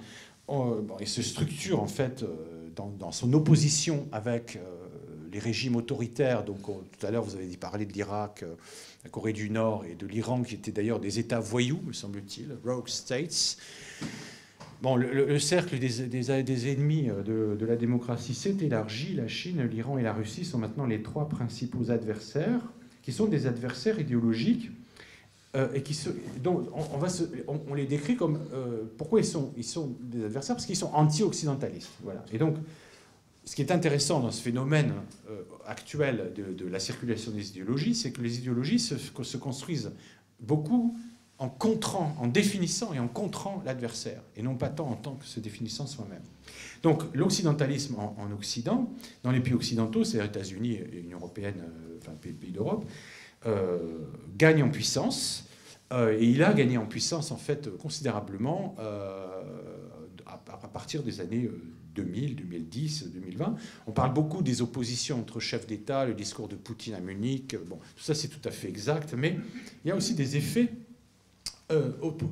et 0.99 1.07
se 1.07 1.23
structure 1.23 1.81
en 1.81 1.87
fait 1.87 2.23
euh, 2.23 2.69
dans, 2.77 3.13
son 3.13 3.33
opposition 3.33 4.09
avec 4.11 4.57
euh, 4.57 4.61
les 5.33 5.39
régimes 5.39 5.77
autoritaires. 5.77 6.45
Donc 6.45 6.63
tout 6.63 7.07
à 7.07 7.11
l'heure 7.11 7.23
vous 7.23 7.37
avez 7.37 7.57
parler 7.57 7.87
de 7.87 7.93
l'Irak, 7.93 8.43
euh, 8.43 8.55
la 9.05 9.11
Corée 9.11 9.33
du 9.33 9.51
Nord 9.51 9.85
et 9.85 9.95
de 9.95 10.07
l'Iran 10.07 10.43
qui 10.43 10.55
étaient 10.55 10.73
d'ailleurs 10.73 10.99
des 10.99 11.19
États 11.19 11.41
voyous, 11.41 11.81
me 11.87 11.93
semble-t-il, 11.93 12.57
rogue 12.65 12.89
states. 12.89 13.59
Bon, 14.83 14.97
le, 14.97 15.39
cercle 15.39 15.79
des, 15.79 16.71
ennemis 16.73 17.09
de, 17.09 17.55
de, 17.55 17.67
la 17.67 17.77
démocratie 17.77 18.33
s'est 18.33 18.57
élargi. 18.63 19.13
La 19.13 19.29
Chine, 19.29 19.63
l'Iran 19.65 19.99
et 19.99 20.03
la 20.03 20.15
Russie 20.15 20.47
sont 20.47 20.57
maintenant 20.57 20.87
les 20.87 21.03
trois 21.03 21.29
principaux 21.29 21.91
adversaires, 21.91 22.63
qui 23.03 23.13
sont 23.13 23.27
des 23.27 23.47
adversaires 23.47 24.01
idéologiques 24.01 24.71
euh, 25.57 25.73
et 25.75 25.83
qui 25.83 25.95
se, 25.95 26.11
donc 26.41 26.69
on, 26.73 26.99
va 26.99 27.09
se, 27.09 27.25
on, 27.49 27.75
les 27.75 27.85
décrit 27.85 28.15
comme 28.15 28.39
euh, 28.53 28.85
pourquoi 28.97 29.19
ils 29.19 29.27
sont, 29.27 29.53
ils 29.57 29.65
sont 29.65 29.97
des 30.01 30.25
adversaires 30.25 30.55
parce 30.55 30.65
qu'ils 30.65 30.77
sont 30.77 30.93
anti-occidentalistes. 30.95 31.91
Voilà. 32.05 32.25
Et 32.33 32.39
donc, 32.39 32.57
ce 33.45 33.57
qui 33.57 33.63
est 33.63 33.73
intéressant 33.73 34.21
dans 34.21 34.31
ce 34.31 34.41
phénomène 34.41 34.93
euh, 35.29 35.43
actuel 35.67 36.33
de, 36.37 36.67
la 36.69 36.79
circulation 36.79 37.33
des 37.33 37.49
idéologies, 37.49 37.97
c'est 37.97 38.13
que 38.13 38.21
les 38.21 38.39
idéologies 38.39 38.79
se, 38.79 38.97
se, 38.97 39.37
construisent 39.39 39.91
beaucoup 40.39 40.97
en 41.39 41.49
contrant, 41.49 42.15
en 42.21 42.29
définissant 42.29 42.95
et 42.95 43.01
en 43.01 43.09
contrant 43.09 43.61
l'adversaire, 43.67 44.23
et 44.37 44.43
non 44.43 44.55
pas 44.55 44.69
tant 44.69 44.89
en 44.89 44.95
tant 44.95 45.17
que 45.17 45.25
se 45.25 45.41
définissant 45.41 45.89
soi-même. 45.89 46.23
Donc 46.85 47.03
l'occidentalisme 47.13 47.97
en, 47.97 48.31
Occident, 48.31 48.89
dans 49.25 49.33
les 49.33 49.41
pays 49.41 49.55
occidentaux, 49.55 50.05
c'est 50.05 50.19
les 50.19 50.27
États-Unis 50.27 50.75
et 50.75 51.01
l'Union 51.03 51.19
européenne, 51.19 51.65
enfin 52.01 52.13
pays 52.21 52.53
d'Europe, 52.53 52.85
gagne 54.37 54.63
en 54.63 54.71
puissance. 54.71 55.47
Euh, 55.93 56.17
et 56.19 56.25
il 56.25 56.43
a 56.43 56.53
gagné 56.53 56.79
en 56.79 56.87
puissance, 56.87 57.31
en 57.31 57.37
fait, 57.37 57.69
considérablement 57.77 58.77
euh, 58.79 59.43
à, 60.27 60.69
partir 60.69 61.03
des 61.03 61.21
années 61.21 61.51
2000, 61.95 62.37
2010, 62.37 63.11
2020. 63.13 63.57
On 63.87 63.93
parle 63.93 64.15
beaucoup 64.15 64.43
des 64.43 64.63
oppositions 64.63 65.19
entre 65.19 65.41
chefs 65.41 65.67
d'État, 65.67 66.05
le 66.05 66.15
discours 66.15 66.49
de 66.49 66.55
Poutine 66.55 66.95
à 66.95 67.01
Munich. 67.01 67.57
Bon, 67.67 67.77
tout 67.97 68.03
ça, 68.03 68.15
c'est 68.15 68.29
tout 68.29 68.47
à 68.49 68.53
fait 68.53 68.69
exact. 68.69 69.15
Mais 69.17 69.37
il 69.85 69.89
y 69.89 69.91
a 69.91 69.97
aussi 69.97 70.15
des 70.15 70.37
effets 70.37 70.69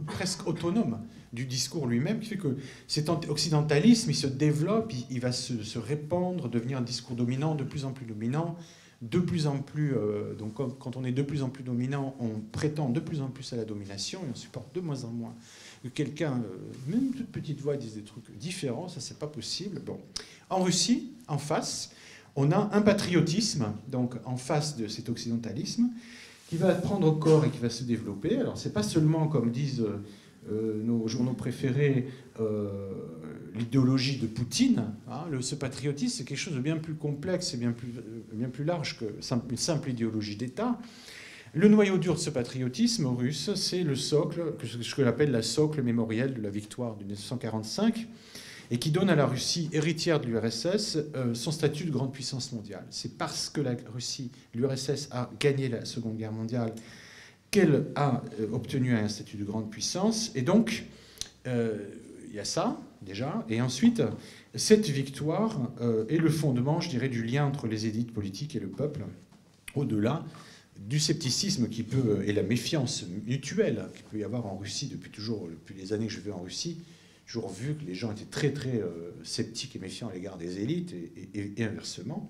presque 0.06 0.48
autonomes 0.48 0.98
du 1.32 1.44
discours 1.44 1.86
lui-même, 1.86 2.20
qui 2.20 2.28
fait 2.28 2.38
que 2.38 2.56
cet 2.86 3.08
occidentalisme, 3.08 4.10
il 4.10 4.16
se 4.16 4.26
développe, 4.26 4.92
il, 5.10 5.20
va 5.20 5.30
se, 5.32 5.78
répandre, 5.78 6.48
devenir 6.48 6.78
un 6.78 6.82
discours 6.82 7.16
dominant, 7.16 7.54
de 7.54 7.64
plus 7.64 7.84
en 7.84 7.92
plus 7.92 8.06
dominant, 8.06 8.56
de 9.00 9.20
plus 9.20 9.46
en 9.46 9.58
plus, 9.58 9.94
euh, 9.94 10.34
donc 10.34 10.54
quand 10.54 10.96
on 10.96 11.04
est 11.04 11.12
de 11.12 11.22
plus 11.22 11.42
en 11.42 11.50
plus 11.50 11.62
dominant, 11.62 12.16
on 12.18 12.40
prétend 12.50 12.88
de 12.88 12.98
plus 12.98 13.20
en 13.20 13.28
plus 13.28 13.52
à 13.52 13.56
la 13.56 13.64
domination 13.64 14.20
et 14.20 14.30
on 14.32 14.34
supporte 14.34 14.74
de 14.74 14.80
moins 14.80 15.04
en 15.04 15.10
moins 15.10 15.34
que 15.84 15.88
quelqu'un, 15.88 16.42
euh, 16.42 16.90
même 16.90 17.12
toute 17.12 17.30
petite 17.30 17.60
voix, 17.60 17.76
dise 17.76 17.94
des 17.94 18.02
trucs 18.02 18.36
différents, 18.36 18.88
ça 18.88 19.00
c'est 19.00 19.18
pas 19.18 19.28
possible. 19.28 19.80
Bon, 19.84 20.00
en 20.50 20.64
Russie, 20.64 21.12
en 21.28 21.38
face, 21.38 21.92
on 22.34 22.50
a 22.50 22.70
un 22.72 22.82
patriotisme, 22.82 23.72
donc 23.86 24.16
en 24.24 24.36
face 24.36 24.76
de 24.76 24.88
cet 24.88 25.08
occidentalisme, 25.08 25.90
qui 26.48 26.56
va 26.56 26.74
prendre 26.74 27.16
corps 27.18 27.44
et 27.44 27.50
qui 27.50 27.58
va 27.58 27.70
se 27.70 27.84
développer. 27.84 28.36
Alors 28.36 28.58
c'est 28.58 28.72
pas 28.72 28.82
seulement 28.82 29.28
comme 29.28 29.52
disent 29.52 29.84
nos 30.50 31.06
journaux 31.08 31.34
préférés 31.34 32.06
l'idéologie 33.58 34.18
de 34.18 34.26
Poutine. 34.26 34.92
Hein, 35.10 35.24
le, 35.30 35.42
ce 35.42 35.54
patriotisme, 35.54 36.18
c'est 36.18 36.24
quelque 36.24 36.38
chose 36.38 36.54
de 36.54 36.60
bien 36.60 36.76
plus 36.76 36.94
complexe 36.94 37.54
et 37.54 37.56
bien 37.56 37.72
plus, 37.72 37.88
bien 38.32 38.48
plus 38.48 38.64
large 38.64 38.98
qu'une 38.98 39.56
simple 39.56 39.90
idéologie 39.90 40.36
d'État. 40.36 40.78
Le 41.54 41.68
noyau 41.68 41.98
dur 41.98 42.14
de 42.14 42.20
ce 42.20 42.30
patriotisme 42.30 43.06
russe, 43.06 43.54
c'est 43.54 43.82
le 43.82 43.96
socle, 43.96 44.54
ce 44.62 44.94
que 44.94 45.02
j'appelle 45.02 45.30
la 45.30 45.42
socle 45.42 45.82
mémorielle 45.82 46.34
de 46.34 46.42
la 46.42 46.50
victoire 46.50 46.94
de 46.94 47.04
1945, 47.04 48.06
et 48.70 48.78
qui 48.78 48.90
donne 48.90 49.08
à 49.08 49.16
la 49.16 49.26
Russie, 49.26 49.70
héritière 49.72 50.20
de 50.20 50.26
l'URSS, 50.26 50.98
euh, 51.16 51.32
son 51.32 51.50
statut 51.50 51.84
de 51.84 51.90
grande 51.90 52.12
puissance 52.12 52.52
mondiale. 52.52 52.84
C'est 52.90 53.16
parce 53.16 53.48
que 53.48 53.62
la 53.62 53.74
Russie, 53.94 54.30
l'URSS, 54.54 55.08
a 55.10 55.30
gagné 55.40 55.70
la 55.70 55.86
Seconde 55.86 56.18
Guerre 56.18 56.32
mondiale 56.32 56.74
qu'elle 57.50 57.86
a 57.94 58.22
euh, 58.40 58.48
obtenu 58.52 58.94
un 58.94 59.08
statut 59.08 59.36
de 59.36 59.44
grande 59.44 59.70
puissance. 59.70 60.32
Et 60.34 60.42
donc, 60.42 60.84
euh, 61.46 61.78
il 62.28 62.34
y 62.34 62.40
a 62.40 62.44
ça, 62.44 62.80
déjà. 63.02 63.44
Et 63.48 63.60
ensuite, 63.60 64.02
cette 64.54 64.88
victoire 64.88 65.70
est 66.08 66.18
le 66.18 66.28
fondement, 66.28 66.80
je 66.80 66.90
dirais, 66.90 67.08
du 67.08 67.22
lien 67.22 67.46
entre 67.46 67.66
les 67.66 67.86
élites 67.86 68.12
politiques 68.12 68.54
et 68.54 68.60
le 68.60 68.68
peuple, 68.68 69.00
au-delà 69.74 70.24
du 70.78 71.00
scepticisme 71.00 71.68
qui 71.68 71.82
peut, 71.82 72.22
et 72.24 72.32
la 72.32 72.42
méfiance 72.42 73.04
mutuelle 73.26 73.86
qu'il 73.94 74.04
peut 74.04 74.18
y 74.18 74.24
avoir 74.24 74.46
en 74.46 74.56
Russie 74.56 74.86
depuis 74.86 75.10
toujours, 75.10 75.48
depuis 75.48 75.74
les 75.74 75.92
années 75.92 76.06
que 76.06 76.12
je 76.12 76.20
vais 76.20 76.30
en 76.30 76.40
Russie, 76.40 76.78
toujours 77.26 77.50
vu 77.50 77.74
que 77.74 77.84
les 77.84 77.94
gens 77.94 78.12
étaient 78.12 78.24
très 78.24 78.52
très 78.52 78.80
euh, 78.80 79.12
sceptiques 79.22 79.76
et 79.76 79.78
méfiants 79.78 80.08
à 80.08 80.14
l'égard 80.14 80.38
des 80.38 80.60
élites 80.60 80.94
et, 81.34 81.62
inversement. 81.62 82.28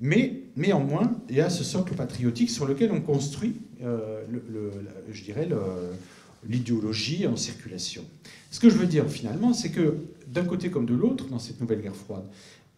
Mais 0.00 0.42
néanmoins, 0.56 1.16
il 1.28 1.36
y 1.36 1.40
a 1.40 1.50
ce 1.50 1.64
socle 1.64 1.94
patriotique 1.94 2.50
sur 2.50 2.66
lequel 2.66 2.90
on 2.92 3.00
construit, 3.00 3.60
euh, 3.82 4.24
je 5.10 5.22
dirais, 5.22 5.48
l'idéologie 6.48 7.26
en 7.26 7.36
circulation. 7.36 8.04
Ce 8.50 8.58
que 8.58 8.68
je 8.68 8.76
veux 8.76 8.86
dire 8.86 9.08
finalement, 9.08 9.52
c'est 9.52 9.70
que 9.70 9.96
d'un 10.26 10.44
côté 10.44 10.70
comme 10.70 10.86
de 10.86 10.94
l'autre, 10.94 11.28
dans 11.28 11.38
cette 11.38 11.60
nouvelle 11.60 11.80
guerre 11.80 11.96
froide, 11.96 12.24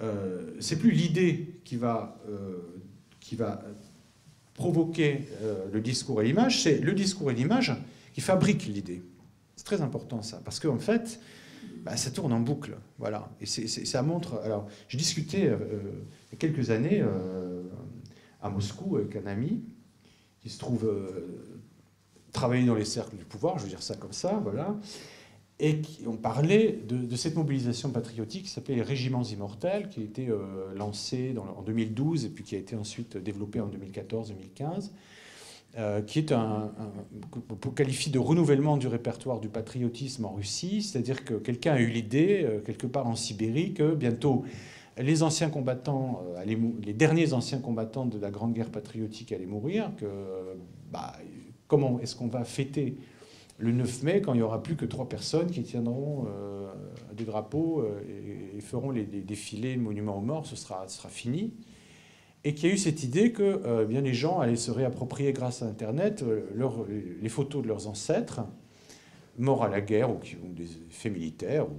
euh, 0.03 0.51
c'est 0.61 0.79
plus 0.79 0.91
l'idée 0.91 1.55
qui 1.65 1.77
va, 1.77 2.19
qui 3.21 3.37
va 3.37 3.65
provoquer 4.55 5.29
euh, 5.43 5.67
le 5.73 5.81
discours 5.81 6.23
et 6.23 6.25
l'image, 6.25 6.63
c'est 6.63 6.79
le 6.79 6.93
discours 6.93 7.31
et 7.31 7.35
l'image 7.35 7.75
qui 8.13 8.21
fabriquent 8.21 8.67
l'idée. 8.67 9.03
C'est 9.57 9.65
très 9.65 9.83
important 9.83 10.23
ça, 10.23 10.41
parce 10.45 10.61
qu'en 10.61 10.79
fait, 10.79 11.21
bah, 11.83 11.97
ça 11.97 12.11
tourne 12.11 12.33
en 12.33 12.41
boucle. 12.41 12.77
Voilà. 12.99 13.29
Et 13.41 13.47
ça 13.47 14.03
montre. 14.03 14.41
Alors, 14.45 14.69
j'ai 14.89 14.97
discuté 14.97 15.49
euh, 15.49 15.59
quelques 16.37 16.71
années 16.71 17.01
euh, 17.01 17.63
à 18.43 18.51
Moscou 18.51 18.97
avec 18.97 19.17
un 19.17 19.27
ami 19.27 19.63
qui 20.41 20.51
se 20.51 20.59
trouve 20.59 20.87
travailler 22.33 22.67
dans 22.67 22.75
les 22.75 22.85
cercles 22.85 23.17
du 23.17 23.25
pouvoir, 23.25 23.59
je 23.59 23.65
veux 23.65 23.71
dire 23.71 23.83
ça 23.83 23.97
comme 23.97 24.13
ça, 24.13 24.41
voilà 24.43 24.77
et 25.61 25.81
qui 25.81 26.07
ont 26.09 26.17
parlé 26.17 26.81
de, 26.89 27.17
cette 27.17 27.37
mobilisation 27.37 27.91
patriotique 27.91 28.45
qui 28.45 28.49
s'appelait 28.49 28.75
les 28.75 28.83
Régiments 28.83 29.23
Immortels, 29.23 29.89
qui 29.89 30.01
a 30.01 30.03
été 30.03 30.29
euh, 30.29 30.75
lancée 30.75 31.35
en 31.39 31.63
2012 31.63 32.25
et 32.25 32.29
puis 32.29 32.43
qui 32.43 32.57
a 32.57 32.59
été 32.59 32.75
ensuite 32.75 33.17
développée 33.17 33.61
en 33.61 33.69
2014-2015, 33.69 34.91
euh, 35.79 36.03
qui 36.03 36.19
est 36.19 36.33
un, 36.33 36.73
un, 36.77 37.71
qualifier 37.75 38.11
de 38.11 38.19
renouvellement 38.19 38.77
du 38.77 38.89
répertoire 38.89 39.41
du 39.41 39.49
patriotisme 39.49 40.25
en 40.25 40.35
Russie, 40.35 40.83
c'est-à-dire 40.83 41.25
que 41.25 41.35
quelqu'un 41.35 41.75
a 41.75 41.81
eu 41.81 41.89
l'idée, 41.89 42.43
euh, 42.45 42.61
quelque 42.61 42.89
part 42.89 43.07
en 43.07 43.15
Sibérie, 43.15 43.75
que 43.75 43.95
bientôt 43.95 44.45
les 44.99 45.23
anciens 45.23 45.51
combattants, 45.51 46.23
les 46.47 46.93
derniers 46.93 47.33
anciens 47.33 47.59
combattants 47.59 48.07
de 48.07 48.19
la 48.19 48.31
Grande 48.31 48.53
Guerre 48.53 48.71
patriotique 48.71 49.33
allaient 49.33 49.47
mourir, 49.47 49.91
que 49.97 50.07
bah, 50.93 51.15
comment 51.67 51.99
est-ce 52.01 52.15
qu'on 52.15 52.29
va 52.29 52.45
fêter 52.45 52.97
le 53.59 53.73
9 53.73 54.03
mai, 54.03 54.21
quand 54.21 54.35
il 54.35 54.39
n'y 54.39 54.43
aura 54.43 54.63
plus 54.63 54.77
que 54.77 54.85
trois 54.85 55.09
personnes 55.09 55.51
qui 55.51 55.63
tiendront 55.63 56.27
euh, 56.27 56.73
des 57.13 57.25
drapeaux 57.25 57.83
euh, 57.83 58.57
et, 58.57 58.61
feront 58.61 58.91
les, 58.91 59.05
défilés, 59.05 59.77
le 59.77 59.83
monument 59.83 60.19
aux 60.19 60.23
morts, 60.23 60.47
ce 60.47 60.57
sera, 60.57 60.87
fini. 61.09 61.53
Et 62.43 62.55
qu'il 62.55 62.69
y 62.69 62.73
a 62.73 62.75
eu 62.75 62.79
cette 62.79 63.05
idée 63.05 63.33
que 63.33 63.43
euh, 63.65 63.85
bien 63.85 64.01
les 64.01 64.13
gens 64.13 64.41
allaient 64.41 64.57
se 64.57 64.71
réapproprier 64.71 65.33
grâce 65.33 65.63
à 65.63 65.67
Internet 65.67 66.25
les 67.23 67.29
photos 67.29 67.63
de 67.63 67.69
leurs 67.69 67.87
ancêtres 67.87 68.41
morts 69.39 69.65
à 69.65 69.69
la 69.69 69.81
guerre 69.81 70.11
ou, 70.11 70.19
qui, 70.19 70.37
ont 70.37 70.53
des 70.53 70.67
faits 70.91 71.13
militaires 71.13 71.67
ou 71.67 71.75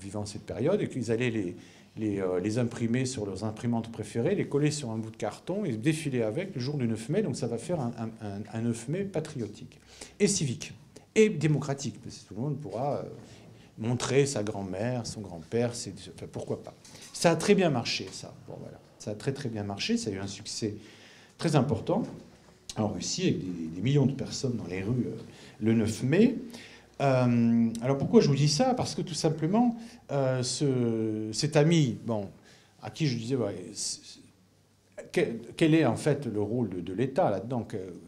vivant 0.00 0.24
cette 0.24 0.44
période 0.44 0.80
et 0.80 0.88
qu'ils 0.88 1.10
allaient 1.10 1.30
les, 1.30 1.56
les, 1.98 2.58
imprimer 2.58 3.04
sur 3.04 3.26
leurs 3.26 3.44
imprimantes 3.44 3.90
préférées, 3.92 4.34
les 4.34 4.48
coller 4.48 4.70
sur 4.70 4.90
un 4.90 4.98
bout 4.98 5.10
de 5.10 5.16
carton 5.16 5.64
et 5.64 5.72
défiler 5.72 6.22
avec 6.22 6.54
le 6.54 6.60
jour 6.60 6.78
du 6.78 6.86
9 6.86 7.08
mai. 7.08 7.22
Donc 7.22 7.36
ça 7.36 7.46
va 7.46 7.58
faire 7.58 7.80
un, 7.80 7.92
un 8.52 8.60
9 8.60 8.88
mai 8.88 9.04
patriotique 9.04 9.78
et 10.20 10.28
civique 10.28 10.72
et 11.18 11.28
démocratique, 11.28 11.96
tout 12.00 12.34
le 12.34 12.40
monde 12.40 12.60
pourra 12.60 12.98
euh, 12.98 13.02
montrer 13.78 14.24
sa 14.24 14.44
grand-mère, 14.44 15.04
son 15.04 15.20
grand-père, 15.20 15.70
enfin, 15.70 16.26
pourquoi 16.30 16.62
pas. 16.62 16.74
Ça 17.12 17.32
a 17.32 17.36
très 17.36 17.56
bien 17.56 17.70
marché, 17.70 18.08
ça. 18.12 18.32
Bon, 18.46 18.54
voilà. 18.60 18.78
Ça 19.00 19.12
a 19.12 19.14
très 19.14 19.32
très 19.32 19.48
bien 19.48 19.64
marché, 19.64 19.96
ça 19.96 20.10
a 20.10 20.12
eu 20.12 20.18
un 20.18 20.28
succès 20.28 20.76
très 21.36 21.56
important 21.56 22.04
en 22.76 22.88
Russie, 22.88 23.28
avec 23.28 23.74
des, 23.74 23.80
millions 23.80 24.06
de 24.06 24.12
personnes 24.12 24.56
dans 24.56 24.66
les 24.66 24.82
rues 24.82 25.06
euh, 25.06 25.16
le 25.60 25.72
9 25.72 26.02
mai. 26.04 26.36
Euh, 27.00 27.70
alors 27.80 27.98
pourquoi 27.98 28.20
je 28.20 28.28
vous 28.28 28.34
dis 28.34 28.48
ça? 28.48 28.74
Parce 28.74 28.94
que 28.94 29.02
tout 29.02 29.14
simplement, 29.14 29.76
ce, 30.10 31.30
cet 31.32 31.56
ami, 31.56 31.98
bon, 32.04 32.28
à 32.82 32.90
qui 32.90 33.06
je 33.06 33.16
disais, 33.16 33.36
quel, 35.12 35.74
est 35.74 35.84
en 35.84 35.96
fait 35.96 36.26
le 36.26 36.40
rôle 36.40 36.82
de, 36.82 36.92
l'État 36.92 37.30
là-dedans? 37.30 37.66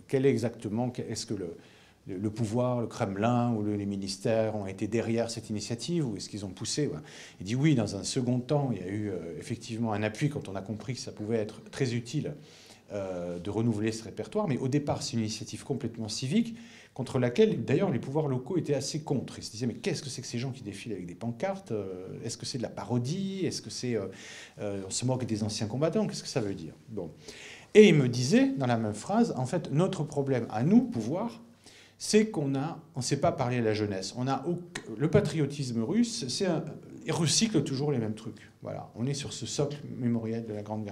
Quel 0.09 0.27
est 0.27 0.31
exactement, 0.31 0.93
est-ce 0.97 1.27
que 1.27 1.35
le, 2.07 2.31
pouvoir, 2.31 2.81
le 2.81 2.87
Kremlin 2.87 3.53
ou 3.53 3.65
les 3.65 3.87
ministères 3.87 4.57
ont 4.57 4.67
été 4.67 4.87
derrière 4.87 5.31
cette 5.31 5.51
initiative 5.51 6.09
ou 6.09 6.17
est-ce 6.17 6.29
qu'ils 6.29 6.45
ont 6.45 6.51
poussé? 6.51 6.91
Il 7.41 7.47
dit 7.47 7.55
oui, 7.55 7.75
dans 7.75 7.97
un 7.97 8.05
second 8.05 8.41
temps, 8.41 8.71
il 8.73 8.79
y 8.79 8.85
a 8.85 8.89
eu 8.89 9.11
euh, 9.11 9.39
effectivement 9.39 9.93
un 9.93 10.03
appui 10.03 10.29
quand 10.29 10.49
on 10.49 10.57
a 10.57 10.63
compris 10.63 10.95
que 10.95 11.01
ça 11.01 11.13
pouvait 11.13 11.39
être 11.39 11.63
très 11.71 11.95
utile 11.95 12.35
euh, 12.93 13.39
de 13.39 13.51
renouveler 13.51 13.93
ce 13.93 14.05
répertoire, 14.05 14.49
mais 14.49 14.59
au 14.59 14.69
départ, 14.69 15.03
c'est 15.03 15.15
une 15.15 15.21
initiative 15.21 15.65
complètement 15.65 16.09
civique 16.09 16.57
contre 16.95 17.19
laquelle 17.19 17.65
d'ailleurs 17.65 17.91
les 17.91 17.99
pouvoirs 17.99 18.29
locaux 18.29 18.57
étaient 18.57 18.75
assez 18.75 19.03
contre. 19.03 19.39
Ils 19.39 19.45
se 19.45 19.51
disaient 19.51 19.67
mais 19.67 19.75
qu'est-ce 19.75 20.03
que 20.03 20.09
c'est 20.09 20.23
que 20.23 20.29
ces 20.29 20.39
gens 20.39 20.51
qui 20.51 20.63
défilent 20.63 20.93
avec 20.93 21.07
des 21.07 21.15
pancartes 21.15 21.73
euh, 21.73 22.09
Est-ce 22.25 22.37
que 22.37 22.47
c'est 22.47 22.59
de 22.59 22.63
la 22.63 22.69
parodie 22.69 23.47
Est-ce 23.47 23.63
que 23.63 23.71
c'est 23.71 23.97
on 24.59 24.91
se 24.91 25.05
moque 25.05 25.25
des 25.25 25.43
anciens 25.43 25.67
combattants 25.67 26.07
Qu'est-ce 26.07 26.23
que 26.23 26.29
ça 26.29 26.41
veut 26.41 26.55
dire? 26.55 26.75
Bon. 26.89 27.11
Et 27.75 27.89
il 27.89 27.95
me 27.95 28.09
disait 28.09 28.49
dans 28.49 28.67
la 28.67 28.77
même 28.77 28.95
phrase, 28.95 29.33
en 29.37 29.47
fait, 29.47 29.71
notre 29.71 30.03
problème 30.03 30.47
à 30.51 30.65
nous, 30.65 30.83
pouvoir, 30.83 31.41
c'est 31.99 32.31
qu'on 32.31 32.55
a, 32.55 32.81
on 32.97 33.01
ne 33.01 33.05
sait 33.05 33.19
pas 33.19 33.31
parler 33.31 33.59
à 33.59 33.61
la 33.61 33.75
jeunesse. 33.75 34.15
On 34.17 34.27
a 34.27 34.45
le 34.97 35.11
patriotisme 35.11 35.83
russe, 35.83 36.27
c'est 36.29 36.49
il 37.07 37.13
recycle 37.13 37.63
toujours 37.63 37.93
les 37.93 37.99
mêmes 37.99 38.15
trucs. 38.15 38.51
Voilà, 38.63 38.91
on 38.95 39.07
est 39.07 39.15
sur 39.15 39.33
ce 39.33 39.47
socle 39.47 39.79
mémoriel 39.97 40.47
de 40.47 40.53
la 40.53 40.63
grande 40.63 40.85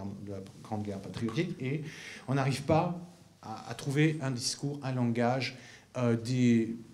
guerre 0.82 1.00
patriotique 1.00 1.54
et 1.60 1.82
on 2.26 2.34
n'arrive 2.34 2.62
pas 2.62 2.98
à, 3.42 3.74
trouver 3.74 4.18
un 4.20 4.30
discours, 4.30 4.80
un 4.82 4.92
langage, 4.92 5.56
euh, 5.98 6.16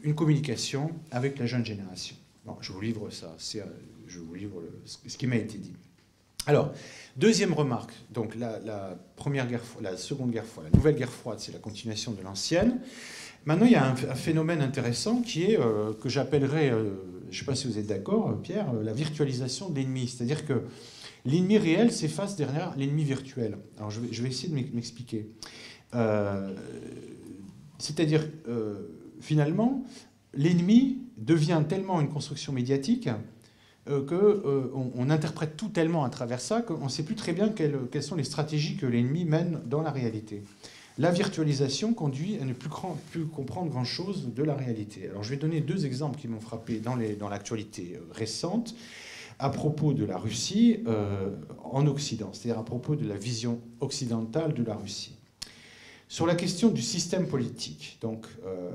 une 0.02 0.14
communication 0.14 0.90
avec 1.10 1.38
la 1.38 1.46
jeune 1.46 1.64
génération. 1.64 2.16
Bon, 2.44 2.56
je 2.60 2.72
vous 2.72 2.80
livre 2.80 3.10
ça, 3.10 3.36
euh, 3.56 3.64
je 4.06 4.18
vous 4.18 4.34
livre 4.34 4.62
ce 4.84 5.16
qui 5.16 5.26
m'a 5.26 5.36
été 5.36 5.58
dit. 5.58 5.72
Alors, 6.46 6.72
deuxième 7.16 7.52
remarque, 7.52 7.92
donc 8.10 8.34
la, 8.34 8.98
première 9.16 9.46
guerre, 9.46 9.62
la 9.80 9.96
seconde 9.96 10.30
guerre 10.30 10.44
froide, 10.44 10.68
la 10.70 10.76
nouvelle 10.76 10.94
guerre 10.94 11.12
froide, 11.12 11.38
c'est 11.38 11.52
la 11.52 11.58
continuation 11.58 12.12
de 12.12 12.22
l'ancienne. 12.22 12.80
Maintenant, 13.46 13.66
il 13.66 13.72
y 13.72 13.76
a 13.76 13.86
un, 13.86 13.94
phénomène 13.94 14.60
intéressant 14.60 15.20
qui 15.20 15.44
est, 15.44 15.58
euh, 15.58 15.92
que 15.94 16.08
j'appellerais, 16.08 16.70
je 16.70 16.76
ne 17.28 17.32
sais 17.32 17.44
pas 17.44 17.54
si 17.54 17.66
vous 17.66 17.78
êtes 17.78 17.86
d'accord, 17.86 18.40
Pierre, 18.42 18.72
la 18.72 18.92
virtualisation 18.92 19.68
de 19.68 19.76
l'ennemi. 19.76 20.08
C'est-à-dire 20.08 20.46
que 20.46 20.62
l'ennemi 21.24 21.58
réel 21.58 21.92
s'efface 21.92 22.36
derrière 22.36 22.74
l'ennemi 22.76 23.04
virtuel. 23.04 23.58
Alors, 23.78 23.90
je 23.90 24.00
vais, 24.00 24.08
je 24.12 24.22
vais 24.22 24.28
essayer 24.28 24.48
de 24.48 24.74
m'expliquer. 24.74 25.28
C'est-à-dire, 27.84 28.26
finalement, 29.20 29.84
l'ennemi 30.32 30.98
devient 31.18 31.62
tellement 31.68 32.00
une 32.00 32.08
construction 32.08 32.52
médiatique 32.52 33.08
qu'on 33.86 34.92
on 34.94 35.10
interprète 35.10 35.56
tout 35.56 35.68
tellement 35.68 36.04
à 36.04 36.08
travers 36.08 36.40
ça 36.40 36.62
qu'on 36.62 36.84
ne 36.84 36.88
sait 36.88 37.02
plus 37.02 37.14
très 37.14 37.32
bien 37.32 37.50
quelles, 37.50 38.02
sont 38.02 38.16
les 38.16 38.24
stratégies 38.24 38.76
que 38.76 38.86
l'ennemi 38.86 39.24
mène 39.24 39.60
dans 39.66 39.82
la 39.82 39.90
réalité 39.90 40.42
la 40.98 41.10
virtualisation 41.10 41.92
conduit 41.92 42.38
à 42.40 42.44
ne 42.44 42.52
plus, 42.52 43.26
comprendre 43.26 43.70
grand-chose 43.70 44.32
de 44.34 44.42
la 44.42 44.54
réalité. 44.54 45.08
Alors 45.08 45.22
je 45.22 45.30
vais 45.30 45.36
donner 45.36 45.60
deux 45.60 45.86
exemples 45.86 46.18
qui 46.18 46.28
m'ont 46.28 46.40
frappé 46.40 46.80
dans 46.80 47.28
l'actualité 47.28 47.96
euh, 47.96 48.12
récente 48.12 48.74
à 49.40 49.50
propos 49.50 49.92
de 49.92 50.04
la 50.04 50.16
Russie 50.16 50.78
euh, 50.86 51.34
en 51.64 51.86
Occident, 51.88 52.30
c'est-à-dire 52.32 52.60
à 52.60 52.64
propos 52.64 52.94
de 52.94 53.06
la 53.08 53.16
vision 53.16 53.60
occidentale 53.80 54.54
de 54.54 54.62
la 54.62 54.76
Russie. 54.76 55.16
Sur 56.08 56.26
la 56.26 56.34
question 56.34 56.70
du 56.70 56.82
système 56.82 57.26
politique, 57.26 57.98
donc 58.00 58.26
euh, 58.44 58.70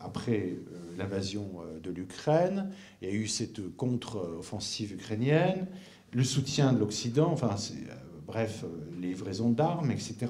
après 0.00 0.56
l'invasion 0.96 1.48
de 1.82 1.90
l'Ukraine, 1.90 2.70
il 3.00 3.08
y 3.08 3.10
a 3.10 3.14
eu 3.14 3.26
cette 3.26 3.74
contre-offensive 3.76 4.92
ukrainienne, 4.92 5.66
le 6.12 6.24
soutien 6.24 6.72
de 6.72 6.78
l'Occident, 6.78 7.30
enfin 7.32 7.54
bref, 8.26 8.64
les 9.00 9.08
livraisons 9.08 9.50
d'armes, 9.50 9.90
etc 9.90 10.26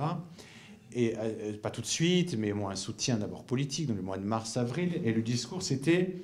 et 0.93 1.15
euh, 1.19 1.57
pas 1.57 1.71
tout 1.71 1.81
de 1.81 1.87
suite, 1.87 2.37
mais 2.37 2.53
moi 2.53 2.73
un 2.73 2.77
soutien 2.77 3.17
d'abord 3.17 3.45
politique 3.45 3.87
dans 3.87 3.95
le 3.95 4.03
mois 4.03 4.19
de 4.19 4.25
mars-avril. 4.25 5.01
Et 5.05 5.13
le 5.13 5.23
discours, 5.23 5.63
c'était 5.63 6.17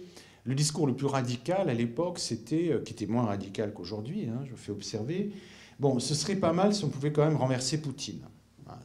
le 0.44 0.54
discours 0.54 0.86
le 0.86 0.94
plus 0.94 1.06
radical 1.06 1.68
à 1.68 1.74
l'époque, 1.74 2.18
c'était, 2.18 2.80
qui 2.84 2.92
était 2.92 3.06
moins 3.06 3.24
radical 3.24 3.72
qu'aujourd'hui, 3.72 4.28
hein, 4.28 4.44
je 4.48 4.54
fais 4.54 4.70
observer, 4.70 5.32
bon, 5.80 5.98
ce 5.98 6.14
serait 6.14 6.36
pas 6.36 6.52
mal 6.52 6.74
si 6.74 6.84
on 6.84 6.88
pouvait 6.88 7.12
quand 7.12 7.24
même 7.24 7.36
renverser 7.36 7.80
Poutine. 7.80 8.20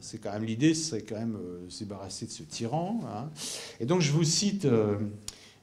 C'est 0.00 0.18
quand 0.18 0.32
même 0.32 0.44
l'idée, 0.44 0.74
c'est 0.74 1.02
quand 1.02 1.18
même 1.18 1.38
se 1.68 1.84
débarrasser 1.84 2.26
de 2.26 2.30
ce 2.30 2.42
tyran. 2.42 3.00
Hein. 3.06 3.30
Et 3.80 3.86
donc 3.86 4.00
je 4.00 4.12
vous 4.12 4.24
cite 4.24 4.66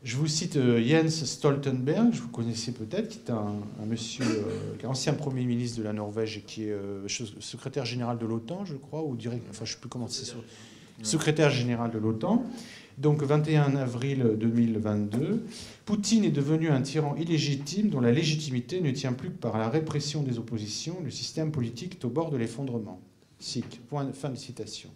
je 0.02 0.16
vous 0.16 0.28
cite 0.28 0.56
euh, 0.56 0.82
Jens 0.82 1.26
Stoltenberg, 1.26 2.14
je 2.14 2.22
vous 2.22 2.30
connaissez 2.30 2.72
peut-être, 2.72 3.10
qui 3.10 3.18
est 3.18 3.32
un, 3.32 3.56
monsieur, 3.86 4.24
euh, 4.26 4.88
ancien 4.88 5.14
Premier 5.14 5.44
ministre 5.44 5.78
de 5.78 5.84
la 5.84 5.92
Norvège 5.92 6.38
et 6.38 6.42
qui 6.42 6.64
est 6.64 6.72
euh, 6.72 7.06
secrétaire 7.08 7.84
général 7.84 8.18
de 8.18 8.26
l'OTAN, 8.26 8.64
je 8.64 8.76
crois, 8.76 9.04
ou 9.04 9.18
direct, 9.18 9.46
enfin 9.50 9.66
je 9.66 9.72
ne 9.72 9.76
sais 9.76 9.82
plus 9.82 9.90
comment 9.90 10.08
c'est, 10.08 10.34
secrétaire 11.04 11.50
général 11.50 11.92
de 11.92 11.98
l'OTAN. 11.98 12.46
Donc 12.98 13.24
21 13.24 13.76
avril 13.76 14.36
2022, 14.38 15.46
Poutine 15.86 16.26
est 16.26 16.32
devenu 16.32 16.70
un 16.70 16.82
tyran 16.82 17.16
illégitime 17.16 17.90
dont 17.90 18.02
la 18.02 18.12
légitimité 18.12 18.82
ne 18.82 18.92
tient 18.92 19.14
plus 19.14 19.30
que 19.30 19.38
par 19.38 19.58
la 19.58 19.70
répression 19.70 20.22
des 20.22 20.38
oppositions. 20.38 20.98
Le 21.04 21.12
système 21.12 21.52
politique 21.52 21.96
est 21.96 22.06
au 22.06 22.10
bord 22.10 22.30
de 22.30 22.38
l'effondrement. 22.38 23.02
Fin 23.40 24.30
de 24.30 24.36
citation. 24.36 24.90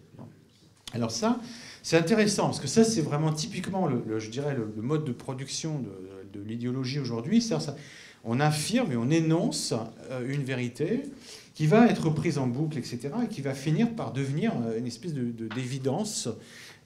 Alors 0.92 1.10
ça, 1.10 1.40
c'est 1.82 1.96
intéressant, 1.96 2.44
parce 2.44 2.60
que 2.60 2.68
ça, 2.68 2.84
c'est 2.84 3.00
vraiment 3.00 3.32
typiquement, 3.32 3.88
le, 3.88 4.18
je 4.20 4.30
dirais, 4.30 4.54
le, 4.54 4.82
mode 4.82 5.04
de 5.04 5.12
production 5.12 5.80
de, 6.32 6.40
l'idéologie 6.46 6.98
aujourd'hui. 6.98 7.46
On 8.24 8.40
affirme 8.40 8.92
et 8.92 8.96
on 8.96 9.10
énonce 9.10 9.74
euh, 10.10 10.32
une 10.32 10.42
vérité 10.42 11.02
qui 11.54 11.66
va 11.66 11.86
être 11.86 12.10
prise 12.10 12.38
en 12.38 12.46
boucle, 12.46 12.78
etc., 12.78 13.10
et 13.24 13.28
qui 13.28 13.40
va 13.40 13.54
finir 13.54 13.94
par 13.94 14.12
devenir 14.12 14.52
euh, 14.66 14.78
une 14.78 14.86
espèce 14.86 15.14
d'évidence 15.14 16.28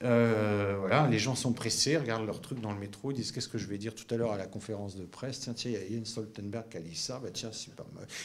euh, 0.03 0.77
voilà, 0.79 1.07
les 1.07 1.19
gens 1.19 1.35
sont 1.35 1.51
pressés, 1.51 1.97
regardent 1.97 2.25
leur 2.25 2.39
truc 2.39 2.61
dans 2.61 2.71
le 2.71 2.79
métro, 2.79 3.11
disent 3.11 3.31
qu'est-ce 3.31 3.49
que 3.49 3.57
je 3.57 3.67
vais 3.67 3.77
dire 3.77 3.93
tout 3.93 4.05
à 4.13 4.17
l'heure 4.17 4.31
à 4.31 4.37
la 4.37 4.45
conférence 4.45 4.95
de 4.95 5.03
presse? 5.03 5.41
Tiens, 5.41 5.53
tiens, 5.53 5.71
il 5.71 5.73
y 5.73 5.95
a 5.95 5.99
Jens 5.99 6.09
Stoltenberg 6.09 6.69
qui 6.69 6.77
a 6.77 6.79
dit 6.79 6.95
ça. 6.95 7.19
Bah, 7.21 7.29
tiens, 7.33 7.51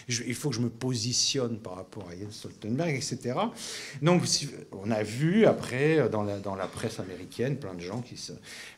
il 0.09 0.35
faut 0.35 0.51
que 0.51 0.55
je 0.55 0.61
me 0.61 0.71
positionne 0.71 1.59
par 1.59 1.75
rapport 1.77 2.09
à 2.09 2.17
Jens 2.17 2.33
Stoltenberg, 2.33 2.95
etc. 2.95 3.35
Donc, 4.03 4.23
on 4.73 4.91
a 4.91 5.03
vu 5.03 5.47
après 5.47 6.09
dans 6.09 6.23
la, 6.23 6.39
dans 6.39 6.55
la 6.55 6.69
presse 6.69 7.01
américaine 7.01 7.57
plein 7.59 7.75
de 7.75 7.81
gens 7.81 8.01
qui 8.03 8.17
se. 8.17 8.33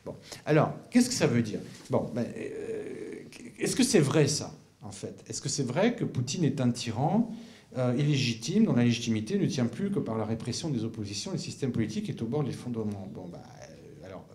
Bon, 0.05 0.15
alors, 0.45 0.73
qu'est-ce 0.89 1.09
que 1.09 1.15
ça 1.15 1.27
veut 1.27 1.43
dire? 1.43 1.59
Bon, 1.89 2.09
ben, 2.15 2.25
euh, 2.35 3.23
est-ce 3.59 3.75
que 3.75 3.83
c'est 3.83 3.99
vrai 3.99 4.27
ça, 4.27 4.51
en 4.81 4.91
fait? 4.91 5.23
Est-ce 5.27 5.41
que 5.41 5.49
c'est 5.49 5.63
vrai 5.63 5.95
que 5.95 6.03
Poutine 6.03 6.43
est 6.43 6.61
un 6.61 6.71
tyran? 6.71 7.31
Euh, 7.77 7.93
illégitime, 7.95 8.65
dont 8.65 8.73
la 8.73 8.83
légitimité 8.83 9.37
ne 9.37 9.45
tient 9.45 9.67
plus 9.67 9.91
que 9.91 9.99
par 9.99 10.17
la 10.17 10.25
répression 10.25 10.69
des 10.69 10.83
oppositions. 10.83 11.31
Le 11.31 11.37
système 11.37 11.71
politique 11.71 12.09
est 12.09 12.19
au 12.23 12.25
bord 12.25 12.41
de 12.41 12.47
l'effondrement. 12.47 13.07
Bon, 13.13 13.27
bah, 13.31 13.43
euh, 13.61 14.05
alors, 14.07 14.25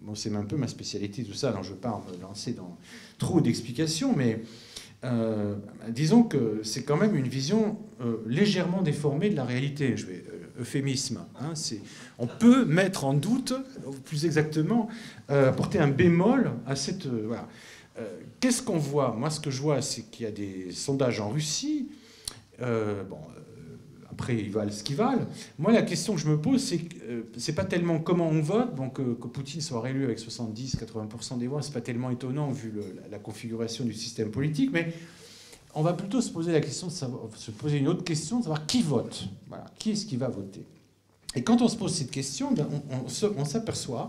bon, 0.00 0.14
c'est 0.14 0.34
un 0.34 0.44
peu 0.44 0.56
ma 0.56 0.68
spécialité, 0.68 1.22
tout 1.22 1.34
ça, 1.34 1.50
alors 1.50 1.62
je 1.62 1.68
ne 1.68 1.74
veux 1.74 1.80
pas 1.80 2.02
me 2.16 2.22
lancer 2.22 2.52
dans 2.54 2.78
trop 3.18 3.42
d'explications, 3.42 4.14
mais 4.16 4.40
euh, 5.04 5.56
disons 5.90 6.22
que 6.22 6.60
c'est 6.62 6.84
quand 6.84 6.96
même 6.96 7.14
une 7.14 7.28
vision 7.28 7.76
légèrement 8.26 8.80
déformée 8.80 9.28
de 9.28 9.36
la 9.36 9.44
réalité. 9.44 9.94
Je 9.98 10.06
vais, 10.06 10.24
euphémisme. 10.58 11.20
Hein, 11.40 11.52
on 12.18 12.26
peut 12.26 12.64
mettre 12.64 13.04
en 13.04 13.12
doute, 13.12 13.52
plus 14.06 14.24
exactement, 14.24 14.88
apporter 15.28 15.78
un 15.78 15.88
bémol 15.88 16.52
à 16.66 16.74
cette. 16.74 17.06
voilà. 17.06 17.46
Qu'est-ce 18.40 18.62
qu'on 18.62 18.78
voit? 18.78 19.14
Moi, 19.14 19.28
ce 19.30 19.40
que 19.40 19.50
je 19.50 19.60
vois, 19.60 19.82
c'est 19.82 20.10
qu'il 20.10 20.24
y 20.24 20.28
a 20.28 20.32
des 20.32 20.72
sondages 20.72 21.20
en 21.20 21.28
Russie 21.28 21.90
euh, 22.60 23.04
bon, 23.04 23.16
euh, 23.16 23.76
après, 24.10 24.36
ils 24.36 24.50
valent 24.50 24.70
ce 24.70 24.82
qu'ils 24.82 24.96
valent. 24.96 25.26
Moi, 25.58 25.72
la 25.72 25.82
question 25.82 26.14
que 26.14 26.20
je 26.20 26.28
me 26.28 26.40
pose, 26.40 26.62
c'est 26.62 26.80
euh, 27.08 27.52
pas 27.54 27.64
tellement 27.64 28.00
comment 28.00 28.28
on 28.28 28.40
vote. 28.40 28.74
Donc, 28.74 28.94
que 28.94 29.26
Poutine 29.26 29.60
soit 29.60 29.80
réélu 29.80 30.04
avec 30.04 30.18
70-80% 30.18 31.38
des 31.38 31.46
voix, 31.46 31.62
c'est 31.62 31.72
pas 31.72 31.80
tellement 31.80 32.10
étonnant 32.10 32.50
vu 32.50 32.72
la, 33.10 33.18
configuration 33.18 33.84
du 33.84 33.94
système 33.94 34.30
politique. 34.30 34.70
Mais 34.72 34.92
on 35.74 35.82
va 35.82 35.92
plutôt 35.92 36.20
se 36.20 36.30
poser 36.30 36.52
la 36.52 36.60
question 36.60 36.88
se 36.90 37.50
poser 37.50 37.78
une 37.78 37.88
autre 37.88 38.04
question, 38.04 38.38
de 38.38 38.44
savoir 38.44 38.66
qui 38.66 38.82
vote. 38.82 39.28
Voilà, 39.48 39.66
qui 39.78 39.92
est-ce 39.92 40.06
qui 40.06 40.16
va 40.16 40.28
voter? 40.28 40.64
Et 41.34 41.44
quand 41.44 41.62
on 41.62 41.68
se 41.68 41.76
pose 41.76 41.94
cette 41.94 42.10
question, 42.10 42.52
ben, 42.52 42.66
on 42.90 43.44
s'aperçoit 43.44 44.08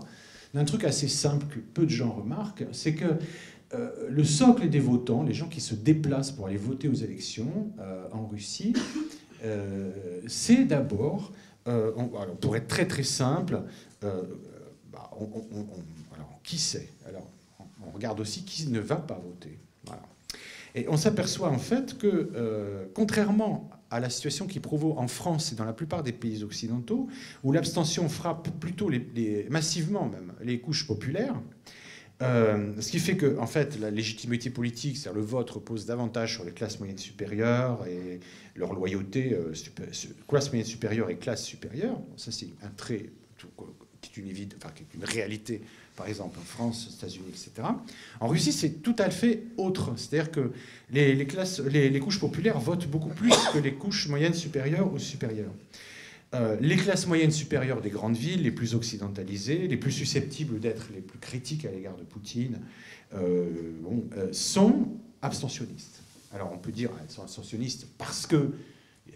d'un 0.54 0.64
truc 0.64 0.84
assez 0.84 1.08
simple 1.08 1.46
que 1.46 1.60
peu 1.60 1.84
de 1.84 1.90
gens 1.90 2.10
remarquent, 2.10 2.64
c'est 2.72 2.94
que 2.94 3.18
euh, 3.72 4.08
le 4.08 4.24
socle 4.24 4.68
des 4.68 4.80
votants, 4.80 5.22
les 5.22 5.34
gens 5.34 5.48
qui 5.48 5.60
se 5.60 5.74
déplacent 5.74 6.32
pour 6.32 6.46
aller 6.46 6.56
voter 6.56 6.88
aux 6.88 6.94
élections 6.94 7.72
euh, 7.78 8.04
en 8.12 8.26
Russie, 8.26 8.74
euh, 9.44 10.20
c'est 10.26 10.64
d'abord, 10.64 11.32
pour 12.40 12.56
être 12.56 12.66
très 12.66 12.88
très 12.88 13.04
simple, 13.04 13.62
bah, 14.02 15.10
qui 16.42 16.58
c'est 16.58 16.88
Alors, 17.06 17.30
on 17.86 17.90
regarde 17.92 18.18
aussi 18.18 18.44
qui 18.44 18.66
ne 18.66 18.80
va 18.80 18.96
pas 18.96 19.20
voter. 19.24 19.56
Et 20.74 20.88
on 20.88 20.96
s'aperçoit 20.96 21.50
en 21.50 21.58
fait 21.58 21.96
que, 21.96 22.88
contrairement 22.94 23.70
à 23.90 24.00
la 24.00 24.10
situation 24.10 24.46
qui 24.46 24.58
provoque 24.58 24.98
en 24.98 25.06
France 25.06 25.52
et 25.52 25.54
dans 25.54 25.64
la 25.64 25.72
plupart 25.72 26.02
des 26.02 26.12
pays 26.12 26.42
occidentaux, 26.42 27.08
où 27.44 27.52
l'abstention 27.52 28.08
frappe 28.08 28.48
plutôt 28.58 28.90
massivement 29.48 30.08
même 30.08 30.32
les 30.42 30.60
couches 30.60 30.86
populaires, 30.88 31.36
euh, 32.22 32.72
ce 32.80 32.90
qui 32.90 32.98
fait 32.98 33.16
que, 33.16 33.38
en 33.38 33.46
fait, 33.46 33.78
la 33.80 33.90
légitimité 33.90 34.50
politique, 34.50 34.96
c'est-à-dire 34.96 35.20
le 35.20 35.26
vote, 35.26 35.48
repose 35.50 35.86
davantage 35.86 36.34
sur 36.34 36.44
les 36.44 36.52
classes 36.52 36.78
moyennes 36.78 36.98
supérieures 36.98 37.86
et 37.86 38.20
leur 38.56 38.74
loyauté, 38.74 39.32
euh, 39.32 39.52
classe 40.28 40.48
moyenne 40.50 40.66
supérieure 40.66 41.08
et 41.08 41.16
classe 41.16 41.44
supérieure. 41.44 41.98
Ça, 42.16 42.30
c'est 42.30 42.48
un 42.62 42.70
trait 42.76 43.06
qui 44.02 44.20
est 44.20 44.48
une, 44.94 45.04
réalité, 45.04 45.62
par 45.96 46.08
exemple, 46.08 46.38
en 46.38 46.44
France, 46.44 46.88
aux 46.88 46.96
États-Unis, 46.96 47.28
etc. 47.28 47.68
En 48.18 48.28
Russie, 48.28 48.52
c'est 48.52 48.82
tout 48.82 48.96
à 48.98 49.10
fait 49.10 49.44
autre. 49.56 49.92
C'est-à-dire 49.96 50.30
que 50.30 50.52
les, 50.90 51.26
classes, 51.26 51.60
les 51.60 52.00
couches 52.00 52.20
populaires 52.20 52.58
votent 52.58 52.86
beaucoup 52.86 53.10
plus 53.10 53.34
que 53.52 53.58
les 53.58 53.74
couches 53.74 54.08
moyennes 54.08 54.34
supérieures 54.34 54.92
ou 54.92 54.98
supérieures. 54.98 55.52
Euh, 56.32 56.56
les 56.60 56.76
classes 56.76 57.08
moyennes 57.08 57.32
supérieures 57.32 57.80
des 57.80 57.90
grandes 57.90 58.16
villes, 58.16 58.42
les 58.42 58.52
plus 58.52 58.74
occidentalisées, 58.74 59.66
les 59.66 59.76
plus 59.76 59.90
susceptibles 59.90 60.60
d'être 60.60 60.86
les 60.94 61.00
plus 61.00 61.18
critiques 61.18 61.64
à 61.64 61.70
l'égard 61.72 61.96
de 61.96 62.04
Poutine, 62.04 62.60
euh, 63.14 63.72
euh, 64.16 64.28
sont 64.32 64.88
abstentionnistes. 65.22 66.02
Alors 66.32 66.52
on 66.52 66.58
peut 66.58 66.70
dire 66.70 66.90
qu'elles 66.90 67.10
sont 67.10 67.22
abstentionnistes 67.22 67.88
parce 67.98 68.26
que 68.26 68.52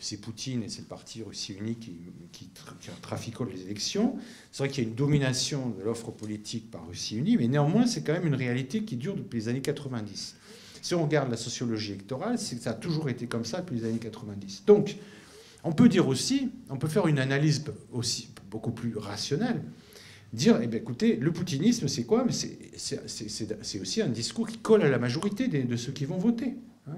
c'est 0.01 0.17
Poutine 0.17 0.65
et 0.65 0.69
c'est 0.69 0.81
le 0.81 0.89
parti 0.89 1.23
Russie 1.23 1.53
unique 1.53 1.93
qui, 2.33 2.49
qui, 2.49 3.33
les 3.53 3.62
élections. 3.62 4.17
C'est 4.51 4.65
vrai 4.65 4.69
qu'il 4.69 4.83
y 4.83 4.87
a 4.87 4.91
une 4.91 4.97
domination 4.97 5.71
de 5.71 5.85
l'offre 5.85 6.11
politique 6.11 6.69
par 6.69 6.89
Russie 6.89 7.17
unie, 7.17 7.37
mais 7.37 7.47
néanmoins 7.47 7.87
c'est 7.87 8.03
quand 8.03 8.12
même 8.12 8.27
une 8.27 8.35
réalité 8.35 8.83
qui 8.83 8.97
dure 8.97 9.15
depuis 9.15 9.39
les 9.39 9.49
années 9.49 9.62
90. 9.62 10.35
Si 10.83 10.95
on 10.95 11.05
regarde 11.05 11.31
la 11.31 11.37
sociologie 11.37 11.93
électorale, 11.93 12.39
c'est 12.41 12.57
que 12.57 12.62
ça 12.62 12.71
a 12.71 12.75
toujours 12.75 13.09
été 13.09 13.29
comme 13.29 13.45
ça 13.45 13.61
depuis 13.61 13.77
les 13.77 13.85
années 13.85 13.99
90. 13.99 14.65
Donc, 14.67 14.97
on 15.65 15.73
peut 15.73 15.89
dire 15.89 16.07
aussi, 16.07 16.51
on 16.71 16.77
peut 16.77 16.89
faire 16.89 17.09
une 17.09 17.19
analyse 17.19 17.65
aussi 17.93 18.29
beaucoup 18.51 18.71
plus 18.71 18.97
rationnelle, 18.97 19.62
dire, 20.33 20.59
eh 20.62 20.67
bien, 20.67 20.79
écoutez, 20.79 21.17
le 21.17 21.33
poutinisme, 21.33 21.89
c'est 21.89 22.05
quoi? 22.05 22.25
Mais 22.25 22.33
c'est 22.33 23.81
aussi 23.81 24.03
un 24.03 24.09
discours 24.09 24.47
qui 24.47 24.59
colle 24.59 24.83
à 24.83 24.89
la 24.89 24.99
majorité 24.99 25.49
de 25.49 25.77
ceux 25.77 25.93
qui 25.93 26.05
vont 26.05 26.19
voter. 26.19 26.55
Hein. 26.89 26.97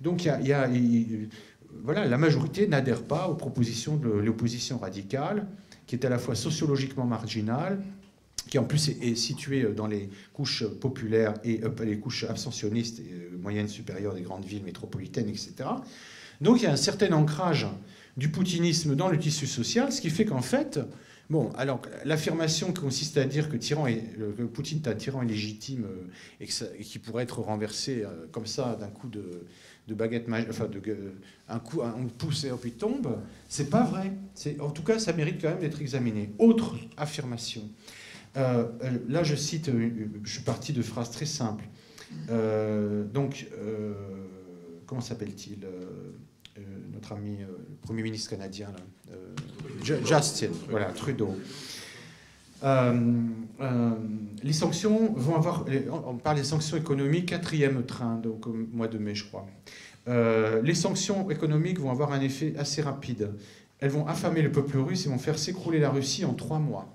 Donc, 0.00 0.24
il 0.24 0.46
y 0.46 0.52
a, 0.52 0.70
voilà, 1.82 2.06
la 2.06 2.18
majorité 2.18 2.66
n'adhère 2.68 3.02
pas 3.02 3.28
aux 3.28 3.34
propositions 3.34 3.96
de 3.96 4.08
l'opposition 4.08 4.78
radicale, 4.78 5.46
qui 5.86 5.96
est 5.96 6.04
à 6.04 6.08
la 6.08 6.18
fois 6.18 6.34
sociologiquement 6.34 7.04
marginale, 7.04 7.82
qui 8.54 8.58
en 8.60 8.64
plus 8.64 8.88
est, 8.88 9.16
située 9.16 9.64
dans 9.74 9.88
les 9.88 10.08
couches 10.32 10.64
populaires 10.64 11.34
et 11.42 11.64
euh, 11.64 11.84
les 11.84 11.98
couches 11.98 12.22
abstentionnistes 12.22 13.00
euh, 13.00 13.36
moyennes 13.36 13.66
supérieures 13.66 14.14
des 14.14 14.20
grandes 14.20 14.44
villes 14.44 14.62
métropolitaines, 14.62 15.28
etc. 15.28 15.54
Donc 16.40 16.58
il 16.60 16.62
y 16.62 16.66
a 16.66 16.70
un 16.70 16.76
certain 16.76 17.10
ancrage 17.14 17.66
du 18.16 18.28
poutinisme 18.28 18.94
dans 18.94 19.08
le 19.08 19.18
tissu 19.18 19.48
social, 19.48 19.90
ce 19.90 20.00
qui 20.00 20.08
fait 20.08 20.24
qu'en 20.24 20.40
fait, 20.40 20.78
bon, 21.30 21.50
alors 21.56 21.82
l'affirmation 22.04 22.72
qui 22.72 22.80
consiste 22.80 23.16
à 23.16 23.24
dire 23.24 23.48
que, 23.48 23.56
tyran 23.56 23.88
est, 23.88 24.04
Poutine 24.52 24.80
est 24.84 24.88
un 24.88 24.94
tyran 24.94 25.24
illégitime 25.24 25.86
euh, 25.86 26.44
et, 26.78 26.84
qui 26.84 27.00
pourrait 27.00 27.24
être 27.24 27.40
renversé 27.40 28.04
euh, 28.04 28.26
comme 28.30 28.46
ça 28.46 28.76
d'un 28.78 28.86
coup 28.86 29.08
de, 29.08 29.44
baguette 29.96 30.28
magique, 30.28 30.50
enfin 30.50 30.66
de, 30.66 30.80
un 31.48 31.58
coup, 31.58 31.82
un 31.82 32.06
pouce 32.18 32.44
et 32.44 32.52
hop 32.52 32.62
il 32.64 32.74
tombe, 32.74 33.18
c'est 33.48 33.68
pas 33.68 33.82
vrai. 33.82 34.12
En 34.60 34.70
tout 34.70 34.84
cas, 34.84 35.00
ça 35.00 35.12
mérite 35.12 35.42
quand 35.42 35.50
même 35.50 35.58
d'être 35.58 35.80
examiné. 35.80 36.30
Autre 36.38 36.76
affirmation. 36.96 37.68
Euh, 38.36 38.66
là, 39.08 39.22
je 39.22 39.34
cite, 39.34 39.70
je 40.24 40.32
suis 40.32 40.42
parti 40.42 40.72
de 40.72 40.82
phrases 40.82 41.10
très 41.10 41.26
simples. 41.26 41.64
donc, 43.12 43.46
comment 44.86 45.00
s'appelle-t-il 45.00 45.66
notre 46.94 47.12
ami 47.12 47.38
euh, 47.42 47.46
le 47.46 47.76
Premier 47.82 48.02
ministre 48.02 48.30
canadien, 48.30 48.68
euh, 49.12 49.34
Justin, 49.82 50.50
voilà, 50.70 50.86
Trudeau. 50.86 51.36
Euh, 52.62 53.20
les 54.42 54.52
sanctions 54.52 55.12
vont 55.14 55.36
avoir, 55.36 55.66
on 56.06 56.16
parle 56.16 56.36
des 56.36 56.44
sanctions 56.44 56.76
économiques, 56.76 57.26
quatrième 57.26 57.84
train, 57.84 58.16
donc 58.16 58.46
au 58.46 58.54
mois 58.72 58.88
de 58.88 58.96
mai, 58.98 59.14
je 59.14 59.26
crois. 59.26 59.46
les 60.06 60.74
sanctions 60.74 61.30
économiques 61.30 61.78
vont 61.78 61.90
avoir 61.90 62.12
un 62.12 62.20
effet 62.20 62.54
assez 62.56 62.80
rapide. 62.80 63.32
Elles 63.80 63.90
vont 63.90 64.06
affamer 64.06 64.40
le 64.40 64.50
peuple 64.50 64.78
russe 64.78 65.04
et 65.04 65.10
vont 65.10 65.18
faire 65.18 65.38
s'écrouler 65.38 65.78
la 65.78 65.90
Russie 65.90 66.24
en 66.24 66.32
trois 66.32 66.58
mois. 66.58 66.88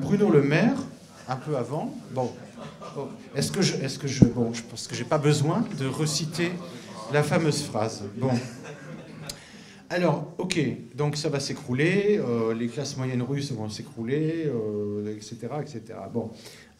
Bruno 0.00 0.30
Le 0.30 0.42
Maire, 0.42 0.76
un 1.28 1.36
peu 1.36 1.56
avant, 1.56 1.94
bon, 2.12 2.30
Est-ce 3.34 3.50
que 3.50 3.62
je, 3.62 3.76
est-ce 3.76 3.98
que 3.98 4.08
je, 4.08 4.24
bon, 4.24 4.52
je 4.52 4.62
pense 4.62 4.86
que 4.86 4.94
j'ai 4.94 5.04
pas 5.04 5.18
besoin 5.18 5.64
de 5.78 5.86
reciter 5.86 6.52
la 7.12 7.22
fameuse 7.22 7.62
phrase. 7.62 8.02
Bon. 8.16 8.30
Alors, 9.90 10.32
ok, 10.38 10.58
donc 10.94 11.16
ça 11.16 11.28
va 11.28 11.40
s'écrouler, 11.40 12.18
euh, 12.18 12.54
les 12.54 12.68
classes 12.68 12.96
moyennes 12.96 13.22
russes 13.22 13.52
vont 13.52 13.68
s'écrouler, 13.68 14.46
euh, 14.46 15.14
etc., 15.14 15.36
etc. 15.60 15.82
Bon, 16.12 16.30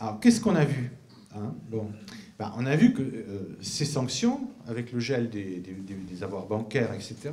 alors 0.00 0.18
qu'est-ce 0.20 0.40
qu'on 0.40 0.56
a 0.56 0.64
vu 0.64 0.90
hein 1.34 1.54
Bon, 1.70 1.90
ben, 2.38 2.52
on 2.56 2.66
a 2.66 2.74
vu 2.74 2.92
que 2.92 3.02
euh, 3.02 3.56
ces 3.60 3.84
sanctions, 3.84 4.48
avec 4.66 4.90
le 4.92 5.00
gel 5.00 5.30
des, 5.30 5.62
avoirs 6.22 6.46
bancaires, 6.46 6.92
etc. 6.94 7.30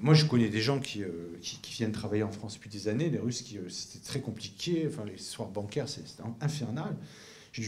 moi, 0.00 0.14
je 0.14 0.24
connais 0.24 0.48
des 0.48 0.60
gens 0.60 0.80
qui, 0.80 1.02
qui, 1.40 1.72
viennent 1.72 1.92
travailler 1.92 2.22
en 2.22 2.30
France 2.30 2.54
depuis 2.54 2.70
des 2.70 2.88
années, 2.88 3.10
des 3.10 3.18
Russes 3.18 3.42
qui 3.42 3.58
c'était 3.68 4.04
très 4.04 4.20
compliqué. 4.20 4.86
Enfin, 4.88 5.04
les 5.04 5.18
soirs 5.18 5.48
bancaires, 5.48 5.88
c'était 5.88 6.22
infernal. 6.40 6.96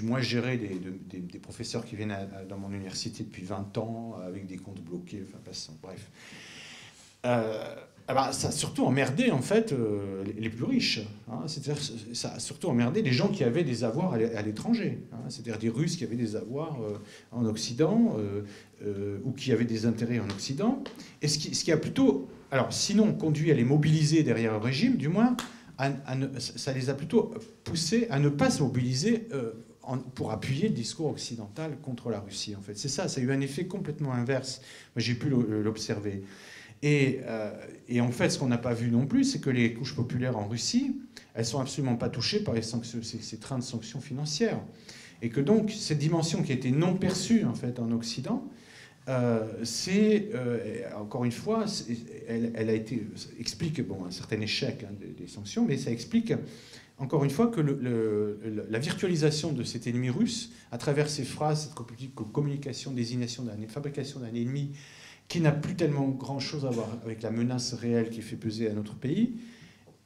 Moi, 0.05 0.21
je 0.21 0.29
gérais 0.29 0.57
des, 0.57 0.79
des, 1.19 1.39
professeurs 1.39 1.85
qui 1.85 1.97
viennent 1.97 2.15
dans 2.49 2.59
mon 2.59 2.71
université 2.71 3.25
depuis 3.25 3.43
20 3.43 3.77
ans, 3.79 4.17
avec 4.25 4.47
des 4.47 4.57
comptes 4.57 4.81
bloqués, 4.81 5.25
enfin, 5.27 5.73
bref. 5.83 6.09
Euh, 7.27 7.75
bah, 8.09 8.33
ça 8.33 8.49
a 8.49 8.51
surtout 8.51 8.85
emmerdé 8.85 9.31
en 9.31 9.43
fait 9.43 9.73
euh, 9.73 10.25
les 10.37 10.51
plus 10.51 10.65
riches. 10.65 11.01
Hein. 11.31 11.43
C'est-à-dire 11.47 11.81
ça 12.13 12.33
a 12.35 12.39
surtout 12.39 12.69
emmerdé 12.69 13.03
les 13.03 13.13
gens 13.13 13.29
qui 13.29 13.45
avaient 13.45 13.65
des 13.65 13.85
avoirs 13.85 14.15
à 14.15 14.43
l'étranger. 14.43 14.99
Hein. 15.13 15.19
C'est-à-dire 15.29 15.59
des 15.59 15.69
Russes 15.69 15.97
qui 15.97 16.05
avaient 16.05 16.17
des 16.17 16.37
avoirs 16.37 16.79
euh, 16.83 16.99
en 17.33 17.45
Occident 17.47 18.17
ou 19.25 19.33
qui 19.33 19.53
avaient 19.53 19.65
des 19.65 19.87
intérêts 19.87 20.19
en 20.19 20.29
Occident. 20.31 20.83
Et 21.23 21.29
ce 21.29 21.39
qui, 21.39 21.73
a 21.73 21.77
plutôt, 21.77 22.29
alors 22.51 22.73
sinon 22.73 23.13
conduit 23.13 23.51
à 23.51 23.55
les 23.55 23.65
mobiliser 23.65 24.23
derrière 24.23 24.53
le 24.53 24.59
régime, 24.59 24.97
du 24.97 25.09
moins, 25.09 25.37
ça 26.39 26.73
les 26.73 26.89
a 26.89 26.95
plutôt 26.95 27.35
poussés 27.63 28.07
à 28.11 28.19
ne 28.19 28.31
pas 28.31 28.51
se 28.51 28.63
mobiliser 28.63 29.29
pour 30.15 30.31
appuyer 30.31 30.69
le 30.69 30.75
discours 30.75 31.11
occidental 31.11 31.77
contre 31.83 32.11
la 32.11 32.21
Russie. 32.21 32.55
En 32.57 32.63
fait, 32.63 32.77
c'est 32.77 32.89
ça. 32.89 33.09
Ça 33.09 33.21
a 33.21 33.25
eu 33.25 33.33
un 33.33 33.41
effet 33.41 33.67
complètement 33.67 34.13
inverse. 34.13 34.63
J'ai 34.97 35.15
pu 35.15 35.29
l'observer. 35.29 36.23
Euh, 36.85 37.53
et, 37.89 38.01
en 38.01 38.11
fait, 38.11 38.31
ce 38.31 38.39
qu'on 38.39 38.47
n'a 38.47 38.59
pas 38.59 38.73
vu 38.73 38.91
non 38.91 39.07
plus, 39.07 39.25
c'est 39.25 39.41
que 39.41 39.51
les 39.51 39.75
couches 39.75 39.95
populaires 39.95 40.37
en 40.39 40.49
Russie, 40.49 40.97
elles 41.35 41.45
sont 41.45 41.61
absolument 41.61 41.97
pas 41.97 42.09
touchées 42.09 42.41
par 42.41 42.55
ces, 42.63 43.39
trains 43.39 43.59
de 43.59 43.65
sanctions 43.65 44.01
financières. 44.01 44.61
Et 45.23 45.29
que 45.29 45.41
donc, 45.41 45.71
cette 45.71 45.99
dimension 45.99 46.43
qui 46.43 46.53
était 46.53 46.71
non 46.71 46.95
perçue 46.95 47.45
en 47.45 47.55
fait 47.55 47.79
en 47.79 47.91
Occident, 47.93 48.49
euh, 49.09 49.47
c'est 49.65 50.31
euh, 50.35 50.83
encore 50.99 51.25
une 51.25 51.33
fois, 51.33 51.65
elle, 52.29 52.71
a 52.71 52.73
été 52.73 53.07
explique 53.39 53.87
bon 53.87 54.05
un 54.07 54.11
certain 54.11 54.41
échec 54.41 54.85
hein, 54.85 54.93
des, 55.19 55.27
sanctions, 55.27 55.67
mais 55.67 55.77
ça 55.77 55.91
explique 55.91 56.33
encore 56.97 57.25
une 57.25 57.31
fois 57.31 57.49
que 57.49 57.61
la 57.61 58.79
virtualisation 58.79 59.53
de 59.53 59.65
cet 59.65 59.87
ennemi 59.87 60.11
russe, 60.11 60.53
à 60.71 60.79
travers 60.79 61.09
ces 61.09 61.25
phrases, 61.25 61.71
cette 61.71 62.15
communication, 62.33 62.93
désignation 62.93 63.43
d'un 63.43 63.57
fabrication 63.69 64.21
d'un 64.21 64.35
ennemi 64.35 64.73
qui 65.31 65.41
n'a 65.41 65.53
plus 65.53 65.77
tellement 65.77 66.09
grand-chose 66.09 66.67
à 66.67 66.71
voir 66.71 66.89
avec 67.05 67.23
la 67.23 67.31
menace 67.31 67.73
réelle 67.73 68.11
qui 68.11 68.21
fait 68.21 68.35
peser 68.35 68.69
à 68.69 68.73
notre 68.73 68.97
pays, 68.97 69.37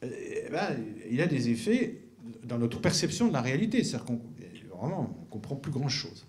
euh, 0.05 0.11
eh 0.47 0.51
ben, 0.51 0.77
il 1.11 1.21
a 1.23 1.27
des 1.27 1.49
effets 1.49 2.03
dans 2.45 2.59
notre 2.59 2.79
perception 2.79 3.29
de 3.29 3.33
la 3.33 3.41
réalité. 3.41 3.83
C'est-à-dire 3.83 4.05
qu'on 4.05 4.21
vraiment, 4.79 5.17
on 5.23 5.25
comprend 5.31 5.57
plus 5.57 5.73
grand-chose. 5.73 6.27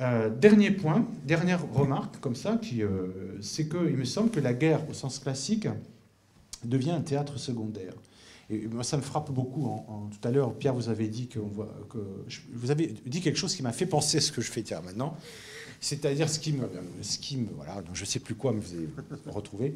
Euh, 0.00 0.30
dernier 0.30 0.70
point, 0.70 1.08
dernière 1.24 1.68
remarque 1.72 2.20
comme 2.20 2.36
ça, 2.36 2.60
euh, 2.74 3.36
c'est 3.40 3.68
qu'il 3.68 3.96
me 3.96 4.04
semble 4.04 4.30
que 4.30 4.40
la 4.40 4.54
guerre, 4.54 4.88
au 4.88 4.92
sens 4.92 5.18
classique, 5.18 5.66
devient 6.62 6.92
un 6.92 7.00
théâtre 7.00 7.36
secondaire. 7.36 7.94
Et 8.48 8.68
moi, 8.68 8.84
ça 8.84 8.96
me 8.96 9.02
frappe 9.02 9.32
beaucoup. 9.32 9.68
Tout 10.12 10.28
à 10.28 10.30
l'heure, 10.30 10.54
Pierre, 10.54 10.74
vous 10.74 10.88
avez 10.88 11.08
dit 11.08 11.26
que 11.26 11.40
vous 11.40 12.70
avez 12.70 12.94
dit 13.06 13.20
quelque 13.22 13.38
chose 13.38 13.56
qui 13.56 13.62
m'a 13.62 13.72
fait 13.72 13.86
penser 13.86 14.18
à 14.18 14.20
ce 14.20 14.30
que 14.30 14.40
je 14.40 14.52
fais 14.52 14.62
dire 14.62 14.82
maintenant. 14.82 15.16
C'est-à-dire 15.80 16.28
ce 16.28 16.38
qui 16.38 16.52
me, 16.52 16.68
ce 17.02 17.18
qui 17.18 17.36
me, 17.36 17.48
voilà, 17.54 17.82
je 17.92 18.00
ne 18.00 18.06
sais 18.06 18.20
plus 18.20 18.34
quoi, 18.34 18.52
mais 18.52 18.60
vous 18.60 18.74
allez 18.74 18.88
retrouver. 19.26 19.74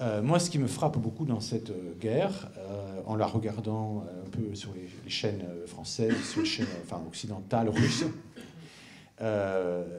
Euh, 0.00 0.22
moi, 0.22 0.40
ce 0.40 0.50
qui 0.50 0.58
me 0.58 0.66
frappe 0.66 0.98
beaucoup 0.98 1.24
dans 1.24 1.40
cette 1.40 1.70
euh, 1.70 1.94
guerre, 2.00 2.50
euh, 2.58 3.00
en 3.06 3.14
la 3.14 3.26
regardant 3.26 4.04
un 4.26 4.28
peu 4.28 4.54
sur 4.54 4.74
les, 4.74 4.88
chaînes 5.08 5.44
françaises, 5.66 6.20
sur 6.24 6.40
les 6.40 6.46
chaînes 6.46 6.66
enfin, 6.82 7.00
occidentales, 7.06 7.68
russes, 7.68 8.04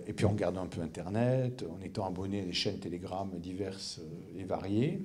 et 0.07 0.13
puis 0.13 0.25
en 0.25 0.29
regardant 0.29 0.63
un 0.63 0.67
peu 0.67 0.81
Internet, 0.81 1.63
en 1.71 1.81
étant 1.81 2.05
abonné 2.05 2.41
à 2.41 2.45
des 2.45 2.53
chaînes 2.53 2.79
Telegram 2.79 3.29
diverses 3.39 4.01
et 4.37 4.43
variées, 4.43 5.01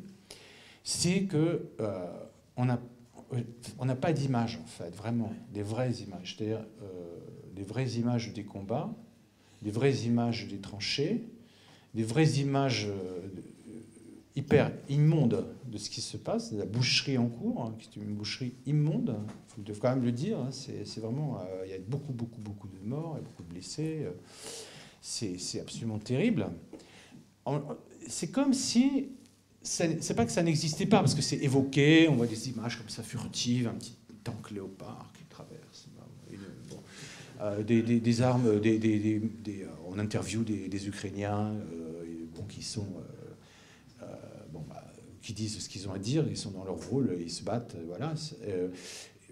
c'est 0.83 1.23
que 1.23 1.71
on 2.57 2.65
n'a 2.65 2.81
n'a 3.85 3.95
pas 3.95 4.13
d'images, 4.13 4.59
en 4.63 4.67
fait, 4.67 4.95
vraiment, 4.95 5.33
des 5.53 5.63
vraies 5.63 5.93
images, 5.93 6.37
c'est-à-dire 6.37 6.67
des 7.55 7.63
vraies 7.63 7.91
images 7.91 8.33
des 8.33 8.45
combats, 8.45 8.91
des 9.63 9.71
vraies 9.71 9.97
images 10.05 10.49
des 10.49 10.59
tranchées, 10.59 11.25
des 11.95 12.05
vraies 12.05 12.39
images 12.39 12.87
euh, 12.89 13.21
hyper 14.37 14.73
immondes 14.89 15.47
de 15.67 15.79
ce 15.79 15.91
qui 15.91 16.01
se 16.01 16.17
passe, 16.17 16.53
de 16.53 16.59
la 16.59 16.67
boucherie 16.67 17.19
en 17.19 17.27
cours, 17.27 17.63
hein, 17.63 17.75
qui 17.79 17.89
est 17.89 18.03
une 18.03 18.15
boucherie 18.15 18.55
immonde, 18.67 19.17
il 19.59 19.75
faut 19.75 19.81
quand 19.81 19.91
même 19.91 20.05
le 20.05 20.13
dire, 20.13 20.39
hein, 20.39 20.51
c'est 20.53 21.01
vraiment, 21.01 21.39
euh, 21.41 21.63
il 21.67 21.71
y 21.71 21.75
a 21.75 21.79
beaucoup, 21.79 22.13
beaucoup, 22.13 22.41
beaucoup 22.41 22.69
de 22.69 22.89
morts 22.89 23.17
et 23.19 23.23
beaucoup 23.23 23.43
de 23.43 23.49
blessés, 23.49 24.05
euh, 24.05 24.13
c'est 25.03 25.61
absolument 25.61 25.99
terrible. 25.99 26.47
C'est 28.07 28.31
comme 28.31 28.53
si, 28.53 29.09
c'est 29.63 30.15
pas 30.15 30.25
que 30.25 30.33
ça 30.33 30.43
n'existait 30.43 30.87
pas, 30.87 31.01
parce 31.01 31.15
que 31.15 31.23
c'est 31.23 31.39
évoqué, 31.39 32.09
on 32.09 32.15
voit 32.17 32.27
des 32.27 32.49
images 32.51 32.79
comme 32.79 32.89
ça 32.89 33.03
furtives, 33.03 33.67
un 33.67 33.75
petit 33.75 33.97
tank 34.23 34.51
léopard 34.51 35.11
qui 35.17 35.25
traverse, 35.25 35.60
euh, 37.43 37.63
des, 37.63 38.23
armes, 38.23 38.61
des, 38.61 39.23
euh, 39.49 39.67
on 39.87 39.99
interview 39.99 40.43
des, 40.43 40.89
Ukrainiens 40.89 41.53
euh, 41.73 42.05
qui 42.49 42.63
sont 42.63 42.87
bah, 44.53 44.85
qui 45.23 45.33
disent 45.33 45.59
ce 45.59 45.69
qu'ils 45.69 45.89
ont 45.89 45.93
à 45.93 45.99
dire, 45.99 46.27
ils 46.29 46.37
sont 46.37 46.51
dans 46.51 46.65
leur 46.65 46.77
rôle, 46.77 47.17
ils 47.19 47.31
se 47.31 47.43
battent, 47.43 47.77
voilà. 47.87 48.13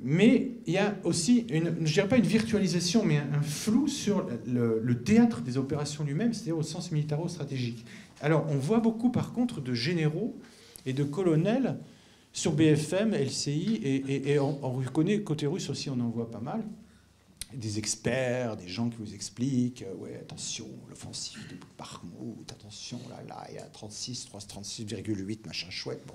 mais 0.00 0.52
il 0.66 0.72
y 0.72 0.78
a 0.78 0.96
aussi, 1.04 1.46
je 1.50 1.92
dirais 1.92 2.08
pas 2.08 2.16
une 2.16 2.26
virtualisation, 2.26 3.04
mais 3.04 3.18
un, 3.18 3.42
flou 3.42 3.88
sur 3.88 4.26
le, 4.46 5.02
théâtre 5.02 5.40
des 5.42 5.58
opérations 5.58 6.04
lui-même, 6.04 6.32
c'est-à-dire 6.32 6.56
au 6.56 6.62
sens 6.62 6.92
militaro-stratégique. 6.92 7.84
Alors, 8.20 8.46
on 8.48 8.56
voit 8.56 8.80
beaucoup, 8.80 9.10
par 9.10 9.32
contre, 9.32 9.60
de 9.60 9.74
généraux 9.74 10.36
et 10.86 10.92
de 10.92 11.04
colonels 11.04 11.76
sur 12.32 12.52
BFM, 12.52 13.12
LCI, 13.14 13.80
et, 13.82 14.32
et 14.32 14.38
on, 14.38 14.64
on, 14.64 14.72
reconnaît 14.72 15.20
côté 15.22 15.46
russe 15.46 15.68
aussi, 15.68 15.90
on 15.90 15.98
en 16.00 16.08
voit 16.08 16.30
pas 16.30 16.40
mal 16.40 16.62
des 17.54 17.78
experts, 17.78 18.56
des 18.56 18.68
gens 18.68 18.90
qui 18.90 18.98
vous 18.98 19.14
expliquent, 19.14 19.82
euh, 19.82 19.94
ouais, 19.94 20.16
attention, 20.16 20.66
l'offensive 20.88 21.40
de 21.48 21.56
Bakhmut, 21.78 22.50
attention, 22.50 23.00
là, 23.08 23.22
là, 23.26 23.46
il 23.48 23.56
y 23.56 23.58
a 23.58 23.62
36, 23.62 24.28
336,8, 24.32 25.46
machin 25.46 25.70
chouette. 25.70 26.02
Bon. 26.06 26.14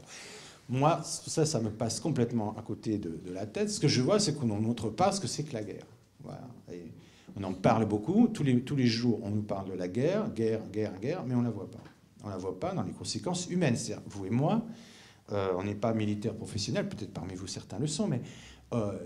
Moi, 0.70 1.02
ça, 1.04 1.46
ça 1.46 1.60
me 1.60 1.72
passe 1.72 2.00
complètement 2.00 2.56
à 2.58 2.62
côté 2.62 2.98
de, 2.98 3.20
la 3.32 3.46
tête. 3.46 3.70
Ce 3.70 3.80
que 3.80 3.88
je 3.88 4.02
vois, 4.02 4.20
c'est 4.20 4.36
qu'on 4.36 4.46
ne 4.46 4.60
montre 4.60 4.90
pas 4.90 5.12
ce 5.12 5.20
que 5.20 5.28
c'est 5.28 5.44
que 5.44 5.54
la 5.54 5.64
guerre. 5.64 5.86
Voilà. 6.24 6.48
on 7.36 7.44
en 7.44 7.54
parle 7.54 7.86
beaucoup. 7.86 8.30
Tous 8.30 8.44
les, 8.44 8.62
tous 8.62 8.76
les 8.76 8.88
jours, 8.88 9.20
on 9.24 9.30
nous 9.30 9.42
parle 9.42 9.70
de 9.70 9.74
la 9.74 9.88
guerre, 9.90 10.30
guerre, 10.30 10.66
guerre, 10.72 10.98
guerre, 11.00 11.24
mais 11.26 11.36
on 11.36 11.40
ne 11.40 11.46
la 11.46 11.52
voit 11.52 11.70
pas. 11.70 11.84
On 12.24 12.28
ne 12.28 12.32
la 12.32 12.38
voit 12.38 12.58
pas 12.58 12.74
dans 12.74 12.84
les 12.84 12.94
conséquences 12.94 13.50
humaines. 13.50 13.76
C'est-à-dire, 13.76 14.04
vous 14.08 14.26
et 14.26 14.30
moi, 14.30 14.66
euh, 15.32 15.52
on 15.58 15.64
n'est 15.64 15.76
pas 15.76 15.94
militaires 15.94 16.36
professionnels, 16.36 16.88
peut-être 16.88 17.14
parmi 17.14 17.36
vous 17.36 17.48
certains 17.48 17.80
le 17.80 17.88
sont, 17.88 18.08
mais 18.08 18.22
euh, 18.74 18.98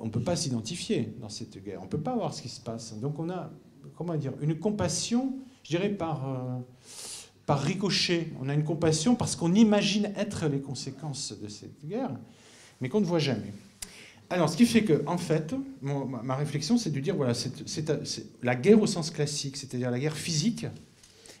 on 0.00 0.06
ne 0.06 0.10
peut 0.10 0.22
pas 0.22 0.36
s'identifier 0.36 1.14
dans 1.20 1.28
cette 1.28 1.62
guerre. 1.62 1.80
On 1.80 1.84
ne 1.84 1.90
peut 1.90 2.00
pas 2.00 2.14
voir 2.14 2.34
ce 2.34 2.42
qui 2.42 2.48
se 2.48 2.60
passe. 2.60 2.98
Donc 2.98 3.18
on 3.18 3.30
a, 3.30 3.50
comment 3.96 4.14
dire, 4.16 4.32
une 4.40 4.58
compassion, 4.58 5.36
je 5.62 5.70
dirais 5.70 5.90
par, 5.90 6.28
euh, 6.28 6.58
par 7.46 7.60
ricochet. 7.60 8.28
On 8.40 8.48
a 8.48 8.54
une 8.54 8.64
compassion 8.64 9.14
parce 9.14 9.36
qu'on 9.36 9.54
imagine 9.54 10.12
être 10.16 10.46
les 10.48 10.60
conséquences 10.60 11.34
de 11.40 11.48
cette 11.48 11.84
guerre, 11.86 12.10
mais 12.80 12.88
qu'on 12.88 13.00
ne 13.00 13.06
voit 13.06 13.18
jamais. 13.18 13.52
Alors, 14.30 14.50
ce 14.50 14.58
qui 14.58 14.66
fait 14.66 14.84
que, 14.84 15.02
en 15.06 15.16
fait, 15.16 15.54
ma 15.80 16.36
réflexion, 16.36 16.76
c'est 16.76 16.90
de 16.90 17.00
dire, 17.00 17.16
voilà, 17.16 17.32
la 18.42 18.54
guerre 18.56 18.82
au 18.82 18.86
sens 18.86 19.10
classique, 19.10 19.56
c'est-à-dire 19.56 19.90
la 19.90 19.98
guerre 19.98 20.18
physique, 20.18 20.66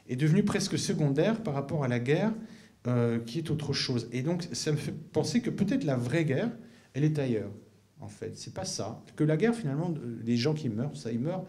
est 0.08 0.16
devenue 0.16 0.42
presque 0.42 0.78
secondaire 0.78 1.42
par 1.42 1.52
rapport 1.52 1.84
à 1.84 1.88
la 1.88 1.98
guerre 1.98 2.32
euh, 2.86 3.18
qui 3.18 3.38
est 3.38 3.50
autre 3.50 3.74
chose. 3.74 4.08
Et 4.10 4.22
donc, 4.22 4.48
ça 4.52 4.72
me 4.72 4.78
fait 4.78 4.92
penser 4.92 5.42
que 5.42 5.50
peut-être 5.50 5.84
la 5.84 5.96
vraie 5.96 6.24
guerre, 6.24 6.50
elle 6.94 7.04
est 7.04 7.18
ailleurs 7.18 7.50
en 8.00 8.08
fait. 8.08 8.36
C'est 8.36 8.54
pas 8.54 8.64
ça. 8.64 9.02
Que 9.16 9.24
la 9.24 9.36
guerre, 9.36 9.54
finalement, 9.54 9.92
les 10.24 10.36
gens 10.36 10.54
qui 10.54 10.68
meurent, 10.68 10.96
ça, 10.96 11.10
ils 11.10 11.18
meurent. 11.18 11.44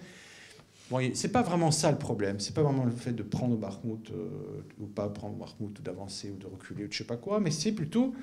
Bon, 0.90 1.00
c'est 1.14 1.32
pas 1.32 1.44
vraiment 1.44 1.70
ça 1.70 1.92
le 1.92 1.98
problème. 1.98 2.40
C'est 2.40 2.56
pas 2.56 2.64
vraiment 2.64 2.84
le 2.84 2.92
fait 2.92 3.12
de 3.12 3.22
prendre 3.22 3.56
Bakhmut 3.56 4.10
euh, 4.10 4.64
ou 4.80 4.88
pas 4.88 5.08
prendre 5.10 5.36
Bakhmut 5.36 5.78
ou 5.78 5.82
d'avancer 5.84 6.32
ou 6.32 6.38
de 6.38 6.48
reculer 6.48 6.86
ou 6.86 6.88
de 6.88 6.94
je 6.94 6.98
sais 6.98 7.04
pas 7.04 7.18
quoi, 7.18 7.40
mais 7.40 7.52
c'est 7.52 7.72
plutôt 7.72 8.16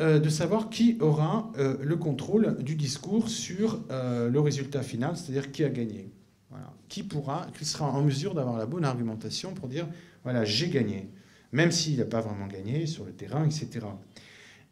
euh, 0.00 0.18
de 0.18 0.28
savoir 0.28 0.68
qui 0.68 0.98
aura 1.00 1.50
euh, 1.56 1.78
le 1.80 1.96
contrôle 1.96 2.62
du 2.62 2.74
discours 2.74 3.28
sur 3.30 3.80
le 3.90 4.38
résultat 4.38 4.82
final, 4.82 5.16
c'est-à-dire 5.16 5.50
qui 5.50 5.64
a 5.64 5.68
gagné. 5.68 6.10
Qui 6.88 7.02
pourra, 7.02 7.48
qui 7.58 7.64
sera 7.64 7.90
en 7.90 8.02
mesure 8.02 8.34
d'avoir 8.34 8.56
la 8.56 8.66
bonne 8.66 8.84
argumentation 8.84 9.54
pour 9.54 9.66
dire 9.66 9.88
voilà, 10.22 10.44
j'ai 10.44 10.68
gagné, 10.68 11.10
même 11.50 11.72
s'il 11.72 11.98
n'a 11.98 12.04
pas 12.04 12.20
vraiment 12.20 12.46
gagné 12.46 12.86
sur 12.86 13.04
le 13.04 13.12
terrain, 13.12 13.44
etc. 13.44 13.86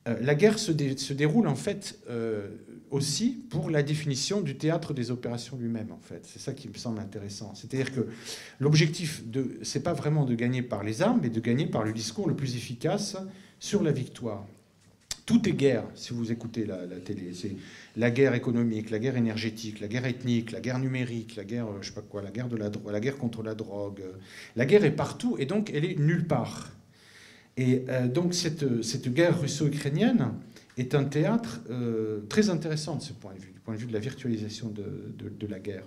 Euh, 0.09 0.16
la 0.20 0.34
guerre 0.34 0.59
se, 0.59 0.72
déroule 0.72 1.46
en 1.46 1.55
fait 1.55 1.98
euh, 2.11 2.48
aussi 2.90 3.30
pour 3.50 3.70
la 3.70 3.82
définition 3.82 4.40
du 4.40 4.57
théâtre 4.57 4.94
des 4.94 5.11
opérations 5.11 5.57
lui-même. 5.57 5.92
En 5.92 6.00
fait, 6.00 6.22
c'est 6.24 6.40
ça 6.40 6.53
qui 6.53 6.68
me 6.68 6.74
semble 6.74 6.98
intéressant. 6.98 7.55
C'est-à-dire 7.55 7.92
que 7.92 8.09
l'objectif, 8.59 9.22
c'est 9.62 9.82
pas 9.82 9.92
vraiment 9.92 10.24
de 10.24 10.34
gagner 10.34 10.62
par 10.62 10.82
les 10.82 11.03
armes, 11.03 11.20
mais 11.22 11.30
de 11.30 11.40
gagner 11.40 11.66
par 11.66 11.84
le 11.84 11.92
discours 11.92 12.28
le 12.28 12.34
plus 12.34 12.57
efficace 12.57 13.16
sur 13.61 13.82
la 13.82 13.92
victoire. 13.92 14.44
Tout 15.24 15.48
est 15.48 15.53
guerre, 15.53 15.84
si 15.94 16.12
vous 16.12 16.32
écoutez 16.32 16.66
la, 16.66 16.78
télé. 17.05 17.32
C'est 17.32 17.55
la 17.96 18.11
guerre 18.11 18.34
économique, 18.34 18.90
la 18.90 18.98
guerre 18.98 19.16
énergétique, 19.16 19.78
la 19.78 19.86
guerre 19.86 20.05
ethnique, 20.05 20.50
la 20.50 20.61
guerre 20.61 20.80
numérique, 20.80 21.36
la 21.36 21.44
guerre, 21.44 21.68
je 21.80 21.88
sais 21.88 21.94
pas 21.94 22.03
quoi, 22.03 22.22
de 22.22 22.90
la 22.90 23.00
guerre 23.00 23.18
contre 23.18 23.44
la 23.44 23.55
drogue. 23.55 24.03
La 24.57 24.66
guerre 24.66 24.84
est 24.84 24.96
partout 24.96 25.36
et 25.38 25.46
donc 25.46 25.70
elle 25.72 25.84
est 25.84 25.96
nulle 25.96 26.26
part. 26.26 26.72
Et 27.57 27.84
euh, 27.88 28.09
donc 28.09 28.34
cette, 28.34 28.82
cette 28.82 29.12
guerre 29.12 29.40
russo-ukrainienne 29.40 30.32
est 30.78 30.94
un 30.94 31.05
théâtre 31.05 31.61
euh, 31.70 32.20
très 32.28 32.48
intéressant 32.50 32.96
de 32.96 33.03
ce 33.03 33.12
point 33.12 33.34
de 33.34 33.40
vue, 33.40 33.53
du 33.53 33.61
point 33.61 33.74
de 33.74 33.80
vue 33.80 33.86
de 33.86 33.92
la 33.92 33.98
virtualisation 33.98 34.68
de, 34.68 35.46
la 35.46 35.59
guerre. 35.59 35.84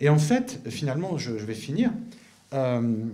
Et 0.00 0.08
en 0.08 0.18
fait, 0.18 0.60
finalement, 0.68 1.18
je, 1.18 1.30
vais 1.30 1.54
finir, 1.54 1.92
euh, 2.52 3.04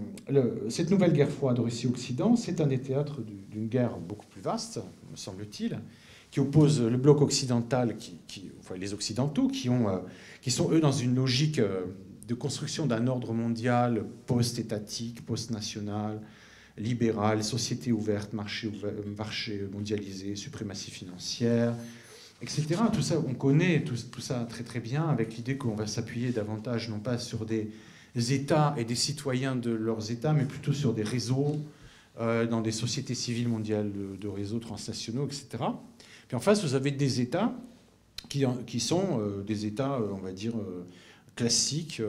cette 0.71 0.91
nouvelle 0.91 1.13
guerre 1.13 1.31
froide 1.31 1.59
Russie-Occident, 1.59 2.37
c'est 2.37 2.61
un 2.61 2.67
des 2.67 2.79
théâtres 2.79 3.21
d'une 3.51 3.69
guerre 3.69 3.99
beaucoup 3.99 4.27
plus 4.27 4.41
vaste, 4.41 4.81
me 5.11 5.17
semble-t-il, 5.17 5.79
qui 6.31 6.41
oppose 6.41 6.81
le 6.83 6.97
bloc 6.97 7.21
occidental, 7.21 7.97
qui, 7.97 8.51
enfin, 8.61 8.77
les 8.77 8.95
Occidentaux, 8.95 9.49
qui, 9.49 9.69
qui 10.41 10.51
sont 10.51 10.73
eux 10.73 10.81
dans 10.81 10.93
une 10.93 11.15
logique 11.15 11.61
de 11.61 12.35
construction 12.35 12.87
d'un 12.87 13.07
ordre 13.07 13.33
mondial 13.33 14.05
post-étatique, 14.27 15.25
post-national, 15.25 16.21
libérale, 16.77 17.45
société 17.45 17.93
ouverte, 17.93 18.33
marché, 18.33 18.71
mondialisé, 19.73 20.37
suprématie 20.37 20.91
financière, 20.91 21.75
etc. 22.43 22.67
Tout 22.93 23.03
ça, 23.03 23.17
on 23.27 23.35
connaît 23.35 23.85
tout, 23.85 23.97
ça 24.21 24.47
très 24.49 24.65
très 24.65 24.81
bien 24.81 25.09
avec 25.09 25.37
l'idée 25.37 25.57
qu'on 25.57 25.75
va 25.75 25.87
s'appuyer 25.87 26.31
davantage 26.31 26.89
non 26.89 26.99
pas 26.99 27.19
sur 27.19 27.47
des 27.47 27.71
États 28.17 28.75
et 28.77 28.85
des 28.85 28.95
citoyens 28.95 29.57
de 29.57 29.71
leurs 29.71 30.11
États, 30.11 30.33
mais 30.33 30.45
plutôt 30.45 30.73
sur 30.73 30.93
des 30.93 31.05
réseaux, 31.05 31.57
euh, 32.21 32.47
dans 32.47 32.61
des 32.61 32.71
sociétés 32.71 33.15
civiles 33.17 33.49
mondiales 33.49 33.91
de, 34.21 34.29
réseaux 34.29 34.61
transnationaux, 34.61 35.27
etc. 35.27 35.65
Puis 36.29 36.37
en 36.37 36.41
face, 36.41 36.65
vous 36.65 36.77
avez 36.77 36.93
des 36.93 37.21
États 37.21 37.53
qui, 38.29 38.45
qui 38.69 38.79
sont 38.79 39.19
euh, 39.19 39.43
des 39.43 39.67
États, 39.67 39.95
euh, 39.95 40.13
on 40.13 40.19
va 40.19 40.31
dire, 40.31 40.55
classiques, 41.35 42.01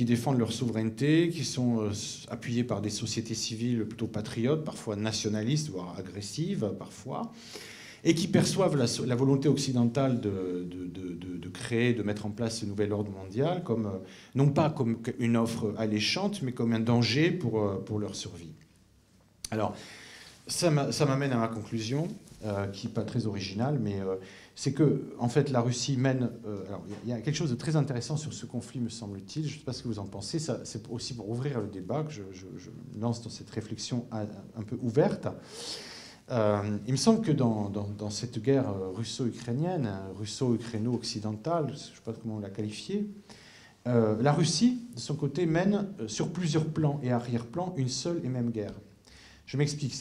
qui 0.00 0.06
défendent 0.06 0.38
leur 0.38 0.50
souveraineté, 0.50 1.28
qui 1.28 1.44
sont 1.44 1.82
euh, 1.82 1.90
appuyés 2.28 2.64
par 2.64 2.80
des 2.80 2.88
sociétés 2.88 3.34
civiles 3.34 3.84
plutôt 3.84 4.06
patriotes, 4.06 4.64
parfois 4.64 4.96
nationalistes, 4.96 5.68
voire 5.68 5.94
agressives 5.98 6.72
parfois, 6.78 7.32
et 8.02 8.14
qui 8.14 8.26
perçoivent 8.26 8.76
la, 8.76 9.14
volonté 9.14 9.50
occidentale 9.50 10.22
de, 10.22 10.66
créer, 11.52 11.92
de 11.92 12.02
mettre 12.02 12.24
en 12.24 12.30
place 12.30 12.60
ce 12.60 12.64
nouvel 12.64 12.94
ordre 12.94 13.10
mondial, 13.10 13.62
comme, 13.62 13.84
euh, 13.84 13.98
non 14.34 14.48
pas 14.48 14.70
comme 14.70 15.02
une 15.18 15.36
offre 15.36 15.74
alléchante, 15.76 16.40
mais 16.40 16.52
comme 16.52 16.72
un 16.72 16.80
danger 16.80 17.38
euh, 17.44 17.76
pour 17.76 17.98
leur 17.98 18.14
survie. 18.14 18.54
Alors, 19.50 19.76
ça 20.46 20.70
m'amène 20.70 21.32
à 21.32 21.36
ma 21.36 21.48
conclusion, 21.48 22.08
qui 22.72 22.86
n'est 22.86 22.92
pas 22.94 23.04
très 23.04 23.26
originale, 23.26 23.78
mais 23.78 23.98
c'est 24.60 24.74
que, 24.74 25.14
en 25.18 25.30
fait, 25.30 25.48
la 25.48 25.62
Russie 25.62 25.96
mène. 25.96 26.32
Euh, 26.44 26.66
alors, 26.68 26.82
il 27.02 27.08
y 27.08 27.14
a 27.14 27.20
quelque 27.22 27.34
chose 27.34 27.48
de 27.48 27.54
très 27.54 27.76
intéressant 27.76 28.18
sur 28.18 28.34
ce 28.34 28.44
conflit, 28.44 28.78
me 28.78 28.90
semble-t-il. 28.90 29.48
Je 29.48 29.54
ne 29.54 29.58
sais 29.58 29.64
pas 29.64 29.72
ce 29.72 29.82
que 29.82 29.88
vous 29.88 29.98
en 29.98 30.04
pensez. 30.04 30.38
C'est 30.38 30.82
aussi 30.90 31.14
pour 31.14 31.30
ouvrir 31.30 31.62
le 31.62 31.66
débat 31.66 32.02
que 32.02 32.12
je, 32.12 32.22
lance 33.00 33.22
dans 33.22 33.30
cette 33.30 33.48
réflexion 33.48 34.04
un, 34.12 34.62
peu 34.62 34.76
ouverte. 34.82 35.28
Euh, 36.30 36.76
il 36.86 36.92
me 36.92 36.98
semble 36.98 37.22
que 37.22 37.32
dans, 37.32 38.10
cette 38.10 38.38
guerre 38.42 38.68
euh, 38.68 38.90
russo-ukrainienne, 38.90 39.90
russo-ukraino-occidentale, 40.18 41.68
je 41.68 41.72
ne 41.72 41.78
sais 41.78 41.92
pas 42.04 42.12
comment 42.12 42.38
la 42.38 42.50
qualifier, 42.50 43.08
la 43.86 44.32
Russie, 44.34 44.82
de 44.94 45.00
son 45.00 45.14
côté, 45.14 45.46
mène 45.46 45.88
sur 46.06 46.34
plusieurs 46.34 46.66
plans 46.66 47.00
et 47.02 47.10
arrière-plans 47.10 47.72
une 47.78 47.88
seule 47.88 48.20
et 48.24 48.28
même 48.28 48.50
guerre. 48.50 48.74
Je 49.46 49.56
m'explique. 49.56 49.94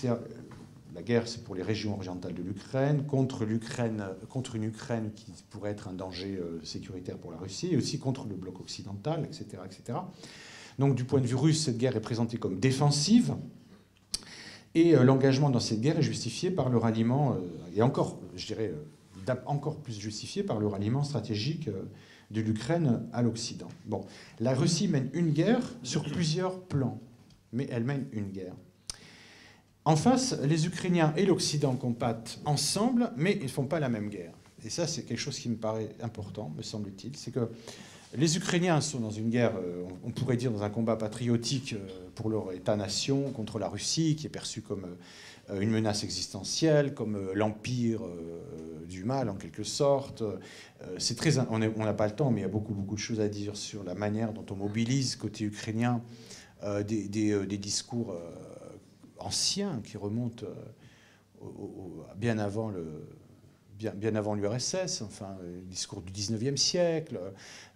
La 1.00 1.04
guerre, 1.04 1.30
c'est 1.30 1.46
pour 1.46 1.56
les 1.56 1.64
régions 1.64 1.94
orientales 1.94 2.34
de 2.34 2.44
l'Ukraine, 2.44 3.06
contre, 3.08 3.46
contre 4.28 4.56
une 4.56 4.64
Ukraine 4.66 5.12
qui 5.16 5.32
pourrait 5.50 5.72
être 5.72 5.88
un 5.88 5.94
danger 5.94 6.36
euh, 6.36 6.60
sécuritaire 6.66 7.18
pour 7.18 7.32
la 7.32 7.38
Russie, 7.38 7.70
et 7.72 7.78
aussi 7.78 8.00
contre 8.00 8.28
le 8.28 8.36
bloc 8.36 8.60
occidental, 8.60 9.24
etc., 9.24 9.62
etc. 9.64 10.00
Donc, 10.78 10.96
du 10.96 11.06
point 11.06 11.22
de 11.22 11.26
vue 11.26 11.38
russe, 11.38 11.64
cette 11.64 11.78
guerre 11.78 11.96
est 11.96 12.02
présentée 12.02 12.36
comme 12.38 12.60
défensive, 12.60 13.34
et 14.76 14.94
euh, 14.94 15.06
l'engagement 15.06 15.50
dans 15.50 15.62
cette 15.62 15.80
guerre 15.80 15.98
est 15.98 16.04
justifié 16.04 16.52
par 16.52 16.68
le 16.68 16.78
ralliement, 16.78 17.32
euh, 17.32 17.38
et 17.74 17.82
encore, 17.82 18.20
je 18.36 18.46
dirais, 18.48 18.74
encore 19.46 19.78
plus 19.78 19.98
justifié 19.98 20.44
par 20.44 20.60
le 20.60 20.68
ralliement 20.68 21.06
stratégique 21.06 21.70
de 22.30 22.42
l'Ukraine 22.42 23.08
à 23.14 23.22
l'Occident. 23.22 23.70
Bon, 23.86 24.04
la 24.42 24.54
Russie 24.54 24.90
mène 24.90 25.10
une 25.14 25.30
guerre 25.30 25.64
sur 25.82 26.04
plusieurs 26.04 26.60
plans, 26.60 27.00
mais 27.54 27.70
elle 27.72 27.86
mène 27.86 28.08
une 28.12 28.32
guerre. 28.32 28.56
En 29.90 29.96
face, 29.96 30.38
les 30.44 30.68
Ukrainiens 30.68 31.16
et 31.18 31.26
l'Occident 31.26 31.76
combattent 31.76 32.40
ensemble, 32.46 33.12
mais 33.18 33.36
ils 33.38 33.46
ne 33.46 33.48
font 33.48 33.66
pas 33.66 33.80
la 33.80 33.90
même 33.90 34.10
guerre. 34.10 34.34
Et 34.64 34.70
ça, 34.70 34.86
c'est 34.86 35.02
quelque 35.02 35.18
chose 35.18 35.40
qui 35.40 35.50
me 35.50 35.56
paraît 35.56 35.90
important, 36.04 36.54
me 36.56 36.62
semble-t-il. 36.62 37.18
C'est 37.18 37.32
que 37.32 37.50
les 38.16 38.38
Ukrainiens 38.38 38.82
sont 38.82 39.00
dans 39.00 39.10
une 39.10 39.32
guerre, 39.32 39.54
euh, 39.58 39.84
on 40.04 40.12
pourrait 40.12 40.38
dire 40.38 40.52
dans 40.52 40.62
un 40.62 40.70
combat 40.70 40.96
patriotique 40.96 41.74
euh, 41.74 41.88
pour 42.14 42.30
leur 42.30 42.54
État-nation 42.54 43.32
contre 43.32 43.58
la 43.58 43.68
Russie, 43.68 44.16
qui 44.16 44.28
est 44.28 44.30
perçue 44.30 44.62
comme 44.62 44.86
euh, 45.50 45.60
une 45.60 45.72
menace 45.72 46.04
existentielle, 46.04 46.94
comme 46.94 47.18
l'empire 47.34 48.02
du 48.88 49.04
mal 49.04 49.28
en 49.28 49.36
quelque 49.38 49.64
sorte. 49.64 50.24
C'est 51.00 51.16
très, 51.16 51.40
on 51.40 51.58
n'a 51.58 51.94
pas 51.94 52.06
le 52.06 52.14
temps, 52.14 52.30
mais 52.30 52.42
il 52.42 52.44
y 52.44 52.46
a 52.46 52.50
beaucoup 52.50 52.76
beaucoup 52.76 52.94
de 52.94 53.00
choses 53.00 53.22
à 53.22 53.28
dire 53.28 53.58
sur 53.58 53.84
la 53.84 53.96
manière 53.96 54.34
dont 54.34 54.46
on 54.52 54.56
mobilise 54.56 55.16
côté 55.16 55.46
ukrainien 55.46 56.04
des, 56.86 57.08
des 57.08 57.58
discours 57.58 58.14
ancien 59.20 59.82
qui 59.84 59.98
remonte 59.98 60.46
euh, 61.42 61.46
bien 62.16 62.38
avant 62.38 62.70
le, 62.70 63.08
bien, 63.78 64.16
avant 64.16 64.36
l'URSS, 64.36 65.02
enfin, 65.02 65.38
le 65.42 65.62
discours 65.62 66.02
du 66.02 66.12
19e 66.12 66.58
siècle, 66.58 67.20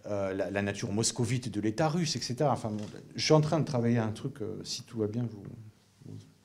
euh, 0.06 0.34
la, 0.34 0.62
nature 0.62 0.91
moscovite 0.91 1.50
de 1.50 1.62
l'État 1.62 1.88
russe, 1.88 2.16
etc. 2.16 2.36
Enfin, 2.44 2.72
je 3.16 3.24
suis 3.24 3.34
en 3.34 3.41
train 3.41 3.60
de 3.60 3.66
travailler 3.66 4.00
un 4.00 4.12
truc, 4.12 4.41
euh, 4.41 4.60
si 4.64 4.84
tout 4.84 5.00
va 5.00 5.08
bien, 5.08 5.24
vous, 5.24 5.44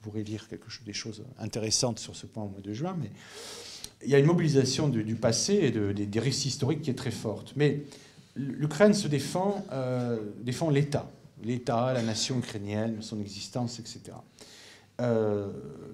pourrez 0.01 0.23
lire 0.23 0.47
quelque 0.49 0.71
chose, 0.71 0.85
des 0.85 0.93
choses 0.93 1.25
intéressantes 1.39 1.99
sur 1.99 2.15
ce 2.15 2.27
point 2.27 2.45
au 2.45 2.49
mois 2.49 2.61
de 2.61 2.73
juin, 2.73 2.97
mais 3.01 3.11
il 4.05 4.09
y 4.09 4.15
a 4.15 4.19
une 4.19 4.27
mobilisation 4.27 4.89
du, 4.89 5.17
passé 5.17 5.55
et 5.55 5.71
de, 5.73 5.91
des, 5.91 6.21
récits 6.21 6.49
historiques 6.49 6.83
qui 6.83 6.91
est 6.91 6.95
très 6.95 7.11
forte. 7.11 7.55
Mais 7.57 7.83
l'Ukraine 8.37 8.95
se 8.95 9.09
défend, 9.09 9.67
défend 10.41 10.71
l'État, 10.71 11.11
l'État, 11.43 11.93
la 11.93 12.03
nation 12.03 12.39
ukrainienne, 12.39 13.03
son 13.03 13.21
existence, 13.21 13.81
etc. 13.81 14.13
Euh, 15.01 15.53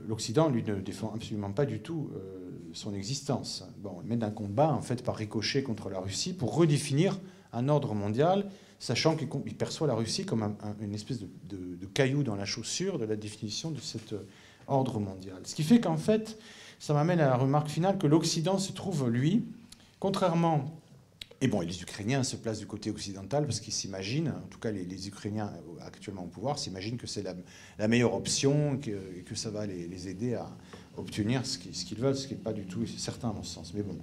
l'Occident, 0.09 0.49
lui, 0.49 0.63
ne 0.63 0.77
défend 0.77 1.13
absolument 1.15 1.53
pas 1.53 1.67
du 1.67 1.81
tout 1.81 2.11
euh, 2.15 2.51
son 2.73 2.95
existence. 2.95 3.65
Bon, 3.79 3.99
il 4.03 4.09
mène 4.09 4.23
un 4.23 4.31
combat, 4.31 4.73
en 4.73 4.81
fait, 4.81 5.03
par 5.03 5.17
ricochet 5.17 5.63
contre 5.63 5.91
la 5.91 6.01
Russie 6.01 6.33
pour 6.33 6.55
redéfinir 6.55 7.19
un 7.53 7.69
ordre 7.69 7.95
mondial, 7.95 8.51
sachant 8.79 9.17
qu'il 9.17 9.55
perçoit 9.55 9.87
la 9.87 9.95
Russie 9.95 10.25
comme 10.25 10.57
une 10.81 10.95
espèce 10.95 11.21
de, 11.21 11.29
caillou 11.95 12.23
dans 12.23 12.35
la 12.35 12.45
chaussure 12.45 12.99
de 12.99 13.05
la 13.05 13.15
définition 13.15 13.71
de 13.71 13.79
cet 13.79 14.15
euh, 14.15 14.27
ordre 14.67 14.99
mondial. 14.99 15.37
Ce 15.45 15.55
qui 15.55 15.63
fait 15.63 15.81
qu'en 15.81 15.97
fait, 15.97 16.39
ça 16.81 16.93
m'amène 16.93 17.21
à 17.21 17.29
la 17.29 17.37
remarque 17.37 17.69
finale 17.69 17.99
que 17.99 18.07
l'Occident 18.07 18.59
se 18.59 18.73
trouve, 18.73 19.09
lui, 19.09 19.45
contrairement 20.01 20.65
et 21.41 21.49
bon, 21.49 21.61
les 21.61 21.83
Ukrainiens 21.83 22.23
se 22.23 22.37
placent 22.37 22.61
du 22.61 22.67
côté 22.67 22.91
occidental 22.91 23.45
parce 23.45 23.61
qu'ils 23.61 23.73
s'imaginent, 23.73 24.33
en 24.45 24.49
tout 24.49 24.59
cas 24.59 24.71
les, 24.71 25.09
Ukrainiens 25.09 25.53
actuellement 25.81 26.25
au 26.25 26.29
pouvoir, 26.29 26.59
s'imaginent 26.59 26.97
que 26.97 27.07
c'est 27.07 27.23
la, 27.23 27.89
meilleure 27.89 28.15
option 28.15 28.75
et 28.75 29.23
que, 29.23 29.35
ça 29.35 29.51
va 29.51 29.67
les, 29.67 30.09
aider 30.09 30.35
à 30.35 30.49
obtenir 30.97 31.45
ce 31.45 31.59
qu'ils 31.59 31.99
veulent, 31.99 32.17
ce 32.17 32.29
qui 32.29 32.35
n'est 32.35 32.41
pas 32.41 32.53
du 32.53 32.67
tout 32.67 32.87
certain 32.87 33.31
à 33.31 33.33
mon 33.33 33.43
sens. 33.43 33.75
Mais 33.75 33.83
bon. 33.83 33.99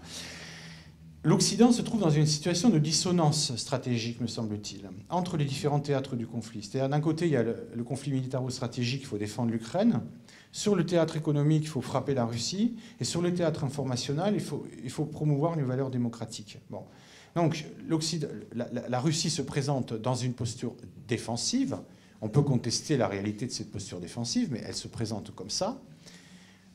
L'Occident 1.23 1.71
se 1.71 1.83
trouve 1.83 2.01
dans 2.01 2.09
une 2.09 2.25
situation 2.25 2.69
de 2.69 2.79
dissonance 2.79 3.55
stratégique, 3.55 4.21
me 4.21 4.27
semble-t-il, 4.27 4.89
entre 5.09 5.37
les 5.37 5.45
différents 5.45 5.79
théâtres 5.79 6.15
du 6.15 6.25
conflit. 6.25 6.63
C'est-à-dire, 6.63 6.89
d'un 6.89 6.99
côté, 6.99 7.27
il 7.27 7.31
y 7.31 7.35
a 7.35 7.43
le, 7.43 7.69
le 7.75 7.83
conflit 7.83 8.11
militaro-stratégique, 8.11 9.01
il 9.03 9.05
faut 9.07 9.19
défendre 9.19 9.51
l'Ukraine. 9.51 10.01
Sur 10.51 10.75
le 10.75 10.85
théâtre 10.85 11.15
économique, 11.15 11.63
il 11.63 11.69
faut 11.69 11.81
frapper 11.81 12.13
la 12.13 12.25
Russie. 12.25 12.75
Et 12.99 13.03
sur 13.03 13.21
le 13.21 13.33
théâtre 13.33 13.63
informationnel, 13.63 14.33
il 14.33 14.41
faut, 14.41 14.65
il 14.83 14.89
faut 14.89 15.05
promouvoir 15.05 15.55
les 15.55 15.63
valeurs 15.63 15.91
démocratiques. 15.91 16.57
Bon. 16.69 16.83
Donc 17.35 17.65
la, 18.53 18.99
Russie 18.99 19.29
se 19.29 19.41
présente 19.41 19.93
dans 19.93 20.15
une 20.15 20.33
posture 20.33 20.75
défensive. 21.07 21.77
On 22.21 22.29
peut 22.29 22.41
contester 22.41 22.97
la 22.97 23.07
réalité 23.07 23.45
de 23.45 23.51
cette 23.51 23.71
posture 23.71 23.99
défensive, 23.99 24.49
mais 24.51 24.61
elle 24.65 24.75
se 24.75 24.87
présente 24.87 25.33
comme 25.33 25.49
ça. 25.49 25.81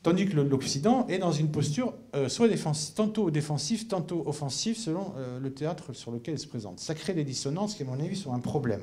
Tandis 0.03 0.27
que 0.27 0.37
l'Occident 0.39 1.05
est 1.07 1.17
dans 1.17 1.31
une 1.31 1.51
posture 1.51 1.93
euh, 2.15 2.29
soit 2.29 2.47
tantôt 2.95 3.29
défensive, 3.29 3.87
tantôt 3.87 4.23
offensive, 4.25 4.77
selon 4.77 5.13
euh, 5.17 5.39
le 5.39 5.53
théâtre 5.53 5.93
sur 5.93 6.11
lequel 6.11 6.35
elle 6.35 6.39
se 6.39 6.47
présente. 6.47 6.79
Ça 6.79 6.95
crée 6.95 7.13
des 7.13 7.23
dissonances 7.23 7.75
qui, 7.75 7.83
à 7.83 7.85
mon 7.85 7.99
avis, 7.99 8.15
sont 8.15 8.33
un 8.33 8.39
problème 8.39 8.81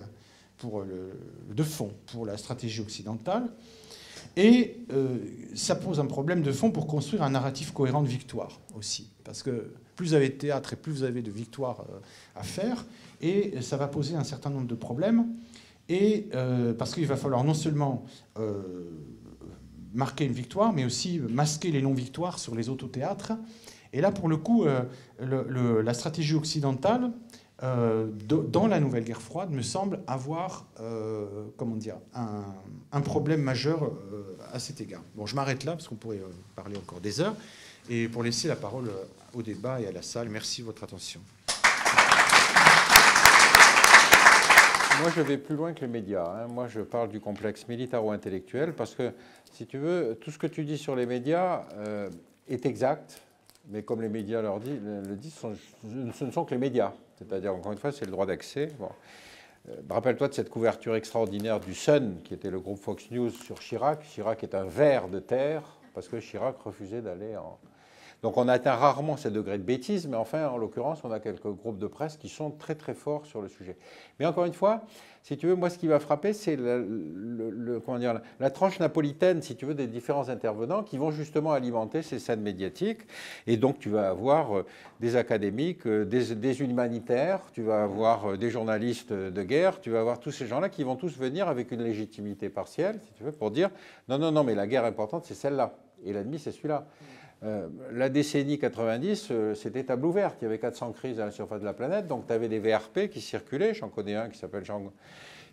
le, 0.62 1.54
de 1.54 1.62
fond 1.62 1.92
pour 2.06 2.26
la 2.26 2.36
stratégie 2.36 2.80
occidentale. 2.80 3.48
Et 4.36 4.78
euh, 4.92 5.18
ça 5.54 5.74
pose 5.74 6.00
un 6.00 6.06
problème 6.06 6.42
de 6.42 6.52
fond 6.52 6.70
pour 6.70 6.86
construire 6.86 7.22
un 7.22 7.30
narratif 7.30 7.72
cohérent 7.72 8.02
de 8.02 8.08
victoire 8.08 8.60
aussi. 8.74 9.10
Parce 9.24 9.42
que 9.42 9.72
plus 9.96 10.08
vous 10.08 10.14
avez 10.14 10.28
de 10.28 10.34
théâtre 10.34 10.72
et 10.72 10.76
plus 10.76 10.92
vous 10.92 11.02
avez 11.04 11.22
de 11.22 11.30
victoires 11.30 11.84
euh, 11.88 11.98
à 12.34 12.42
faire, 12.42 12.84
et 13.20 13.60
ça 13.62 13.76
va 13.76 13.86
poser 13.86 14.16
un 14.16 14.24
certain 14.24 14.50
nombre 14.50 14.66
de 14.66 14.74
problèmes. 14.74 15.26
Et 15.88 16.28
euh, 16.34 16.74
parce 16.74 16.94
qu'il 16.94 17.06
va 17.06 17.16
falloir 17.16 17.44
non 17.44 17.54
seulement 17.54 18.04
marquer 19.92 20.24
une 20.24 20.32
victoire, 20.32 20.72
mais 20.72 20.84
aussi 20.84 21.20
masquer 21.20 21.70
les 21.70 21.82
non-victoires 21.82 22.38
sur 22.38 22.54
les 22.54 22.68
autothéâtres. 22.68 23.32
Et 23.92 24.00
là, 24.00 24.10
pour 24.10 24.28
le 24.28 24.36
coup, 24.36 24.64
la 25.20 25.94
stratégie 25.94 26.34
occidentale, 26.34 27.12
euh, 27.64 28.08
dans 28.10 28.66
la 28.66 28.78
nouvelle 28.78 29.04
guerre 29.04 29.22
froide 29.22 29.50
me 29.50 29.62
semble 29.62 30.00
avoir 30.06 30.66
euh, 30.80 31.46
comment 31.56 31.76
dire, 31.76 31.96
un, 32.12 33.00
problème 33.00 33.40
majeur 33.40 33.84
euh, 33.84 34.36
à 34.52 34.58
cet 34.58 34.82
égard. 34.82 35.00
Bon, 35.14 35.24
je 35.24 35.34
m'arrête 35.34 35.64
là 35.64 35.72
parce 35.72 35.88
qu'on 35.88 35.94
pourrait 35.94 36.20
parler 36.56 36.76
encore 36.76 37.00
des 37.00 37.20
heures. 37.20 37.34
Et 37.88 38.08
pour 38.08 38.22
laisser 38.22 38.48
la 38.48 38.56
parole 38.56 38.90
au 39.34 39.42
débat 39.42 39.80
et 39.80 39.86
à 39.86 39.92
la 39.92 40.02
salle, 40.02 40.28
merci 40.28 40.60
de 40.60 40.66
votre 40.66 40.84
attention. 40.84 41.20
Moi, 45.00 45.10
je 45.16 45.22
vais 45.22 45.38
plus 45.38 45.56
loin 45.56 45.72
que 45.72 45.80
les 45.80 45.86
médias. 45.86 46.26
Hein. 46.26 46.48
Moi, 46.48 46.68
je 46.68 46.80
parle 46.80 47.08
du 47.08 47.20
complexe 47.20 47.66
militaro-intellectuel 47.66 48.74
parce 48.74 48.94
que, 48.94 49.12
si 49.52 49.66
tu 49.66 49.78
veux, 49.78 50.18
tout 50.20 50.30
ce 50.30 50.38
que 50.38 50.46
tu 50.46 50.64
dis 50.64 50.78
sur 50.78 50.96
les 50.96 51.06
médias 51.06 51.62
est 52.48 52.66
exact, 52.66 53.23
mais 53.68 53.82
comme 53.82 54.02
les 54.02 54.08
médias 54.08 54.42
leur 54.42 54.58
le 54.58 55.16
disent, 55.16 55.34
ce 55.38 56.24
ne 56.24 56.30
sont 56.30 56.44
que 56.44 56.52
les 56.52 56.58
médias. 56.58 56.92
C'est-à-dire, 57.18 57.54
encore 57.54 57.72
une 57.72 57.78
fois, 57.78 57.92
c'est 57.92 58.04
le 58.04 58.10
droit 58.10 58.26
d'accès. 58.26 58.68
Euh, 59.68 59.76
rappelle-toi 59.88 60.28
de 60.28 60.34
cette 60.34 60.50
couverture 60.50 60.94
extraordinaire 60.96 61.60
du 61.60 61.74
Sun, 61.74 62.20
qui 62.24 62.34
était 62.34 62.50
le 62.50 62.60
groupe 62.60 62.78
Fox 62.78 63.10
News 63.10 63.30
sur 63.30 63.58
Chirac. 63.60 64.02
Chirac 64.02 64.42
est 64.42 64.54
un 64.54 64.64
ver 64.64 65.08
de 65.08 65.20
terre, 65.20 65.62
parce 65.94 66.08
que 66.08 66.18
Chirac 66.20 66.58
refusait 66.60 67.00
d'aller 67.00 67.36
en, 67.36 67.58
donc 68.24 68.38
on 68.38 68.48
atteint 68.48 68.74
rarement 68.74 69.18
ces 69.18 69.30
degrés 69.30 69.58
de 69.58 69.62
bêtise, 69.62 70.06
mais 70.06 70.16
enfin, 70.16 70.48
en 70.48 70.56
l'occurrence, 70.56 71.04
on 71.04 71.10
a 71.10 71.20
quelques 71.20 71.46
groupes 71.46 71.78
de 71.78 71.86
presse 71.86 72.16
qui 72.16 72.30
sont 72.30 72.50
très 72.50 72.74
très 72.74 72.94
forts 72.94 73.26
sur 73.26 73.42
le 73.42 73.48
sujet. 73.48 73.76
Mais 74.18 74.24
encore 74.24 74.46
une 74.46 74.54
fois, 74.54 74.80
si 75.24 75.38
tu 75.38 75.46
veux, 75.46 75.54
moi 75.54 75.70
ce 75.70 75.78
qui 75.78 75.86
va 75.86 76.00
frapper, 76.00 76.34
c'est 76.34 76.54
le, 76.54 77.82
la 78.40 78.50
tranche 78.50 78.78
napolitaine, 78.78 79.40
si 79.40 79.56
tu 79.56 79.64
veux, 79.64 79.74
des 79.74 79.86
différents 79.86 80.28
intervenants 80.28 80.82
qui 80.82 80.98
vont 80.98 81.10
justement 81.10 81.52
alimenter 81.52 82.02
ces 82.02 82.18
scènes 82.18 82.42
médiatiques. 82.42 83.00
Et 83.46 83.56
donc 83.56 83.78
tu 83.78 83.88
vas 83.88 84.10
avoir 84.10 84.58
euh, 84.58 84.66
des 85.00 85.16
académiques, 85.16 85.86
euh, 85.86 86.04
des, 86.04 86.34
des 86.34 86.60
humanitaires, 86.60 87.40
tu 87.54 87.62
vas 87.62 87.84
avoir 87.84 88.32
euh, 88.32 88.36
des 88.36 88.50
journalistes 88.50 89.14
de 89.14 89.42
guerre, 89.42 89.80
tu 89.80 89.88
vas 89.88 90.00
avoir 90.00 90.20
tous 90.20 90.30
ces 90.30 90.46
gens-là 90.46 90.68
qui 90.68 90.84
vont 90.84 90.94
tous 90.94 91.16
venir 91.16 91.48
avec 91.48 91.72
une 91.72 91.82
légitimité 91.82 92.50
partielle, 92.50 93.00
si 93.02 93.14
tu 93.14 93.24
veux, 93.24 93.32
pour 93.32 93.50
dire 93.50 93.70
non, 94.10 94.18
non, 94.18 94.30
non, 94.30 94.44
mais 94.44 94.54
la 94.54 94.66
guerre 94.66 94.84
importante, 94.84 95.24
c'est 95.24 95.32
celle-là. 95.32 95.74
Et 96.04 96.12
l'ennemi, 96.12 96.38
c'est 96.38 96.52
celui-là. 96.52 96.86
Euh, 97.42 97.68
la 97.92 98.08
décennie 98.08 98.58
90, 98.58 99.28
euh, 99.30 99.54
c'était 99.54 99.84
table 99.84 100.06
ouverte. 100.06 100.36
Il 100.40 100.44
y 100.44 100.46
avait 100.46 100.58
400 100.58 100.92
crises 100.92 101.20
à 101.20 101.26
la 101.26 101.30
surface 101.30 101.60
de 101.60 101.66
la 101.66 101.74
planète, 101.74 102.06
donc 102.06 102.26
tu 102.26 102.32
avais 102.32 102.48
des 102.48 102.58
VRP 102.58 103.08
qui 103.10 103.20
circulaient. 103.20 103.74
J'en 103.74 103.88
connais 103.88 104.14
un 104.14 104.28
qui 104.28 104.38
s'appelle 104.38 104.64
Jean. 104.64 104.92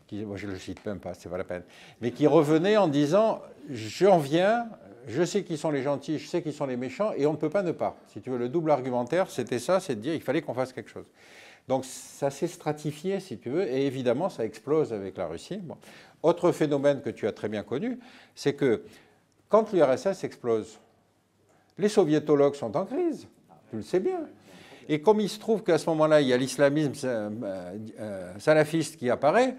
Qui, 0.08 0.24
moi, 0.26 0.38
je 0.38 0.48
ne 0.48 0.52
le 0.52 0.60
cite 0.60 0.86
même 0.86 1.00
pas, 1.00 1.14
c'est 1.14 1.30
pas 1.30 1.38
la 1.38 1.44
peine. 1.44 1.64
Mais 2.02 2.12
qui 2.12 2.28
revenait 2.28 2.78
en 2.78 2.88
disant 2.88 3.42
J'en 3.70 4.20
viens, 4.20 4.68
je 5.08 5.24
sais 5.24 5.44
qui 5.44 5.58
sont 5.58 5.72
les 5.72 5.82
gentils, 5.82 6.20
je 6.20 6.28
sais 6.28 6.42
qui 6.42 6.54
sont 6.54 6.66
les 6.66 6.78
méchants, 6.78 7.12
et 7.16 7.26
on 7.26 7.34
ne 7.34 7.38
peut 7.38 7.50
pas 7.50 7.64
ne 7.64 7.72
pas. 7.72 7.98
Si 8.08 8.22
tu 8.22 8.30
veux, 8.30 8.38
le 8.38 8.50
double 8.50 8.72
argumentaire, 8.72 9.30
c'était 9.30 9.60
ça 9.60 9.80
c'est 9.80 9.96
de 9.96 10.02
dire 10.02 10.14
il 10.14 10.22
fallait 10.22 10.42
qu'on 10.42 10.54
fasse 10.54 10.74
quelque 10.74 10.90
chose. 10.90 11.06
Donc 11.68 11.86
ça 11.86 12.30
s'est 12.30 12.48
stratifié, 12.48 13.20
si 13.20 13.38
tu 13.38 13.50
veux, 13.50 13.68
et 13.68 13.86
évidemment, 13.86 14.30
ça 14.30 14.46
explose 14.46 14.94
avec 14.94 15.18
la 15.18 15.28
Russie. 15.28 15.62
Autre 16.24 16.52
phénomène 16.52 17.02
que 17.02 17.10
tu 17.10 17.28
as 17.28 17.32
très 17.32 17.50
bien 17.50 17.64
connu, 17.64 18.00
c'est 18.36 18.54
que 18.54 18.84
quand 19.50 19.72
l'URSS 19.74 20.24
explose, 20.24 20.80
les 21.78 21.90
soviétologues 21.90 22.56
sont 22.56 22.76
en 22.78 22.86
crise, 22.86 23.28
tu 23.70 23.78
le 23.78 23.82
sais 23.82 24.00
bien. 24.00 24.22
Et 24.90 25.02
comme 25.02 25.20
il 25.20 25.30
se 25.30 25.40
trouve 25.40 25.64
qu'à 25.64 25.78
ce 25.78 25.90
moment-là, 25.90 26.22
il 26.22 26.28
y 26.28 26.34
a 26.34 26.38
l'islamisme 26.38 26.92
euh, 27.06 27.30
euh, 28.00 28.34
salafiste 28.40 28.98
qui 28.98 29.10
apparaît, 29.10 29.56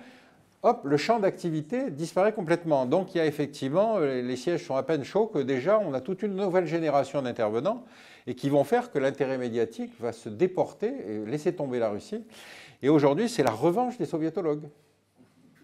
hop, 0.63 0.83
le 0.85 0.97
champ 0.97 1.21
d'activité 1.21 1.91
disparaît 1.91 2.33
complètement. 2.33 2.87
Donc 2.87 3.15
il 3.15 3.19
y 3.19 3.21
a 3.21 3.27
effectivement, 3.27 3.97
euh, 3.97 4.23
les 4.23 4.37
sièges 4.37 4.65
sont 4.67 4.77
à 4.77 4.83
peine 4.83 5.05
chauds 5.05 5.27
que 5.27 5.39
déjà 5.39 5.79
on 5.79 5.95
a 5.95 6.01
toute 6.01 6.23
une 6.23 6.37
nouvelle 6.37 6.67
génération 6.67 7.23
d'intervenants 7.23 7.85
et 8.27 8.35
qui 8.35 8.49
vont 8.49 8.65
faire 8.65 8.91
que 8.91 8.99
l'intérêt 8.99 9.39
médiatique 9.39 9.93
va 10.01 10.13
se 10.13 10.29
déporter 10.29 10.93
et 11.09 11.25
laisser 11.27 11.55
tomber 11.55 11.79
la 11.79 11.91
Russie. 11.91 12.25
Et 12.83 12.89
aujourd'hui, 12.89 13.29
c'est 13.29 13.43
la 13.43 13.51
revanche 13.51 13.99
des 13.99 14.07
soviétologues. 14.07 14.69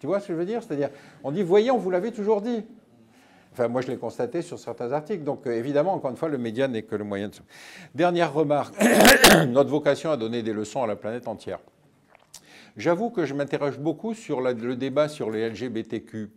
Tu 0.00 0.06
vois 0.06 0.20
ce 0.20 0.28
que 0.28 0.32
je 0.32 0.38
veux 0.38 0.46
dire? 0.46 0.62
C'est-à-dire, 0.62 0.90
on 1.24 1.32
dit, 1.32 1.42
voyez, 1.42 1.70
on 1.70 1.78
vous 1.78 1.90
l'avait 1.90 2.12
toujours 2.12 2.40
dit. 2.40 2.64
Enfin, 3.52 3.68
moi, 3.68 3.80
je 3.80 3.88
l'ai 3.88 3.96
constaté 3.96 4.42
sur 4.42 4.58
certains 4.58 4.92
articles. 4.92 5.24
Donc, 5.24 5.46
euh, 5.46 5.52
évidemment, 5.52 5.94
encore 5.94 6.10
une 6.10 6.16
fois, 6.16 6.28
le 6.28 6.38
média 6.38 6.68
n'est 6.68 6.82
que 6.82 6.94
le 6.94 7.04
moyen 7.04 7.28
de... 7.28 7.34
Dernière 7.94 8.32
remarque. 8.32 8.74
Notre 9.48 9.70
vocation 9.70 10.10
à 10.10 10.16
donner 10.16 10.42
des 10.42 10.52
leçons 10.52 10.82
à 10.82 10.86
la 10.86 10.96
planète 10.96 11.26
entière. 11.26 11.58
J'avoue 12.76 13.10
que 13.10 13.26
je 13.26 13.34
m'interroge 13.34 13.78
beaucoup 13.78 14.14
sur 14.14 14.40
le 14.40 14.76
débat 14.76 15.08
sur 15.08 15.30
les 15.30 15.48
LGBTQ+. 15.48 16.30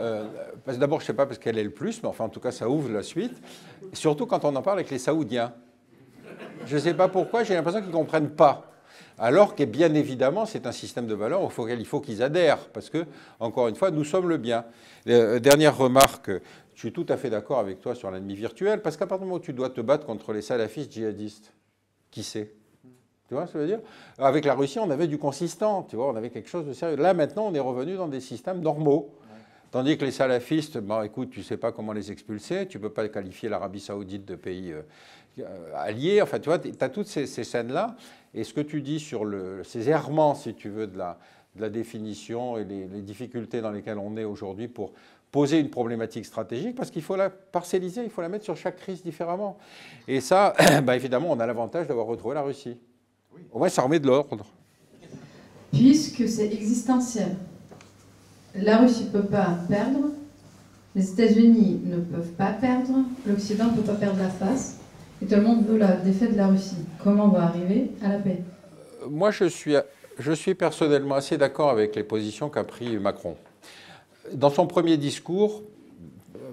Euh, 0.00 0.24
d'abord, 0.66 1.00
je 1.00 1.04
ne 1.04 1.06
sais 1.06 1.14
pas 1.14 1.26
parce 1.26 1.38
qu'elle 1.38 1.58
est 1.58 1.64
le 1.64 1.70
plus, 1.70 2.02
mais 2.02 2.08
enfin, 2.08 2.24
en 2.24 2.28
tout 2.28 2.40
cas, 2.40 2.50
ça 2.50 2.68
ouvre 2.68 2.90
la 2.90 3.02
suite. 3.02 3.40
Surtout 3.92 4.26
quand 4.26 4.44
on 4.44 4.54
en 4.56 4.62
parle 4.62 4.78
avec 4.78 4.90
les 4.90 4.98
Saoudiens. 4.98 5.52
Je 6.66 6.74
ne 6.74 6.80
sais 6.80 6.94
pas 6.94 7.08
pourquoi, 7.08 7.44
j'ai 7.44 7.54
l'impression 7.54 7.80
qu'ils 7.80 7.90
ne 7.90 7.94
comprennent 7.94 8.30
pas. 8.30 8.72
Alors 9.18 9.54
que 9.54 9.64
bien 9.64 9.94
évidemment, 9.94 10.44
c'est 10.44 10.66
un 10.66 10.72
système 10.72 11.06
de 11.06 11.14
valeurs 11.14 11.42
auquel 11.42 11.80
il 11.80 11.86
faut 11.86 12.00
qu'ils 12.00 12.22
adhèrent, 12.22 12.68
parce 12.68 12.90
que, 12.90 13.06
encore 13.40 13.68
une 13.68 13.76
fois, 13.76 13.90
nous 13.90 14.04
sommes 14.04 14.28
le 14.28 14.36
bien. 14.36 14.64
Euh, 15.08 15.38
dernière 15.38 15.76
remarque, 15.76 16.30
je 16.74 16.80
suis 16.80 16.92
tout 16.92 17.06
à 17.08 17.16
fait 17.16 17.30
d'accord 17.30 17.58
avec 17.58 17.80
toi 17.80 17.94
sur 17.94 18.10
l'ennemi 18.10 18.34
virtuel, 18.34 18.82
parce 18.82 18.96
qu'à 18.96 19.06
partir 19.06 19.24
du 19.24 19.28
moment 19.28 19.40
où 19.40 19.44
tu 19.44 19.54
dois 19.54 19.70
te 19.70 19.80
battre 19.80 20.06
contre 20.06 20.32
les 20.32 20.42
salafistes 20.42 20.92
djihadistes, 20.92 21.52
qui 22.10 22.22
sait 22.22 22.52
tu 23.28 23.34
vois 23.34 23.46
ce 23.46 23.54
que 23.54 23.58
je 23.58 23.64
veux 23.64 23.68
dire? 23.68 23.80
Avec 24.18 24.44
la 24.44 24.54
Russie, 24.54 24.78
on 24.78 24.88
avait 24.88 25.08
du 25.08 25.18
consistant, 25.18 25.82
tu 25.82 25.96
vois, 25.96 26.12
on 26.12 26.14
avait 26.16 26.30
quelque 26.30 26.48
chose 26.48 26.64
de 26.64 26.72
sérieux. 26.72 26.96
Là, 26.96 27.12
maintenant, 27.12 27.48
on 27.48 27.54
est 27.54 27.60
revenu 27.60 27.96
dans 27.96 28.06
des 28.06 28.20
systèmes 28.20 28.60
normaux. 28.60 29.12
Tandis 29.72 29.98
que 29.98 30.04
les 30.04 30.12
salafistes, 30.12 30.78
bon, 30.78 31.02
écoute, 31.02 31.30
tu 31.30 31.40
ne 31.40 31.44
sais 31.44 31.56
pas 31.56 31.72
comment 31.72 31.92
les 31.92 32.12
expulser, 32.12 32.68
tu 32.68 32.78
ne 32.78 32.82
peux 32.82 32.92
pas 32.92 33.08
qualifier 33.08 33.48
l'Arabie 33.48 33.80
saoudite 33.80 34.24
de 34.24 34.36
pays 34.36 34.72
euh, 35.38 35.42
euh, 35.42 35.72
allié. 35.74 36.22
Enfin, 36.22 36.38
tu 36.38 36.48
vois, 36.48 36.58
tu 36.58 36.72
as 36.80 36.88
toutes 36.88 37.06
ces, 37.06 37.26
scènes-là. 37.26 37.96
Et 38.34 38.44
ce 38.44 38.52
que 38.52 38.60
tu 38.60 38.82
dis 38.82 39.00
sur 39.00 39.24
le, 39.24 39.62
ces 39.64 39.88
errements, 39.88 40.34
si 40.34 40.54
tu 40.54 40.68
veux, 40.68 40.86
de 40.86 40.98
la, 40.98 41.18
de 41.54 41.62
la 41.62 41.70
définition 41.70 42.58
et 42.58 42.64
les, 42.64 43.02
difficultés 43.02 43.60
dans 43.60 43.70
lesquelles 43.70 43.98
on 43.98 44.16
est 44.16 44.24
aujourd'hui 44.24 44.68
pour 44.68 44.92
poser 45.32 45.58
une 45.58 45.70
problématique 45.70 46.24
stratégique, 46.24 46.76
parce 46.76 46.90
qu'il 46.90 47.02
faut 47.02 47.16
la 47.16 47.30
parcelliser, 47.30 48.02
il 48.04 48.10
faut 48.10 48.22
la 48.22 48.28
mettre 48.28 48.44
sur 48.44 48.56
chaque 48.56 48.76
crise 48.76 49.02
différemment. 49.02 49.58
Et 50.08 50.20
ça, 50.20 50.54
bah, 50.84 50.96
évidemment, 50.96 51.30
on 51.30 51.40
a 51.40 51.46
l'avantage 51.46 51.86
d'avoir 51.86 52.06
retrouvé 52.06 52.34
la 52.34 52.42
Russie. 52.42 52.78
Au 53.52 53.58
moins, 53.58 53.68
ça 53.68 53.82
remet 53.82 53.98
de 53.98 54.06
l'ordre. 54.06 54.46
Puisque 55.72 56.28
c'est 56.28 56.52
existentiel, 56.52 57.36
la 58.54 58.78
Russie 58.78 59.04
ne 59.04 59.20
peut 59.20 59.26
pas 59.26 59.58
perdre, 59.68 60.10
les 60.94 61.10
États-Unis 61.12 61.80
ne 61.84 61.98
peuvent 61.98 62.32
pas 62.32 62.52
perdre, 62.52 63.04
l'Occident 63.26 63.66
ne 63.66 63.76
peut 63.76 63.82
pas 63.82 63.94
perdre 63.94 64.18
la 64.18 64.30
face. 64.30 64.78
Tout 65.28 65.34
le 65.34 65.42
monde 65.42 65.66
veut 65.66 65.78
la 65.78 65.96
défaite 65.96 66.32
de 66.32 66.36
la 66.36 66.46
Russie. 66.46 66.76
Comment 67.02 67.24
on 67.24 67.28
va 67.28 67.44
arriver 67.44 67.90
à 68.02 68.10
la 68.10 68.18
paix? 68.18 68.42
Moi, 69.08 69.30
je 69.30 69.44
suis, 69.46 70.54
personnellement 70.54 71.16
assez 71.16 71.36
d'accord 71.36 71.70
avec 71.70 71.96
les 71.96 72.04
positions 72.04 72.48
qu'a 72.48 72.62
pris 72.62 72.96
Macron. 72.98 73.36
Dans 74.32 74.50
son 74.50 74.66
premier 74.66 74.96
discours, 74.96 75.62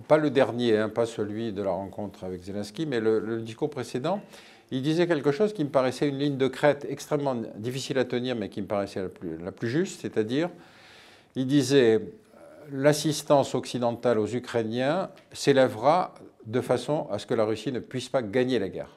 pas 0.07 0.17
le 0.17 0.29
dernier, 0.31 0.77
hein, 0.77 0.89
pas 0.89 1.05
celui 1.05 1.51
de 1.51 1.61
la 1.61 1.69
rencontre 1.69 2.23
avec 2.23 2.43
Zelensky, 2.43 2.85
mais 2.85 2.99
le, 2.99 3.41
discours 3.41 3.69
précédent, 3.69 4.21
il 4.71 4.81
disait 4.81 5.05
quelque 5.05 5.31
chose 5.31 5.53
qui 5.53 5.63
me 5.63 5.69
paraissait 5.69 6.09
une 6.09 6.17
ligne 6.17 6.37
de 6.37 6.47
crête 6.47 6.85
extrêmement 6.89 7.35
difficile 7.57 7.99
à 7.99 8.05
tenir, 8.05 8.35
mais 8.35 8.49
qui 8.49 8.61
me 8.61 8.67
paraissait 8.67 9.01
la 9.43 9.51
plus 9.51 9.69
juste, 9.69 10.01
c'est-à-dire, 10.01 10.49
il 11.35 11.45
disait 11.45 12.01
l'assistance 12.71 13.55
occidentale 13.55 14.17
aux 14.17 14.27
Ukrainiens 14.27 15.09
s'élèvera 15.31 16.15
de 16.45 16.61
façon 16.61 17.07
à 17.11 17.19
ce 17.19 17.25
que 17.25 17.33
la 17.33 17.45
Russie 17.45 17.71
ne 17.71 17.79
puisse 17.79 18.09
pas 18.09 18.21
gagner 18.21 18.59
la 18.59 18.69
guerre. 18.69 18.89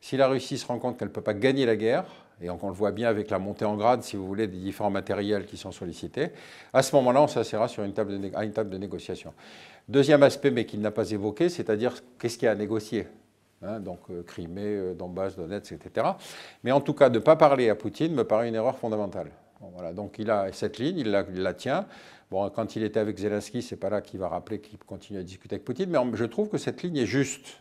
Si 0.00 0.16
la 0.16 0.28
Russie 0.28 0.58
se 0.58 0.66
rend 0.66 0.78
compte 0.78 0.98
qu'elle 0.98 1.08
ne 1.08 1.12
peut 1.12 1.20
pas 1.20 1.34
gagner 1.34 1.66
la 1.66 1.76
guerre, 1.76 2.06
et 2.42 2.48
on 2.48 2.58
le 2.68 2.72
voit 2.72 2.90
bien 2.90 3.08
avec 3.08 3.30
la 3.30 3.38
montée 3.38 3.66
en 3.66 3.76
grade, 3.76 4.02
si 4.02 4.16
vous 4.16 4.26
voulez, 4.26 4.46
des 4.46 4.56
différents 4.56 4.90
matériels 4.90 5.44
qui 5.44 5.58
sont 5.58 5.72
sollicités, 5.72 6.30
à 6.72 6.82
ce 6.82 6.94
moment-là, 6.96 7.22
on 7.22 7.26
s'assera 7.26 7.68
sur 7.68 7.84
une 7.84 7.92
table 7.92 8.18
à 8.34 8.44
une 8.44 8.52
table 8.52 8.70
de 8.70 8.78
négociation. 8.78 9.34
Deuxième 9.88 10.22
aspect, 10.22 10.50
mais 10.50 10.64
qu'il 10.64 10.80
n'a 10.80 10.90
pas 10.90 11.10
évoqué, 11.10 11.50
c'est-à-dire 11.50 11.96
qu'est-ce 12.18 12.38
qu'il 12.38 12.46
y 12.46 12.48
a 12.48 12.52
à 12.52 12.54
négocier 12.54 13.08
hein, 13.62 13.78
donc 13.78 13.98
euh, 14.10 14.22
Crimée, 14.22 14.62
euh, 14.64 14.94
Donbass, 14.94 15.36
Donetsk, 15.36 15.72
etc. 15.72 16.06
Mais 16.64 16.72
en 16.72 16.80
tout 16.80 16.94
cas, 16.94 17.10
de 17.10 17.18
ne 17.18 17.24
pas 17.24 17.36
parler 17.36 17.68
à 17.68 17.74
Poutine 17.74 18.14
me 18.14 18.24
paraît 18.24 18.48
une 18.48 18.54
erreur 18.54 18.78
fondamentale. 18.78 19.30
voilà, 19.74 19.92
donc 19.92 20.18
il 20.18 20.30
a 20.30 20.50
cette 20.52 20.78
ligne, 20.78 20.98
il 20.98 21.10
la 21.10 21.54
tient. 21.54 21.86
Bon, 22.30 22.48
quand 22.50 22.76
il 22.76 22.84
était 22.84 23.00
avec 23.00 23.18
Zelensky, 23.18 23.60
c'est 23.60 23.76
pas 23.76 23.90
là 23.90 24.00
qu'il 24.00 24.20
va 24.20 24.28
rappeler 24.28 24.60
qu'il 24.60 24.78
continue 24.78 25.18
à 25.18 25.22
discuter 25.22 25.56
avec 25.56 25.64
Poutine, 25.64 25.90
mais 25.90 25.98
je 26.14 26.24
trouve 26.24 26.48
que 26.48 26.58
cette 26.58 26.82
ligne 26.82 26.96
est 26.98 27.06
juste. 27.06 27.58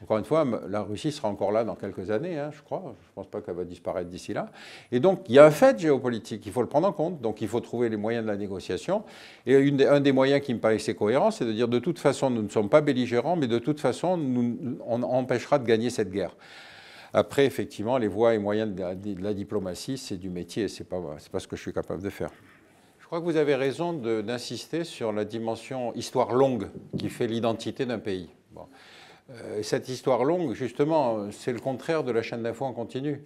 Encore 0.00 0.18
une 0.18 0.24
fois, 0.24 0.46
la 0.68 0.82
Russie 0.82 1.10
sera 1.10 1.28
encore 1.28 1.50
là 1.50 1.64
dans 1.64 1.74
quelques 1.74 2.10
années, 2.10 2.38
hein, 2.38 2.50
je 2.52 2.62
crois. 2.62 2.94
Je 3.02 3.08
ne 3.08 3.14
pense 3.16 3.26
pas 3.26 3.40
qu'elle 3.40 3.56
va 3.56 3.64
disparaître 3.64 4.08
d'ici 4.08 4.32
là. 4.32 4.50
Et 4.92 5.00
donc, 5.00 5.24
il 5.28 5.34
y 5.34 5.38
a 5.40 5.44
un 5.44 5.50
fait 5.50 5.76
géopolitique, 5.78 6.46
il 6.46 6.52
faut 6.52 6.62
le 6.62 6.68
prendre 6.68 6.86
en 6.86 6.92
compte. 6.92 7.20
Donc, 7.20 7.42
il 7.42 7.48
faut 7.48 7.58
trouver 7.58 7.88
les 7.88 7.96
moyens 7.96 8.24
de 8.24 8.30
la 8.30 8.36
négociation. 8.36 9.02
Et 9.44 9.56
un 9.56 10.00
des 10.00 10.12
moyens 10.12 10.40
qui 10.40 10.54
me 10.54 10.60
paraissait 10.60 10.94
cohérent, 10.94 11.32
c'est 11.32 11.44
de 11.44 11.52
dire 11.52 11.66
de 11.66 11.80
toute 11.80 11.98
façon, 11.98 12.30
nous 12.30 12.42
ne 12.42 12.48
sommes 12.48 12.68
pas 12.68 12.80
belligérants, 12.80 13.34
mais 13.34 13.48
de 13.48 13.58
toute 13.58 13.80
façon, 13.80 14.16
nous, 14.16 14.78
on 14.86 15.02
empêchera 15.02 15.58
de 15.58 15.66
gagner 15.66 15.90
cette 15.90 16.10
guerre. 16.10 16.36
Après, 17.12 17.44
effectivement, 17.44 17.98
les 17.98 18.08
voies 18.08 18.34
et 18.34 18.38
moyens 18.38 18.72
de 18.72 19.20
la, 19.20 19.34
diplomatie, 19.34 19.98
c'est 19.98 20.16
du 20.16 20.30
métier, 20.30 20.68
ce 20.68 20.82
n'est 20.82 20.88
pas, 20.88 21.00
pas 21.32 21.40
ce 21.40 21.48
que 21.48 21.56
je 21.56 21.62
suis 21.62 21.72
capable 21.72 22.02
de 22.02 22.10
faire. 22.10 22.30
Je 23.08 23.10
crois 23.10 23.20
que 23.20 23.24
vous 23.24 23.38
avez 23.38 23.54
raison 23.54 23.94
d'insister 23.94 24.84
sur 24.84 25.14
la 25.14 25.24
dimension 25.24 25.94
histoire 25.94 26.34
longue 26.34 26.68
qui 26.98 27.08
fait 27.08 27.26
l'identité 27.26 27.86
d'un 27.86 27.98
pays. 27.98 28.28
Euh, 29.30 29.62
cette 29.62 29.88
histoire 29.88 30.24
longue, 30.24 30.52
justement, 30.52 31.30
c'est 31.30 31.54
le 31.54 31.58
contraire 31.58 32.04
de 32.04 32.12
la 32.12 32.20
chaîne 32.20 32.42
d'info 32.42 32.66
en 32.66 32.74
continu. 32.74 33.24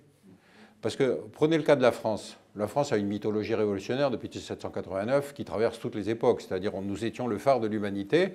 Parce 0.82 0.94
que 0.94 1.18
prenez 1.32 1.56
le 1.56 1.64
cas 1.64 1.74
de 1.74 1.82
la 1.82 1.90
France. 1.90 2.36
La 2.54 2.68
France 2.68 2.92
a 2.92 2.96
une 2.96 3.08
mythologie 3.08 3.56
révolutionnaire 3.56 4.12
depuis 4.12 4.28
1789 4.28 5.34
qui 5.34 5.44
traverse 5.44 5.80
toutes 5.80 5.96
les 5.96 6.10
époques, 6.10 6.42
c'est-à-dire 6.42 6.80
nous 6.80 7.04
étions 7.04 7.26
le 7.26 7.38
phare 7.38 7.58
de 7.58 7.66
l'humanité. 7.66 8.34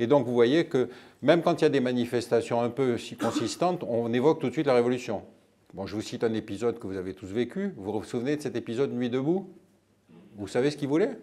Et 0.00 0.08
donc 0.08 0.26
vous 0.26 0.34
voyez 0.34 0.64
que 0.64 0.88
même 1.22 1.42
quand 1.42 1.60
il 1.60 1.62
y 1.62 1.66
a 1.66 1.70
des 1.70 1.78
manifestations 1.78 2.62
un 2.62 2.68
peu 2.68 2.98
si 2.98 3.14
consistantes, 3.14 3.84
on 3.88 4.12
évoque 4.12 4.40
tout 4.40 4.48
de 4.48 4.52
suite 4.52 4.66
la 4.66 4.74
révolution. 4.74 5.22
Bon, 5.72 5.86
je 5.86 5.94
vous 5.94 6.02
cite 6.02 6.24
un 6.24 6.34
épisode 6.34 6.80
que 6.80 6.88
vous 6.88 6.96
avez 6.96 7.14
tous 7.14 7.28
vécu. 7.28 7.74
Vous 7.76 7.92
vous 7.92 8.02
souvenez 8.02 8.34
de 8.34 8.42
cet 8.42 8.56
épisode 8.56 8.92
Nuit 8.92 9.08
debout? 9.08 9.54
Vous 10.40 10.48
savez 10.48 10.70
ce 10.70 10.78
qu'il 10.78 10.88
voulait 10.88 11.18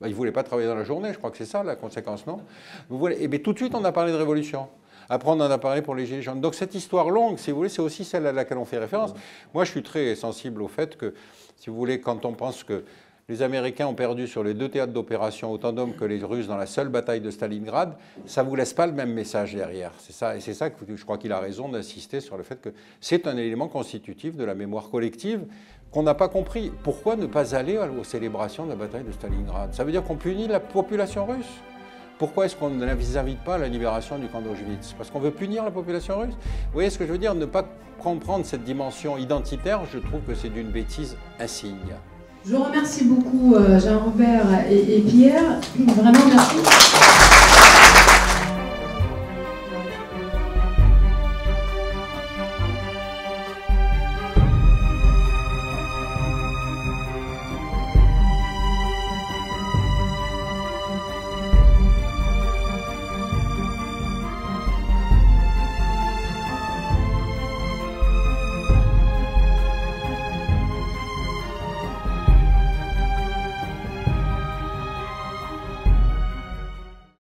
ben, 0.00 0.08
Il 0.08 0.10
ne 0.10 0.14
voulait 0.14 0.32
pas 0.32 0.42
travailler 0.42 0.68
dans 0.68 0.74
la 0.74 0.84
journée, 0.84 1.12
je 1.12 1.18
crois 1.18 1.30
que 1.30 1.36
c'est 1.36 1.44
ça 1.44 1.62
la 1.62 1.76
conséquence, 1.76 2.26
non? 2.26 2.40
Vous 2.88 2.98
voulez, 2.98 3.16
Et 3.16 3.24
eh 3.24 3.28
bien, 3.28 3.38
tout 3.40 3.52
de 3.52 3.58
suite, 3.58 3.74
on 3.74 3.84
a 3.84 3.92
parlé 3.92 4.10
de 4.10 4.16
révolution. 4.16 4.68
Après, 5.10 5.28
on 5.28 5.34
en 5.34 5.50
a 5.50 5.58
parlé 5.58 5.82
pour 5.82 5.94
les 5.94 6.06
Gilets 6.06 6.22
jaunes. 6.22 6.40
Donc 6.40 6.54
cette 6.54 6.74
histoire 6.74 7.10
longue, 7.10 7.38
si 7.38 7.50
vous 7.50 7.58
voulez, 7.58 7.68
c'est 7.68 7.82
aussi 7.82 8.04
celle 8.04 8.26
à 8.26 8.32
laquelle 8.32 8.58
on 8.58 8.64
fait 8.64 8.78
référence. 8.78 9.12
Moi, 9.52 9.64
je 9.64 9.70
suis 9.70 9.82
très 9.82 10.14
sensible 10.14 10.62
au 10.62 10.68
fait 10.68 10.96
que, 10.96 11.14
si 11.56 11.68
vous 11.68 11.76
voulez, 11.76 12.00
quand 12.00 12.24
on 12.24 12.32
pense 12.32 12.64
que 12.64 12.84
les 13.30 13.42
Américains 13.42 13.86
ont 13.86 13.94
perdu 13.94 14.26
sur 14.26 14.42
les 14.42 14.54
deux 14.54 14.70
théâtres 14.70 14.94
d'opération 14.94 15.52
autant 15.52 15.72
d'hommes 15.72 15.94
que 15.94 16.06
les 16.06 16.24
Russes 16.24 16.46
dans 16.46 16.56
la 16.56 16.64
seule 16.64 16.88
bataille 16.88 17.20
de 17.20 17.30
Stalingrad, 17.30 17.94
ça 18.24 18.42
ne 18.42 18.48
vous 18.48 18.56
laisse 18.56 18.72
pas 18.72 18.86
le 18.86 18.94
même 18.94 19.12
message 19.12 19.54
derrière. 19.54 19.92
C'est 19.98 20.14
ça, 20.14 20.34
et 20.34 20.40
c'est 20.40 20.54
ça 20.54 20.70
que 20.70 20.76
je 20.96 21.04
crois 21.04 21.18
qu'il 21.18 21.32
a 21.32 21.38
raison 21.38 21.68
d'insister 21.68 22.20
sur 22.22 22.38
le 22.38 22.42
fait 22.42 22.58
que 22.58 22.70
c'est 23.02 23.26
un 23.26 23.36
élément 23.36 23.68
constitutif 23.68 24.34
de 24.34 24.44
la 24.44 24.54
mémoire 24.54 24.88
collective 24.88 25.44
qu'on 25.90 26.02
n'a 26.02 26.14
pas 26.14 26.28
compris. 26.28 26.72
Pourquoi 26.82 27.16
ne 27.16 27.26
pas 27.26 27.54
aller 27.54 27.78
aux 27.78 28.04
célébrations 28.04 28.64
de 28.64 28.70
la 28.70 28.76
bataille 28.76 29.04
de 29.04 29.12
Stalingrad? 29.12 29.74
Ça 29.74 29.84
veut 29.84 29.92
dire 29.92 30.04
qu'on 30.04 30.16
punit 30.16 30.48
la 30.48 30.60
population 30.60 31.26
russe 31.26 31.60
pourquoi 32.18 32.46
est-ce 32.46 32.56
qu'on 32.56 32.70
ne 32.70 32.84
invite 32.84 33.44
pas 33.44 33.58
la 33.58 33.68
libération 33.68 34.18
du 34.18 34.26
camp 34.26 34.40
d'Auschwitz? 34.40 34.94
Parce 34.98 35.08
qu'on 35.08 35.20
veut 35.20 35.30
punir 35.30 35.64
la 35.64 35.70
population 35.70 36.18
russe? 36.18 36.34
Vous 36.34 36.72
voyez 36.72 36.90
ce 36.90 36.98
que 36.98 37.06
je 37.06 37.12
veux 37.12 37.18
dire? 37.18 37.34
Ne 37.34 37.44
pas 37.44 37.64
comprendre 38.02 38.44
cette 38.44 38.64
dimension 38.64 39.16
identitaire, 39.16 39.82
je 39.92 39.98
trouve 39.98 40.20
que 40.26 40.34
c'est 40.34 40.48
d'une 40.48 40.70
bêtise 40.70 41.16
insigne. 41.38 41.94
Je 42.44 42.54
vous 42.54 42.62
remercie 42.64 43.04
beaucoup, 43.04 43.54
euh, 43.54 43.78
Jean-Robert 43.78 44.46
et 44.68 45.00
Pierre. 45.02 45.60
Vraiment 45.76 46.26
merci. 46.28 47.37